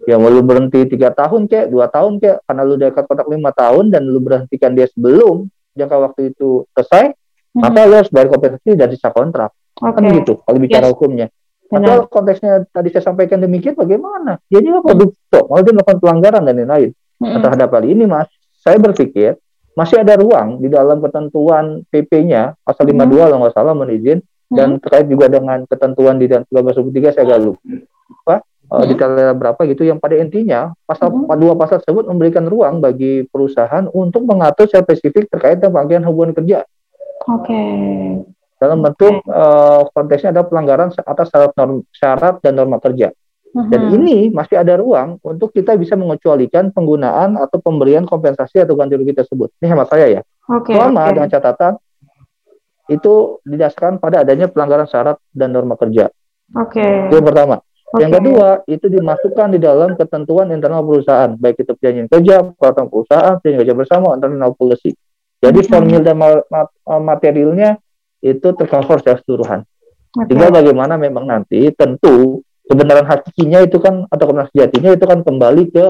ya 0.02 0.18
mau 0.18 0.30
lu 0.30 0.42
berhenti 0.42 0.82
tiga 0.90 1.14
tahun 1.14 1.46
kek 1.46 1.70
dua 1.70 1.86
tahun 1.86 2.18
kek 2.18 2.42
karena 2.46 2.62
lu 2.66 2.74
dekat 2.74 3.04
kontrak 3.06 3.28
lima 3.30 3.54
tahun 3.54 3.94
dan 3.94 4.02
lu 4.02 4.18
berhentikan 4.18 4.74
dia 4.74 4.90
sebelum 4.90 5.46
jangka 5.78 5.96
waktu 6.10 6.34
itu 6.34 6.66
selesai 6.74 7.14
hmm. 7.14 7.62
maka 7.62 7.86
lu 7.86 7.94
harus 8.02 8.10
bayar 8.10 8.28
kompensasi 8.34 8.74
dari 8.74 8.98
sisa 8.98 9.14
kontrak 9.14 9.54
okay. 9.78 9.94
kan 9.94 10.02
gitu 10.18 10.42
kalau 10.42 10.58
bicara 10.58 10.90
yes. 10.90 10.92
hukumnya 10.94 11.28
Atau 11.72 12.04
konteksnya 12.12 12.68
tadi 12.68 12.92
saya 12.92 13.00
sampaikan 13.00 13.40
demikian 13.40 13.72
bagaimana? 13.72 14.36
Dia 14.52 14.60
juga 14.60 14.92
produktor, 14.92 15.48
mau 15.48 15.56
dia 15.64 15.72
melakukan 15.72 16.04
pelanggaran 16.04 16.44
dan 16.44 16.54
lain-lain. 16.60 16.92
Hmm. 17.22 17.38
Terhadap 17.38 17.70
hal 17.70 17.84
ini, 17.86 18.04
Mas, 18.10 18.26
saya 18.58 18.82
berpikir 18.82 19.38
masih 19.72 20.04
ada 20.04 20.20
ruang 20.20 20.60
di 20.60 20.68
dalam 20.68 21.00
ketentuan 21.00 21.80
PP-nya 21.88 22.60
pasal 22.60 22.84
52 22.90 22.92
hmm. 22.92 23.08
kalau 23.08 23.36
nggak 23.40 23.54
salah 23.56 23.72
menizin 23.72 24.20
hmm. 24.20 24.56
dan 24.56 24.68
terkait 24.76 25.08
juga 25.08 25.32
dengan 25.32 25.64
ketentuan 25.64 26.20
di 26.20 26.28
dalam 26.28 26.44
13 26.52 26.92
saya 27.16 27.24
agak 27.24 27.40
lupa 27.40 28.36
uh, 28.72 28.84
detailnya 28.84 29.32
berapa 29.32 29.60
gitu 29.68 29.88
yang 29.88 29.96
pada 29.96 30.20
intinya 30.20 30.76
pasal 30.84 31.08
hmm. 31.08 31.32
dua 31.36 31.56
pasal 31.56 31.80
tersebut 31.80 32.04
memberikan 32.08 32.44
ruang 32.44 32.84
bagi 32.84 33.24
perusahaan 33.28 33.88
untuk 33.96 34.28
mengatur 34.28 34.68
secara 34.68 34.84
spesifik 34.88 35.32
terkait 35.32 35.60
dengan 35.60 35.80
panggilan 35.80 36.04
hubungan 36.08 36.32
kerja. 36.36 36.68
Oke. 37.28 37.48
Okay. 37.48 37.72
Dalam 38.62 38.78
bentuk 38.78 39.26
okay. 39.26 39.34
uh, 39.34 39.82
konteksnya 39.90 40.30
ada 40.30 40.46
pelanggaran 40.46 40.94
atas 40.94 41.26
syarat, 41.34 41.52
norm, 41.58 41.82
syarat 41.90 42.34
dan 42.44 42.54
norma 42.54 42.78
kerja. 42.78 43.10
Hmm. 43.52 43.68
Dan 43.68 43.92
ini 44.00 44.32
masih 44.32 44.56
ada 44.56 44.80
ruang 44.80 45.20
untuk 45.20 45.52
kita 45.52 45.76
bisa 45.76 45.92
mengecualikan 45.92 46.72
penggunaan 46.72 47.36
atau 47.36 47.60
pemberian 47.60 48.08
kompensasi 48.08 48.64
atau 48.64 48.72
ganti 48.72 48.96
rugi 48.96 49.12
tersebut. 49.12 49.52
Ini 49.60 49.76
hemat 49.76 49.92
saya 49.92 50.08
ya. 50.08 50.20
Okay, 50.48 50.72
Selama 50.72 51.04
okay. 51.04 51.12
dengan 51.12 51.28
catatan 51.28 51.72
itu 52.88 53.14
didasarkan 53.44 54.00
pada 54.00 54.24
adanya 54.24 54.48
pelanggaran 54.48 54.88
syarat 54.88 55.20
dan 55.36 55.52
norma 55.52 55.76
kerja. 55.76 56.08
Oke. 56.56 56.80
Okay. 56.80 57.12
Itu 57.12 57.20
yang 57.20 57.28
pertama. 57.28 57.56
Okay. 57.92 58.08
Yang 58.08 58.12
kedua, 58.24 58.48
itu 58.64 58.86
dimasukkan 58.88 59.48
di 59.52 59.60
dalam 59.60 59.90
ketentuan 60.00 60.48
internal 60.48 60.80
perusahaan, 60.80 61.36
baik 61.36 61.60
itu 61.60 61.76
perjanjian 61.76 62.08
kerja, 62.08 62.36
peraturan 62.56 62.88
perusahaan, 62.88 63.32
perjanjian 63.36 63.60
kerja 63.68 63.74
bersama, 63.76 64.16
internal 64.16 64.56
policy. 64.56 64.96
Jadi 65.44 65.60
okay. 65.60 65.68
formil 65.68 66.00
dan 66.00 66.16
materialnya 67.04 67.76
itu 68.24 68.48
tercover 68.56 68.96
secara 69.04 69.20
keseluruhan. 69.20 69.60
Okay. 70.16 70.26
Tinggal 70.32 70.50
bagaimana 70.56 70.96
memang 70.96 71.28
nanti 71.28 71.68
tentu 71.76 72.40
kebenaran 72.66 73.06
hakikinya 73.06 73.60
itu 73.64 73.78
kan 73.82 74.06
atau 74.06 74.24
kebenaran 74.26 74.50
sejatinya 74.54 74.90
itu 74.94 75.04
kan 75.04 75.18
kembali 75.22 75.64
ke 75.70 75.86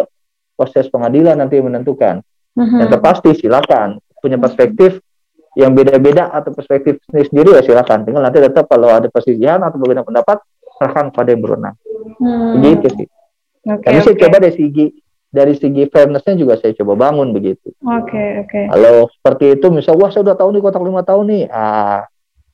proses 0.56 0.88
pengadilan 0.88 1.38
nanti 1.38 1.60
menentukan. 1.60 2.20
Uh-huh. 2.52 2.78
Yang 2.84 2.88
terpasti 2.98 3.30
silakan 3.40 4.00
punya 4.20 4.36
perspektif 4.36 5.00
yang 5.52 5.76
beda-beda 5.76 6.32
atau 6.32 6.52
perspektif 6.52 7.00
sendiri 7.08 7.56
ya 7.56 7.62
silakan. 7.64 8.08
Tinggal 8.08 8.24
nanti 8.24 8.40
tetap 8.40 8.68
kalau 8.68 8.88
ada 8.88 9.08
perselisihan 9.12 9.60
atau 9.60 9.76
berbeda 9.76 10.04
pendapat 10.04 10.40
serahkan 10.80 11.12
pada 11.12 11.28
yang 11.32 11.42
berwenang. 11.44 11.76
Hmm. 12.20 12.60
Begitu 12.60 12.88
sih. 12.96 13.08
Okay, 13.62 13.84
Kami 13.84 13.98
okay. 14.00 14.06
sih 14.08 14.14
coba 14.18 14.36
dari 14.42 14.54
segi 14.56 14.86
dari 15.32 15.54
segi 15.56 15.82
fairnessnya 15.88 16.34
juga 16.36 16.60
saya 16.60 16.76
coba 16.76 17.08
bangun 17.08 17.32
begitu. 17.32 17.72
Oke 17.80 18.10
okay, 18.10 18.28
oke. 18.44 18.50
Okay. 18.52 18.64
Kalau 18.68 18.94
seperti 19.08 19.44
itu 19.56 19.66
misal 19.72 19.94
wah 19.96 20.12
saya 20.12 20.28
udah 20.28 20.36
tahu 20.36 20.48
nih 20.52 20.60
kotak 20.60 20.84
lima 20.84 21.02
tahun 21.04 21.24
nih, 21.30 21.42
ah 21.48 22.04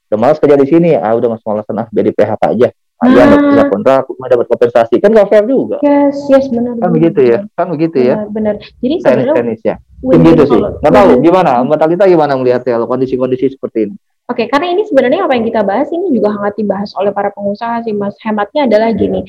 udah 0.09 0.19
malas 0.19 0.39
kerja 0.39 0.57
di 0.57 0.67
sini, 0.69 0.91
ah 0.95 1.13
udah 1.15 1.29
mas 1.35 1.43
malasan 1.43 1.81
ah 1.83 1.87
jadi 1.91 2.11
PHK 2.15 2.43
aja. 2.55 2.69
Aja 2.99 3.31
ah. 3.31 3.39
nggak 3.55 3.69
kontrak, 3.71 4.03
nggak 4.11 4.31
dapat 4.35 4.47
kompensasi 4.51 4.95
kan 4.99 5.11
nggak 5.15 5.29
fair 5.31 5.47
juga. 5.47 5.79
Yes 5.87 6.19
yes 6.27 6.51
benar. 6.51 6.75
Kan 6.83 6.91
begitu 6.91 7.21
ya, 7.23 7.39
kan 7.55 7.67
begitu 7.71 7.99
ya. 8.03 8.27
Benar. 8.27 8.59
Jadi 8.83 8.95
sebenarnya 8.99 9.55
ya. 9.63 9.77
Begitu 10.03 10.43
sih. 10.51 10.59
Nggak 10.59 10.93
tahu 10.95 11.09
gimana, 11.23 11.63
Mbak 11.63 11.79
Talita 11.79 12.05
gimana 12.11 12.35
melihatnya 12.35 12.75
kalau 12.75 12.91
kondisi-kondisi 12.91 13.55
seperti 13.55 13.79
ini? 13.87 13.95
Oke, 14.29 14.45
karena 14.51 14.77
ini 14.77 14.83
sebenarnya 14.85 15.25
apa 15.25 15.33
yang 15.39 15.47
kita 15.47 15.63
bahas 15.65 15.89
ini 15.89 16.13
juga 16.13 16.35
hangat 16.35 16.59
dibahas 16.59 16.91
oleh 16.99 17.15
para 17.15 17.33
pengusaha 17.33 17.81
sih, 17.87 17.95
Mas. 17.97 18.19
Hematnya 18.21 18.69
adalah 18.69 18.93
gini, 18.93 19.25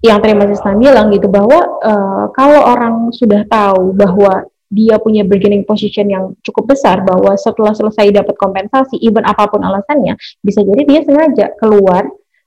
yang 0.00 0.22
tadi 0.22 0.34
Mas 0.38 0.54
Islam 0.54 0.78
bilang 0.78 1.06
gitu 1.10 1.26
bahwa 1.26 1.58
uh, 1.82 2.24
kalau 2.32 2.60
orang 2.70 3.10
sudah 3.10 3.42
tahu 3.50 3.98
bahwa 3.98 4.46
dia 4.68 5.00
punya 5.00 5.24
bargaining 5.24 5.64
position 5.64 6.06
yang 6.12 6.24
cukup 6.44 6.76
besar 6.76 7.00
bahwa 7.00 7.34
setelah 7.34 7.72
selesai 7.74 8.12
dapat 8.12 8.36
kompensasi, 8.36 9.00
even 9.00 9.24
apa 9.24 9.48
pun 9.48 9.64
alasannya, 9.64 10.14
bisa 10.44 10.60
jadi 10.62 10.82
dia 10.84 11.00
sengaja 11.02 11.46
keluar 11.56 12.06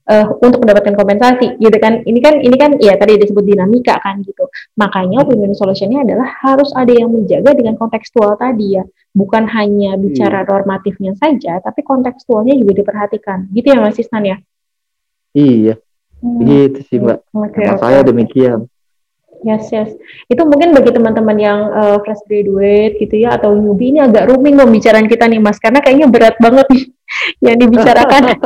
uh, 0.10 0.26
untuk 0.42 0.64
mendapatkan 0.64 0.96
kompensasi 0.96 1.60
gitu 1.62 1.78
kan 1.78 2.02
ini 2.08 2.20
kan 2.24 2.40
ini 2.42 2.56
kan 2.58 2.78
ya 2.82 2.98
tadi 2.98 3.20
disebut 3.22 3.44
dinamika 3.46 4.00
kan 4.02 4.24
gitu 4.26 4.48
makanya 4.80 5.22
win-win 5.28 5.54
solutionnya 5.54 6.02
adalah 6.08 6.30
harus 6.42 6.72
ada 6.74 6.90
yang 6.90 7.12
menjaga 7.12 7.54
dengan 7.54 7.78
kontekstual 7.78 8.34
tadi 8.40 8.82
ya 8.82 8.84
bukan 9.12 9.44
hanya 9.52 10.00
bicara 10.00 10.44
hmm. 10.44 10.50
normatifnya 10.50 11.14
saja, 11.20 11.60
tapi 11.60 11.84
kontekstualnya 11.84 12.56
juga 12.56 12.84
diperhatikan. 12.84 13.52
Gitu 13.52 13.76
ya 13.76 13.78
Mas 13.84 14.00
Isnan 14.00 14.24
ya? 14.24 14.38
Iya, 15.32 15.76
hmm. 16.24 16.40
gitu 16.48 16.80
sih 16.88 16.98
Mbak. 17.00 17.20
Okay, 17.32 17.66
okay. 17.68 17.80
saya 17.80 18.00
demikian. 18.04 18.68
Yes, 19.42 19.74
yes. 19.74 19.90
Itu 20.30 20.46
mungkin 20.46 20.70
bagi 20.70 20.94
teman-teman 20.94 21.34
yang 21.42 21.60
uh, 21.74 21.98
fresh 22.06 22.22
graduate 22.30 23.02
gitu 23.02 23.26
ya 23.26 23.42
atau 23.42 23.58
newbie 23.58 23.90
ini 23.90 23.98
agak 23.98 24.30
ruming 24.30 24.54
pembicaraan 24.54 25.10
kita 25.10 25.26
nih 25.26 25.42
Mas 25.42 25.58
karena 25.58 25.82
kayaknya 25.82 26.14
berat 26.14 26.38
banget 26.38 26.68
nih 26.70 26.84
yang 27.50 27.58
dibicarakan. 27.58 28.24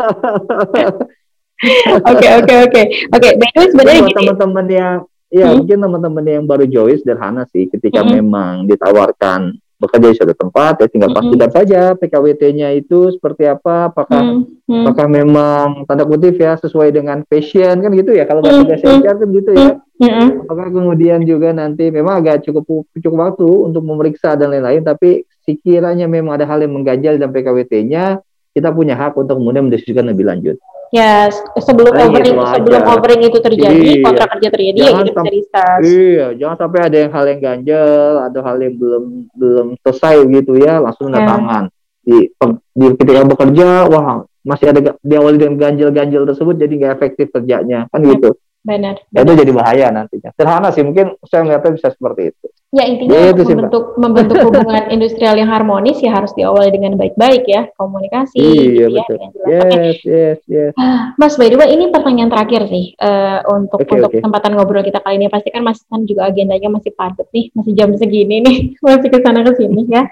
Oke, 2.04 2.28
oke, 2.44 2.54
oke. 2.68 2.82
Oke, 3.16 3.30
by 3.40 3.48
the 3.56 3.60
way 3.64 3.68
sebenarnya 3.72 4.12
teman-teman 4.12 4.66
yang 4.68 4.96
ya 5.32 5.48
hmm? 5.50 5.56
mungkin 5.64 5.78
teman-teman 5.82 6.26
yang 6.28 6.44
baru 6.44 6.66
join 6.68 7.00
sederhana 7.00 7.48
sih 7.50 7.68
ketika 7.72 8.04
hmm. 8.04 8.12
memang 8.22 8.54
ditawarkan 8.68 9.56
bekerja 9.76 10.08
di 10.08 10.16
suatu 10.16 10.36
tempat 10.40 10.74
ya 10.80 10.88
tinggal 10.88 11.12
mm-hmm. 11.12 11.28
pastikan 11.36 11.52
saja 11.52 11.82
PKWT-nya 12.00 12.80
itu 12.80 13.12
seperti 13.12 13.44
apa 13.44 13.92
apakah 13.92 14.24
mm-hmm. 14.24 14.82
apakah 14.88 15.08
memang 15.12 15.84
tanda 15.84 16.08
kutip 16.08 16.40
ya 16.40 16.56
sesuai 16.56 16.96
dengan 16.96 17.28
passion 17.28 17.84
kan 17.84 17.92
gitu 17.92 18.16
ya 18.16 18.24
kalau 18.24 18.40
bahasa 18.40 18.64
mm-hmm. 18.64 19.04
kan 19.04 19.16
gitu 19.20 19.52
ya 19.52 19.70
mm-hmm. 20.00 20.28
apakah 20.48 20.72
kemudian 20.72 21.20
juga 21.28 21.52
nanti 21.52 21.92
memang 21.92 22.24
agak 22.24 22.48
cukup 22.48 22.88
cukup 22.96 23.18
waktu 23.20 23.48
untuk 23.48 23.84
memeriksa 23.84 24.40
dan 24.40 24.56
lain-lain 24.56 24.80
tapi 24.80 25.28
sekiranya 25.44 26.08
memang 26.08 26.40
ada 26.40 26.48
hal 26.48 26.64
yang 26.64 26.72
mengganjal 26.72 27.20
dalam 27.20 27.36
PKWT-nya 27.36 28.24
kita 28.56 28.72
punya 28.72 28.96
hak 28.96 29.20
untuk 29.20 29.36
kemudian 29.44 29.68
mendiskusikan 29.68 30.08
lebih 30.08 30.24
lanjut 30.24 30.56
Ya, 30.96 31.28
sebelum 31.60 31.92
nah, 31.92 32.08
overing 32.08 32.40
sebelum 32.40 32.82
aja. 32.88 32.94
overing 32.96 33.22
itu 33.28 33.38
terjadi, 33.44 33.76
iya. 34.00 34.06
kontrak 34.08 34.30
kerja 34.40 34.48
terjadi 34.48 34.78
ya, 34.80 34.86
jangan 34.88 35.04
ya 35.04 35.12
kita 35.12 35.22
discuss. 35.28 35.82
Iya, 35.84 36.28
jangan 36.40 36.58
sampai 36.64 36.80
ada 36.88 36.98
yang 37.04 37.12
hal 37.12 37.26
yang 37.28 37.42
ganjel, 37.44 38.14
ada 38.24 38.40
hal 38.40 38.58
yang 38.64 38.76
belum 38.80 39.04
belum 39.36 39.68
selesai 39.84 40.16
gitu 40.32 40.54
ya, 40.56 40.80
langsung 40.80 41.12
ya. 41.12 41.20
tangan. 41.20 41.64
Di, 42.06 42.32
di 42.72 42.86
ketika 42.96 43.28
bekerja, 43.28 43.68
wah 43.92 44.24
masih 44.46 44.72
ada 44.72 44.80
diawali 45.02 45.36
dengan 45.42 45.58
ganjil-ganjil 45.58 46.22
tersebut 46.30 46.56
jadi 46.56 46.74
nggak 46.78 46.94
efektif 47.02 47.28
kerjanya 47.34 47.90
kan 47.90 48.00
ya. 48.06 48.14
gitu. 48.14 48.30
Benar. 48.66 48.98
Ya, 49.14 49.22
itu 49.22 49.34
jadi 49.38 49.52
bahaya 49.54 49.88
nantinya. 49.94 50.34
Sederhana 50.34 50.74
sih, 50.74 50.82
mungkin 50.82 51.14
saya 51.30 51.46
melihatnya 51.46 51.78
bisa 51.78 51.94
seperti 51.94 52.34
itu. 52.34 52.46
Ya 52.76 52.84
intinya 52.92 53.16
ya, 53.16 53.32
itu 53.32 53.44
membentuk 53.48 53.84
sih, 53.94 54.00
membentuk 54.04 54.36
hubungan 54.42 54.84
industrial 54.96 55.38
yang 55.40 55.48
harmonis 55.48 56.02
ya 56.04 56.12
harus 56.12 56.36
diawali 56.36 56.76
dengan 56.76 57.00
baik-baik 57.00 57.48
ya 57.48 57.72
komunikasi. 57.78 58.36
Iya 58.36 58.90
gitu 58.92 58.92
ya, 58.92 59.00
betul. 59.00 59.18
Ya, 59.48 59.62
yes, 59.64 60.00
yes, 60.04 60.40
yes. 60.50 60.72
Mas, 61.16 61.40
by 61.40 61.48
the 61.48 61.56
way 61.56 61.72
ini 61.72 61.88
pertanyaan 61.94 62.28
terakhir 62.28 62.68
sih 62.68 62.92
uh, 63.00 63.48
untuk 63.54 63.80
okay, 63.80 63.96
untuk 63.96 64.12
okay. 64.12 64.20
kesempatan 64.20 64.52
ngobrol 64.60 64.84
kita 64.84 65.00
kali 65.00 65.16
ini. 65.22 65.32
Pasti 65.32 65.56
kan 65.56 65.64
Mas 65.64 65.80
kan 65.88 66.04
juga 66.04 66.28
agendanya 66.28 66.68
masih 66.68 66.92
padat 66.92 67.32
nih, 67.32 67.54
masih 67.56 67.72
jam 67.80 67.94
segini 67.96 68.44
nih, 68.44 68.58
masih 68.84 69.08
ke 69.08 69.24
sana 69.24 69.46
ke 69.46 69.56
sini 69.56 69.88
ya. 69.88 70.04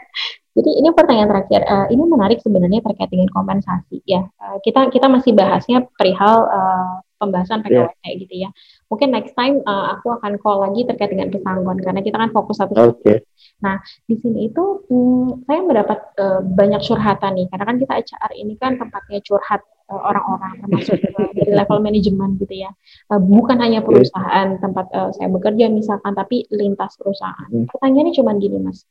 Jadi 0.54 0.70
ini 0.78 0.88
pertanyaan 0.94 1.30
terakhir. 1.34 1.62
Uh, 1.66 1.88
ini 1.90 2.04
menarik 2.06 2.40
sebenarnya 2.40 2.80
terkait 2.86 3.10
dengan 3.10 3.28
kompensasi 3.34 4.06
ya. 4.06 4.24
Uh, 4.40 4.62
kita 4.62 4.88
kita 4.94 5.10
masih 5.10 5.34
bahasnya 5.34 5.84
perihal 5.98 6.48
uh, 6.48 7.02
pembahasan 7.24 7.64
PKWT 7.64 8.04
yeah. 8.04 8.14
gitu 8.20 8.36
ya. 8.36 8.50
Mungkin 8.92 9.10
next 9.16 9.34
time 9.40 9.64
uh, 9.64 9.96
aku 9.96 10.20
akan 10.20 10.36
call 10.44 10.68
lagi 10.68 10.84
terkait 10.84 11.16
dengan 11.16 11.32
pesangon 11.32 11.80
karena 11.80 12.04
kita 12.04 12.20
kan 12.20 12.30
fokus 12.36 12.60
satu. 12.60 12.76
Oke. 12.76 13.00
Okay. 13.00 13.18
Nah 13.64 13.80
di 14.04 14.16
sini 14.20 14.52
itu 14.52 14.84
hmm, 14.92 15.48
saya 15.48 15.60
mendapat 15.64 16.00
uh, 16.20 16.44
banyak 16.44 16.84
curhatan 16.84 17.32
nih 17.40 17.48
karena 17.48 17.64
kan 17.64 17.78
kita 17.80 17.94
HR 18.04 18.32
ini 18.36 18.54
kan 18.60 18.76
tempatnya 18.76 19.24
curhat 19.24 19.64
uh, 19.88 20.02
orang-orang 20.04 20.54
termasuk 20.60 21.00
uh, 21.00 21.32
dari 21.32 21.52
level 21.56 21.80
manajemen 21.80 22.36
gitu 22.44 22.56
ya. 22.68 22.72
Uh, 23.08 23.24
bukan 23.24 23.58
hanya 23.64 23.80
perusahaan 23.80 24.60
tempat 24.60 24.86
uh, 24.92 25.10
saya 25.16 25.32
bekerja 25.32 25.72
misalkan 25.72 26.12
tapi 26.12 26.44
lintas 26.52 27.00
perusahaan. 27.00 27.50
Hmm. 27.50 27.72
Pertanyaannya 27.72 28.14
cuma 28.14 28.36
gini 28.36 28.60
mas. 28.60 28.84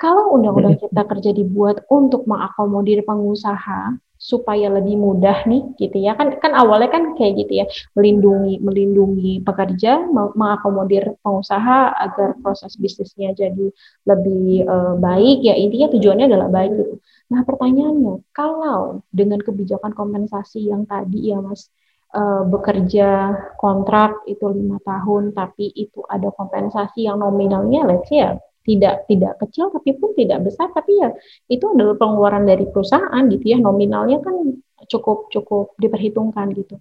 Kalau 0.00 0.32
undang-undang 0.32 0.80
cipta 0.80 1.04
kerja 1.04 1.36
dibuat 1.36 1.84
untuk 1.92 2.24
mengakomodir 2.24 3.04
pengusaha, 3.04 4.00
supaya 4.20 4.68
lebih 4.68 5.00
mudah 5.00 5.48
nih 5.48 5.72
gitu 5.80 5.96
ya. 5.96 6.12
Kan 6.12 6.36
kan 6.36 6.52
awalnya 6.52 6.92
kan 6.92 7.16
kayak 7.16 7.40
gitu 7.40 7.64
ya 7.64 7.66
melindungi 7.96 8.60
melindungi 8.60 9.40
pekerja 9.40 10.04
mengakomodir 10.12 11.16
pengusaha 11.24 11.96
agar 11.96 12.36
proses 12.44 12.76
bisnisnya 12.76 13.32
jadi 13.32 13.72
lebih 14.04 14.68
uh, 14.68 14.94
baik. 15.00 15.40
Ya 15.40 15.56
intinya 15.56 15.88
tujuannya 15.88 16.28
adalah 16.28 16.48
baik 16.52 16.72
gitu. 16.76 16.94
Nah 17.32 17.40
pertanyaannya 17.48 18.14
kalau 18.36 19.00
dengan 19.08 19.40
kebijakan 19.40 19.96
kompensasi 19.96 20.68
yang 20.68 20.84
tadi 20.84 21.32
ya 21.32 21.40
mas 21.40 21.72
uh, 22.14 22.42
bekerja 22.44 23.32
kontrak 23.56 24.26
itu 24.26 24.44
lima 24.50 24.82
tahun 24.82 25.32
tapi 25.32 25.70
itu 25.72 26.02
ada 26.04 26.28
kompensasi 26.34 27.06
yang 27.06 27.22
nominalnya 27.22 27.86
let's 27.86 28.10
ya 28.10 28.36
tidak 28.64 29.08
tidak 29.08 29.40
kecil 29.40 29.72
tapi 29.72 29.96
pun 29.96 30.12
tidak 30.16 30.44
besar. 30.44 30.68
Tapi 30.72 30.92
ya 31.00 31.10
itu 31.48 31.64
adalah 31.70 31.96
pengeluaran 31.96 32.44
dari 32.44 32.68
perusahaan 32.68 33.22
gitu 33.28 33.44
ya. 33.44 33.58
Nominalnya 33.58 34.20
kan 34.20 34.60
cukup 34.88 35.28
cukup 35.32 35.76
diperhitungkan 35.80 36.52
gitu. 36.56 36.80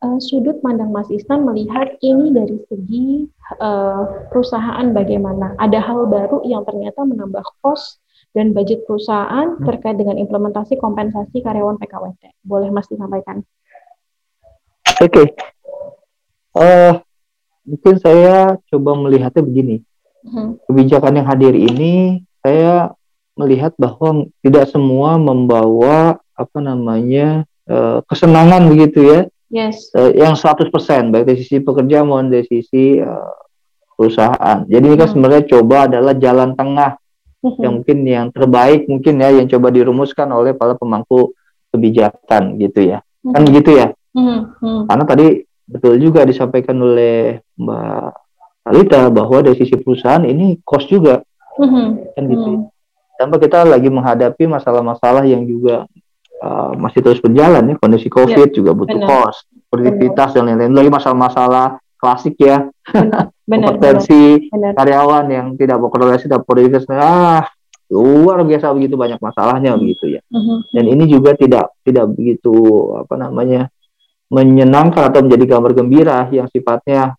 Uh, 0.00 0.16
sudut 0.16 0.64
pandang 0.64 0.88
Mas 0.96 1.12
Isnan 1.12 1.44
melihat 1.44 1.92
ini 2.00 2.32
dari 2.32 2.56
segi 2.72 3.28
uh, 3.60 4.32
perusahaan 4.32 4.88
bagaimana? 4.96 5.52
Ada 5.60 5.76
hal 5.76 6.08
baru 6.08 6.40
yang 6.48 6.64
ternyata 6.64 7.04
menambah 7.04 7.44
kos 7.60 8.00
dan 8.32 8.56
budget 8.56 8.88
perusahaan 8.88 9.60
hmm. 9.60 9.66
terkait 9.68 10.00
dengan 10.00 10.16
implementasi 10.16 10.80
kompensasi 10.80 11.44
karyawan 11.44 11.76
PKWT 11.76 12.32
boleh 12.40 12.72
Mas 12.72 12.88
disampaikan? 12.88 13.44
Oke. 15.04 15.12
Okay. 15.12 15.26
uh, 16.56 16.64
eh, 16.64 16.92
mungkin 17.68 17.94
saya 18.00 18.56
coba 18.72 18.96
melihatnya 18.96 19.44
begini 19.44 19.84
Hmm. 20.20 20.60
Kebijakan 20.68 21.20
yang 21.20 21.26
hadir 21.28 21.54
ini 21.56 22.24
saya 22.44 22.92
melihat 23.36 23.72
bahwa 23.80 24.28
tidak 24.44 24.68
semua 24.68 25.16
membawa 25.16 26.20
apa 26.36 26.58
namanya 26.60 27.48
uh, 27.68 28.04
kesenangan 28.04 28.68
begitu 28.68 29.00
ya. 29.04 29.20
Yes. 29.50 29.90
Uh, 29.96 30.14
yang 30.14 30.38
100% 30.38 30.70
baik 31.10 31.24
dari 31.26 31.38
sisi 31.42 31.58
pekerja 31.58 32.06
maupun 32.06 32.30
dari 32.30 32.46
sisi 32.46 33.00
uh, 33.00 33.34
perusahaan. 33.96 34.64
Jadi 34.64 34.84
ini 34.84 34.96
kan 34.96 35.08
hmm. 35.08 35.12
sebenarnya 35.16 35.42
coba 35.56 35.76
adalah 35.90 36.14
jalan 36.16 36.56
tengah 36.56 36.96
hmm. 37.44 37.60
yang 37.60 37.72
mungkin 37.80 37.98
yang 38.06 38.26
terbaik 38.32 38.86
mungkin 38.86 39.20
ya 39.20 39.28
yang 39.34 39.46
coba 39.48 39.68
dirumuskan 39.68 40.28
oleh 40.32 40.52
para 40.56 40.76
pemangku 40.76 41.36
kebijakan 41.72 42.56
gitu 42.60 42.94
ya. 42.94 42.98
Hmm. 43.24 43.32
Kan 43.36 43.42
begitu 43.48 43.70
ya. 43.76 43.86
Hmm. 44.16 44.56
Hmm. 44.60 44.82
Karena 44.88 45.04
tadi 45.04 45.26
betul 45.70 45.94
juga 46.02 46.26
disampaikan 46.26 46.76
oleh 46.82 47.42
Mbak 47.58 48.29
Alita 48.60 49.08
bahwa 49.08 49.40
dari 49.40 49.56
sisi 49.56 49.74
perusahaan 49.80 50.20
ini 50.20 50.60
cost 50.60 50.86
juga 50.92 51.24
mm-hmm. 51.56 51.86
kan 52.12 52.24
gitu 52.28 52.50
mm-hmm. 52.60 53.16
tanpa 53.16 53.36
kita 53.40 53.64
lagi 53.64 53.88
menghadapi 53.88 54.44
masalah-masalah 54.44 55.24
yang 55.24 55.48
juga 55.48 55.88
uh, 56.44 56.72
masih 56.76 57.00
terus 57.00 57.24
berjalan 57.24 57.72
ya 57.72 57.74
kondisi 57.80 58.12
covid 58.12 58.52
yeah. 58.52 58.56
juga 58.56 58.70
butuh 58.76 59.00
benar. 59.00 59.08
cost 59.08 59.48
produktivitas 59.72 60.36
dan 60.36 60.42
lain-lain 60.52 60.76
lagi 60.76 60.90
masalah-masalah 60.92 61.66
klasik 61.96 62.36
ya 62.36 62.68
kompetensi 63.48 64.52
karyawan 64.52 65.24
yang 65.32 65.46
tidak 65.56 65.80
berkorelasi 65.80 66.28
dan 66.28 66.44
produktivitas 66.44 66.84
ah 66.92 67.48
luar 67.90 68.46
biasa 68.46 68.70
begitu 68.76 68.94
banyak 68.94 69.18
masalahnya 69.18 69.72
mm-hmm. 69.72 69.82
begitu 69.82 70.04
ya 70.14 70.22
mm-hmm. 70.28 70.58
dan 70.76 70.84
ini 70.84 71.04
juga 71.08 71.32
tidak 71.32 71.74
tidak 71.80 72.12
begitu 72.12 72.54
apa 73.00 73.14
namanya 73.16 73.72
menyenangkan 74.30 75.10
atau 75.10 75.26
menjadi 75.26 75.58
gambar 75.58 75.72
gembira 75.74 76.18
yang 76.30 76.46
sifatnya 76.46 77.18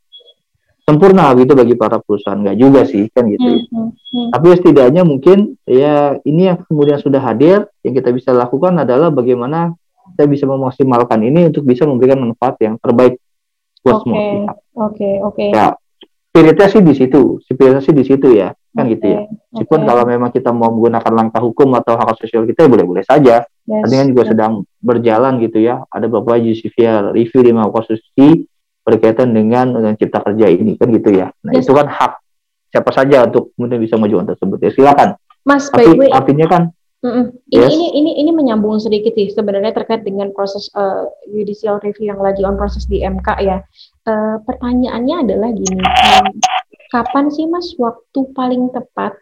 sempurna 0.92 1.32
gitu 1.40 1.56
bagi 1.56 1.80
para 1.80 2.04
perusahaan 2.04 2.36
nggak 2.36 2.58
juga 2.60 2.84
sih 2.84 3.08
kan 3.16 3.24
gitu 3.32 3.64
hmm, 3.72 3.90
hmm, 3.96 4.28
tapi 4.36 4.46
setidaknya 4.60 5.08
mungkin 5.08 5.56
ya 5.64 6.20
ini 6.28 6.52
yang 6.52 6.60
kemudian 6.68 7.00
sudah 7.00 7.24
hadir 7.24 7.72
yang 7.88 7.96
kita 7.96 8.12
bisa 8.12 8.36
lakukan 8.36 8.76
adalah 8.76 9.08
bagaimana 9.08 9.72
kita 10.12 10.28
bisa 10.28 10.44
memaksimalkan 10.44 11.24
ini 11.24 11.48
untuk 11.48 11.64
bisa 11.64 11.88
memberikan 11.88 12.20
manfaat 12.20 12.60
yang 12.60 12.76
terbaik 12.76 13.16
buat 13.82 13.96
okay. 13.98 14.04
semua 14.04 14.20
pihak. 14.20 14.36
Oke 14.36 14.60
okay, 14.76 15.14
oke. 15.24 15.36
Okay. 15.40 15.50
Ya 15.56 15.68
spiritnya 16.32 16.68
sih 16.72 16.82
di 16.84 16.94
situ, 16.96 17.22
spiritnya 17.44 17.82
sih 17.84 17.96
di 17.96 18.04
situ 18.04 18.28
ya 18.36 18.52
kan 18.72 18.88
okay, 18.88 18.96
gitu 18.96 19.06
ya. 19.08 19.20
Meskipun 19.52 19.80
okay. 19.84 19.88
kalau 19.88 20.04
memang 20.08 20.30
kita 20.32 20.50
mau 20.56 20.72
menggunakan 20.72 21.12
langkah 21.12 21.44
hukum 21.44 21.76
atau 21.76 22.00
hak 22.00 22.16
sosial 22.24 22.48
kita 22.48 22.68
ya 22.68 22.70
boleh-boleh 22.72 23.04
saja. 23.04 23.44
Yes, 23.68 23.84
Artinya 23.84 24.06
juga 24.16 24.24
yes. 24.24 24.30
sedang 24.32 24.52
berjalan 24.80 25.34
gitu 25.44 25.60
ya. 25.60 25.84
Ada 25.92 26.08
beberapa 26.08 26.40
judicial 26.40 27.12
review 27.12 27.42
di 27.44 27.52
Mahkamah 27.52 27.74
Konstitusi 27.76 28.48
berkaitan 28.82 29.32
dengan 29.32 29.72
dengan 29.72 29.94
cipta 29.96 30.20
kerja 30.26 30.46
ini 30.50 30.76
kan 30.76 30.90
gitu 30.90 31.10
ya. 31.14 31.30
Nah 31.46 31.52
yes. 31.54 31.66
itu 31.66 31.72
kan 31.74 31.88
hak 31.88 32.12
siapa 32.72 32.92
saja 32.96 33.28
untuk 33.28 33.52
kemudian 33.56 33.80
bisa 33.84 33.96
maju 34.00 34.26
tersebut 34.26 34.58
ya 34.64 34.72
silakan. 34.74 35.10
Mas, 35.42 35.74
Tapi 35.74 35.98
way, 35.98 36.14
artinya 36.14 36.48
kan 36.48 36.64
Mm 37.02 37.10
-mm. 37.10 37.26
Yes. 37.50 37.74
Ini, 37.74 37.88
ini 37.98 38.12
ini 38.22 38.30
menyambung 38.30 38.78
sedikit 38.78 39.18
sih 39.18 39.34
sebenarnya 39.34 39.74
terkait 39.74 40.06
dengan 40.06 40.30
proses 40.38 40.70
uh, 40.78 41.10
judicial 41.34 41.82
review 41.82 42.14
yang 42.14 42.22
lagi 42.22 42.46
on 42.46 42.62
proses 42.62 42.86
di 42.86 43.02
MK 43.02 43.42
ya. 43.42 43.58
Uh, 44.06 44.38
pertanyaannya 44.46 45.26
adalah 45.26 45.50
gini, 45.50 45.82
um, 45.82 46.30
kapan 46.94 47.34
sih 47.34 47.50
Mas 47.50 47.74
waktu 47.82 48.22
paling 48.38 48.70
tepat 48.70 49.18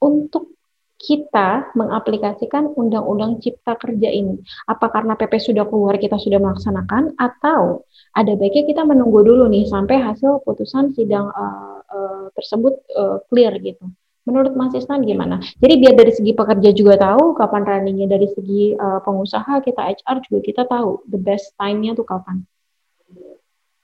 untuk 0.00 0.56
kita 0.98 1.70
mengaplikasikan 1.78 2.74
undang-undang 2.74 3.38
cipta 3.38 3.78
kerja 3.78 4.10
ini? 4.10 4.42
Apa 4.66 4.90
karena 4.90 5.14
PP 5.14 5.38
sudah 5.38 5.64
keluar 5.70 5.94
kita 5.96 6.18
sudah 6.18 6.42
melaksanakan 6.42 7.14
atau 7.14 7.86
ada 8.12 8.34
baiknya 8.34 8.66
kita 8.66 8.82
menunggu 8.82 9.22
dulu 9.22 9.46
nih 9.46 9.70
sampai 9.70 10.02
hasil 10.02 10.42
putusan 10.42 10.90
sidang 10.98 11.30
uh, 11.30 11.78
uh, 11.86 12.26
tersebut 12.34 12.74
uh, 12.98 13.22
clear 13.30 13.54
gitu. 13.62 13.86
Menurut 14.28 14.52
Mas 14.58 14.76
Isnan 14.76 15.08
gimana? 15.08 15.40
Jadi 15.56 15.74
biar 15.80 15.94
dari 15.96 16.12
segi 16.12 16.36
pekerja 16.36 16.68
juga 16.76 17.00
tahu 17.00 17.32
kapan 17.32 17.64
runningnya, 17.64 18.12
dari 18.12 18.28
segi 18.28 18.76
uh, 18.76 19.00
pengusaha 19.00 19.64
kita 19.64 19.80
HR 19.80 20.20
juga 20.28 20.38
kita 20.44 20.62
tahu 20.68 21.00
the 21.08 21.16
best 21.16 21.56
time-nya 21.56 21.96
tuh 21.96 22.04
kapan. 22.04 22.44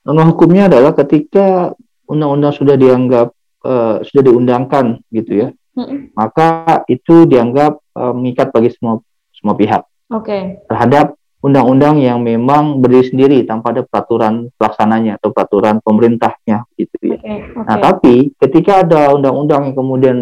Norma 0.04 0.28
hukumnya 0.28 0.68
adalah 0.68 0.92
ketika 0.92 1.72
undang-undang 2.04 2.52
sudah 2.52 2.76
dianggap 2.76 3.32
uh, 3.64 4.04
sudah 4.04 4.22
diundangkan 4.28 5.00
gitu 5.08 5.32
ya, 5.32 5.48
hmm. 5.74 6.14
maka 6.14 6.82
itu 6.90 7.26
dianggap 7.28 7.78
uh, 7.94 8.14
mengikat 8.14 8.50
bagi 8.50 8.72
semua 8.74 9.02
semua 9.34 9.54
pihak. 9.58 9.82
Okay. 10.08 10.62
Terhadap 10.70 11.18
undang-undang 11.44 12.00
yang 12.00 12.24
memang 12.24 12.80
berdiri 12.80 13.04
sendiri 13.04 13.38
tanpa 13.44 13.76
ada 13.76 13.84
peraturan 13.84 14.48
pelaksananya 14.56 15.20
atau 15.20 15.28
peraturan 15.28 15.76
pemerintahnya 15.84 16.64
gitu 16.80 16.96
ya. 17.04 17.20
Okay, 17.20 17.38
okay. 17.52 17.66
Nah, 17.68 17.76
tapi 17.76 18.14
ketika 18.40 18.80
ada 18.80 19.12
undang-undang 19.12 19.68
yang 19.68 19.76
kemudian 19.76 20.18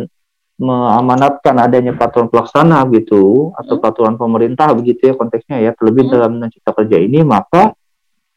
mengamanatkan 0.59 1.59
adanya 1.63 1.95
peraturan 1.95 2.27
pelaksana 2.31 2.87
gitu 2.95 3.55
atau 3.55 3.75
hmm. 3.79 3.83
peraturan 3.83 4.15
pemerintah 4.19 4.71
begitu 4.75 5.11
ya 5.11 5.15
konteksnya 5.15 5.57
ya 5.59 5.71
terlebih 5.75 6.07
hmm. 6.07 6.13
dalam 6.13 6.33
cipta 6.51 6.71
kerja 6.75 6.97
ini 7.03 7.23
maka 7.27 7.75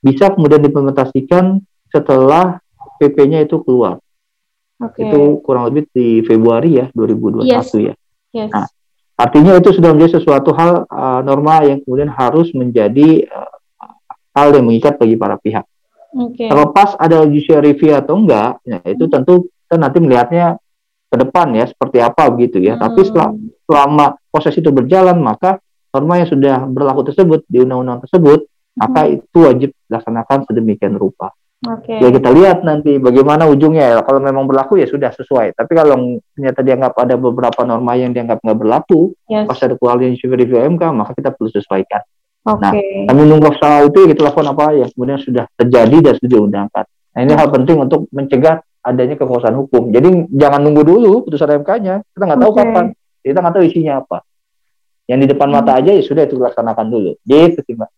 bisa 0.02 0.30
kemudian 0.34 0.62
diimplementasikan 0.62 1.62
setelah 1.90 2.62
PP-nya 3.02 3.46
itu 3.46 3.58
keluar. 3.66 3.98
Okay. 4.76 5.08
Itu 5.08 5.40
kurang 5.40 5.72
lebih 5.72 5.88
di 5.96 6.20
Februari 6.28 6.76
ya 6.84 6.92
2021 6.92 7.48
yes. 7.48 7.72
ya. 7.76 7.94
Yes. 8.36 8.52
Nah, 8.52 8.68
artinya 9.16 9.56
itu 9.56 9.72
sudah 9.72 9.96
menjadi 9.96 10.20
sesuatu 10.20 10.52
hal 10.52 10.84
uh, 10.92 11.22
norma 11.24 11.64
yang 11.64 11.80
kemudian 11.80 12.12
harus 12.12 12.52
menjadi 12.52 13.24
uh, 13.32 13.56
hal 14.36 14.52
yang 14.52 14.68
mengikat 14.68 15.00
bagi 15.00 15.16
para 15.16 15.40
pihak. 15.40 15.64
Okay. 16.16 16.52
Terlepas 16.52 17.00
ada 17.00 17.24
judicial 17.24 17.64
review 17.64 17.96
atau 17.96 18.20
enggak, 18.20 18.60
ya 18.68 18.80
itu 18.88 19.08
hmm. 19.08 19.12
tentu 19.12 19.34
kita 19.48 19.76
nanti 19.80 19.98
melihatnya 20.04 20.60
ke 21.12 21.16
depan 21.24 21.56
ya 21.56 21.66
seperti 21.68 21.98
apa 22.04 22.28
begitu 22.32 22.60
ya. 22.60 22.76
Hmm. 22.76 22.84
Tapi 22.88 23.00
setelah, 23.08 23.30
selama 23.68 24.06
proses 24.28 24.56
itu 24.60 24.70
berjalan 24.72 25.16
maka 25.24 25.64
norma 25.96 26.20
yang 26.20 26.28
sudah 26.28 26.68
berlaku 26.68 27.08
tersebut 27.12 27.48
di 27.48 27.64
undang-undang 27.64 28.04
tersebut 28.04 28.44
hmm. 28.44 28.80
maka 28.80 29.08
itu 29.08 29.38
wajib 29.40 29.70
dilaksanakan 29.88 30.38
sedemikian 30.52 31.00
rupa. 31.00 31.32
Okay. 31.66 31.98
Ya 31.98 32.10
kita 32.14 32.30
lihat 32.30 32.62
nanti 32.62 33.02
bagaimana 33.02 33.50
ujungnya 33.50 33.98
ya. 33.98 34.00
Kalau 34.06 34.22
memang 34.22 34.46
berlaku 34.46 34.78
ya 34.78 34.86
sudah 34.86 35.10
sesuai. 35.10 35.58
Tapi 35.58 35.72
kalau 35.74 36.22
ternyata 36.38 36.62
dianggap 36.62 36.94
ada 36.94 37.16
beberapa 37.18 37.66
norma 37.66 37.98
yang 37.98 38.14
dianggap 38.14 38.40
nggak 38.46 38.58
berlaku, 38.62 39.18
yes. 39.26 39.50
pas 39.50 39.58
ada 39.66 39.74
quality 39.74 40.22
review 40.30 40.62
MK, 40.78 40.84
maka 40.94 41.12
kita 41.18 41.34
perlu 41.34 41.50
sesuaikan. 41.50 42.06
Okay. 42.46 43.10
Nah, 43.10 43.10
kami 43.10 43.22
nunggu 43.26 43.58
soal 43.58 43.90
itu 43.90 44.06
kita 44.06 44.22
lakukan 44.22 44.54
apa 44.54 44.78
ya 44.78 44.86
kemudian 44.94 45.18
sudah 45.18 45.50
terjadi 45.58 45.98
dan 46.06 46.14
sudah 46.22 46.30
diundangkan. 46.30 46.86
Nah 46.86 47.20
ini 47.26 47.34
hal 47.34 47.50
penting 47.50 47.82
untuk 47.82 48.06
mencegah 48.14 48.62
adanya 48.86 49.18
kekuasaan 49.18 49.58
hukum. 49.58 49.90
Jadi 49.90 50.30
jangan 50.30 50.62
nunggu 50.62 50.86
dulu 50.86 51.26
putusan 51.26 51.66
MK-nya. 51.66 52.06
Kita 52.06 52.24
nggak 52.30 52.40
tahu 52.46 52.52
okay. 52.54 52.62
kapan. 52.62 52.86
Kita 53.26 53.38
nggak 53.42 53.54
tahu 53.58 53.64
isinya 53.66 53.94
apa. 54.06 54.18
Yang 55.10 55.20
di 55.26 55.28
depan 55.34 55.48
hmm. 55.50 55.58
mata 55.58 55.72
aja 55.82 55.90
ya 55.90 56.04
sudah 56.06 56.24
itu 56.30 56.38
laksanakan 56.38 56.86
dulu. 56.86 57.12
Gitu 57.26 57.60
sih 57.66 57.74
mbak. 57.74 57.90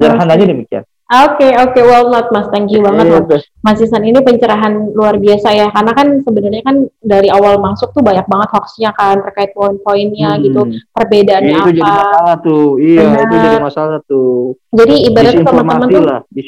Sederhananya 0.00 0.44
okay. 0.48 0.52
demikian. 0.56 0.84
Oke 1.10 1.42
okay, 1.42 1.50
oke 1.58 1.74
okay. 1.74 1.82
well 1.82 2.06
not 2.06 2.30
mas 2.30 2.46
thank 2.54 2.70
you 2.70 2.86
banget 2.86 3.10
yeah, 3.10 3.42
Mas 3.60 3.82
Isan 3.82 4.06
ini 4.06 4.22
pencerahan 4.22 4.94
luar 4.94 5.18
biasa 5.18 5.52
ya 5.52 5.66
karena 5.68 5.92
kan 5.92 6.22
sebenarnya 6.22 6.62
kan 6.62 6.86
dari 7.02 7.28
awal 7.28 7.58
masuk 7.58 7.90
tuh 7.90 8.00
banyak 8.00 8.24
banget 8.30 8.48
hoaxnya 8.54 8.94
kan 8.94 9.18
terkait 9.20 9.52
poin-poinnya 9.52 10.38
hmm. 10.38 10.42
gitu 10.46 10.60
perbedaannya 10.94 11.50
ya, 11.50 11.58
itu 11.58 11.66
apa. 11.66 11.70
jadi 11.74 11.82
masalah 11.82 12.34
tuh 12.40 12.66
iya 12.78 13.02
Benar. 13.02 13.20
itu 13.20 13.36
jadi 13.36 13.58
masalah 13.58 13.98
tuh. 14.06 14.54
Jadi 14.70 14.94
ibarat 15.10 15.34
teman-teman 15.42 15.88
tuh 15.90 16.02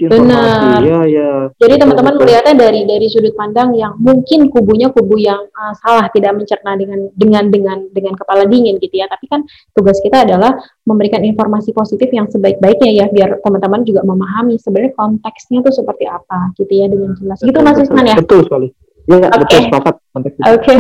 benar. 0.07 0.79
Iya 0.79 1.01
iya. 1.11 1.31
Jadi 1.59 1.75
teman-teman 1.75 2.15
melihatnya 2.23 2.55
dari 2.55 2.81
dari 2.87 3.07
sudut 3.11 3.35
pandang 3.35 3.75
yang 3.75 3.99
mungkin 3.99 4.47
kubunya 4.47 4.95
kubu 4.95 5.19
yang 5.19 5.43
uh, 5.59 5.75
salah 5.83 6.07
tidak 6.15 6.39
mencerna 6.39 6.79
dengan 6.79 7.11
dengan 7.19 7.45
dengan 7.51 7.79
dengan 7.91 8.15
kepala 8.15 8.47
dingin 8.47 8.79
gitu 8.79 8.95
ya 8.95 9.11
tapi 9.11 9.27
kan 9.27 9.43
tugas 9.75 9.99
kita 9.99 10.23
adalah 10.23 10.55
memberikan 10.83 11.23
informasi 11.23 11.71
positif 11.71 12.11
yang 12.11 12.27
sebaik-baiknya 12.27 12.91
ya 12.91 13.07
biar 13.07 13.39
teman-teman 13.39 13.87
juga 13.87 14.03
memahami 14.03 14.59
sebenarnya 14.59 14.93
konteksnya 14.99 15.63
tuh 15.63 15.71
seperti 15.71 16.11
apa 16.11 16.51
gitu 16.59 16.73
ya 16.75 16.91
dengan 16.91 17.15
jelas. 17.15 17.39
Gitu 17.39 17.59
Mas 17.63 17.79
Isman 17.79 18.07
ya? 18.11 18.17
Betul 18.19 18.43
sekali. 18.43 18.69
Ya, 19.11 19.19
okay. 19.19 19.39
betul 19.39 19.59
sepakat. 19.67 19.95
Oke, 20.15 20.23
oke, 20.47 20.75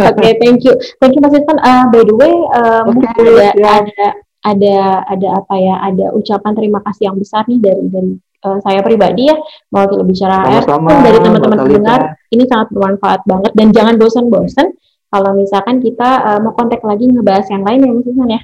okay, 0.00 0.32
thank 0.40 0.60
you, 0.64 0.72
thank 1.00 1.12
you 1.16 1.20
Mas 1.20 1.36
Isman. 1.36 1.60
Uh, 1.60 1.84
by 1.92 2.02
the 2.04 2.16
way, 2.16 2.32
uh, 2.56 2.88
okay, 2.88 3.08
ada, 3.08 3.32
ya. 3.32 3.50
ada 3.52 4.08
ada 4.44 4.76
ada 5.08 5.28
apa 5.40 5.54
ya? 5.60 5.74
Ada 5.92 6.06
ucapan 6.16 6.52
terima 6.56 6.80
kasih 6.84 7.12
yang 7.12 7.16
besar 7.16 7.44
nih 7.48 7.60
dari 7.60 7.84
dari 7.88 8.12
uh, 8.48 8.58
saya 8.64 8.80
pribadi 8.84 9.32
ya 9.32 9.36
mewakili 9.72 10.04
bicara 10.08 10.44
HR 10.60 10.80
dari 11.04 11.18
teman-teman 11.20 11.58
pendengar. 11.64 12.00
Ini 12.32 12.44
sangat 12.48 12.68
bermanfaat 12.72 13.20
banget 13.28 13.52
dan 13.56 13.72
jangan 13.72 13.94
bosan-bosan 13.96 14.72
kalau 15.08 15.30
misalkan 15.36 15.80
kita 15.80 16.10
uh, 16.20 16.38
mau 16.40 16.52
kontak 16.52 16.84
lagi 16.84 17.08
ngebahas 17.08 17.48
yang 17.48 17.64
lain 17.64 17.80
ya 17.84 17.90
Mas 17.92 18.08
Isman 18.08 18.30
ya. 18.32 18.40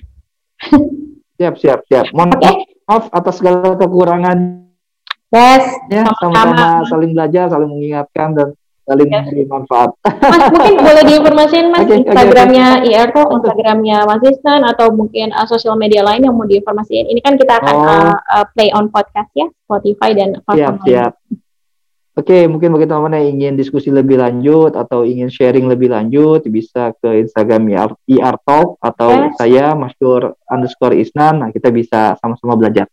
Siap, 1.40 1.54
siap, 1.56 1.80
siap. 1.88 2.06
Mohon 2.12 2.30
okay. 2.40 2.54
maaf 2.84 3.04
atas 3.14 3.40
segala 3.40 3.74
kekurangan 3.78 4.70
Yes, 5.30 5.62
ya, 5.86 6.02
sama-sama 6.10 6.82
saling 6.90 7.14
belajar, 7.14 7.46
saling 7.46 7.70
mengingatkan 7.70 8.34
dan 8.34 8.48
saling 8.82 9.06
yes. 9.06 9.22
memberi 9.22 9.44
manfaat. 9.46 9.90
Mas 10.02 10.42
mungkin 10.50 10.74
boleh 10.82 11.04
diinformasikan 11.06 11.66
Mas 11.70 11.86
okay, 11.86 12.02
Instagramnya 12.02 12.66
okay, 12.82 12.90
okay. 12.90 12.98
IRTO, 12.98 13.22
Instagramnya 13.38 13.98
Mas 14.10 14.22
Isnan 14.26 14.62
atau 14.66 14.90
mungkin 14.90 15.30
uh, 15.30 15.46
sosial 15.46 15.78
media 15.78 16.02
lain 16.02 16.26
yang 16.26 16.34
mau 16.34 16.50
diinformasikan. 16.50 17.06
Ini 17.06 17.20
kan 17.22 17.38
kita 17.38 17.62
akan 17.62 17.74
oh. 17.78 17.86
uh, 17.86 18.18
uh, 18.18 18.44
play 18.50 18.74
on 18.74 18.90
podcast 18.90 19.30
ya, 19.38 19.46
Spotify 19.70 20.18
dan 20.18 20.42
platform 20.42 20.82
siap, 20.82 20.82
siap. 20.82 21.12
Oke, 22.10 22.34
okay, 22.34 22.42
mungkin 22.50 22.74
bagi 22.74 22.90
teman-teman 22.90 23.22
yang 23.22 23.28
ingin 23.38 23.54
diskusi 23.54 23.86
lebih 23.86 24.18
lanjut 24.18 24.74
atau 24.74 25.06
ingin 25.06 25.30
sharing 25.30 25.70
lebih 25.70 25.94
lanjut, 25.94 26.42
bisa 26.50 26.90
ke 26.98 27.22
Instagram 27.22 27.70
IR, 27.70 27.94
IR 28.10 28.36
Talk 28.42 28.82
atau 28.82 29.30
yes. 29.30 29.38
saya 29.38 29.78
Masyur 29.78 30.34
underscore 30.50 30.98
Isnan. 30.98 31.38
Nah, 31.38 31.48
kita 31.54 31.70
bisa 31.70 32.18
sama-sama 32.18 32.58
belajar. 32.58 32.90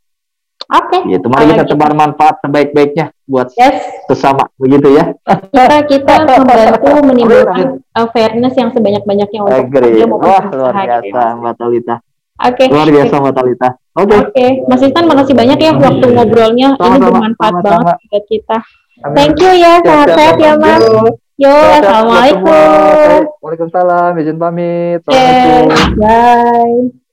Oke. 0.70 1.01
Okay. 1.01 1.18
Gitu. 1.18 1.26
Mari 1.34 1.49
kita 1.49 1.65
tebar 1.65 1.97
manfaat 1.97 2.38
sebaik-baiknya 2.45 3.09
buat 3.26 3.49
yes. 3.57 4.05
sesama 4.05 4.53
begitu 4.61 4.93
ya. 4.93 5.09
Kita 5.26 5.82
kita 5.89 6.13
membantu 6.28 6.89
menimbulkan 7.09 7.82
awareness 7.97 8.53
yang 8.53 8.70
sebanyak-banyaknya 8.70 9.39
untuk 9.41 9.65
Agree. 9.65 10.05
Wah, 10.05 10.45
luar 10.53 10.74
biasa 10.78 11.22
Mbak 11.41 11.55
Talita. 11.57 11.95
Oke. 12.38 12.53
Okay. 12.53 12.68
Luar 12.70 12.89
biasa 12.93 13.13
Mbak 13.18 13.34
Talita. 13.34 13.70
Oke. 13.97 14.13
Okay. 14.13 14.20
Oke, 14.22 14.30
okay. 14.30 14.49
Mas 14.70 14.82
Istan 14.86 15.05
makasih 15.09 15.34
banyak 15.34 15.57
ya 15.57 15.72
waktu 15.74 16.05
ngobrolnya. 16.05 16.70
Sama, 16.78 16.86
Ini 16.86 16.97
bermanfaat 17.01 17.53
sama, 17.57 17.65
banget 17.65 17.95
buat 18.13 18.26
kita. 18.30 18.57
Thank 18.97 19.37
you 19.37 19.53
ya, 19.53 19.77
sehat-sehat 19.85 20.35
ya 20.41 20.53
Mas. 20.57 20.81
Yo, 21.37 21.53
assalamualaikum. 21.53 23.29
Waalaikumsalam, 23.45 24.17
izin 24.17 24.41
pamit. 24.41 25.05
Assalamualaikum. 25.05 26.01
Bye. 26.01 27.07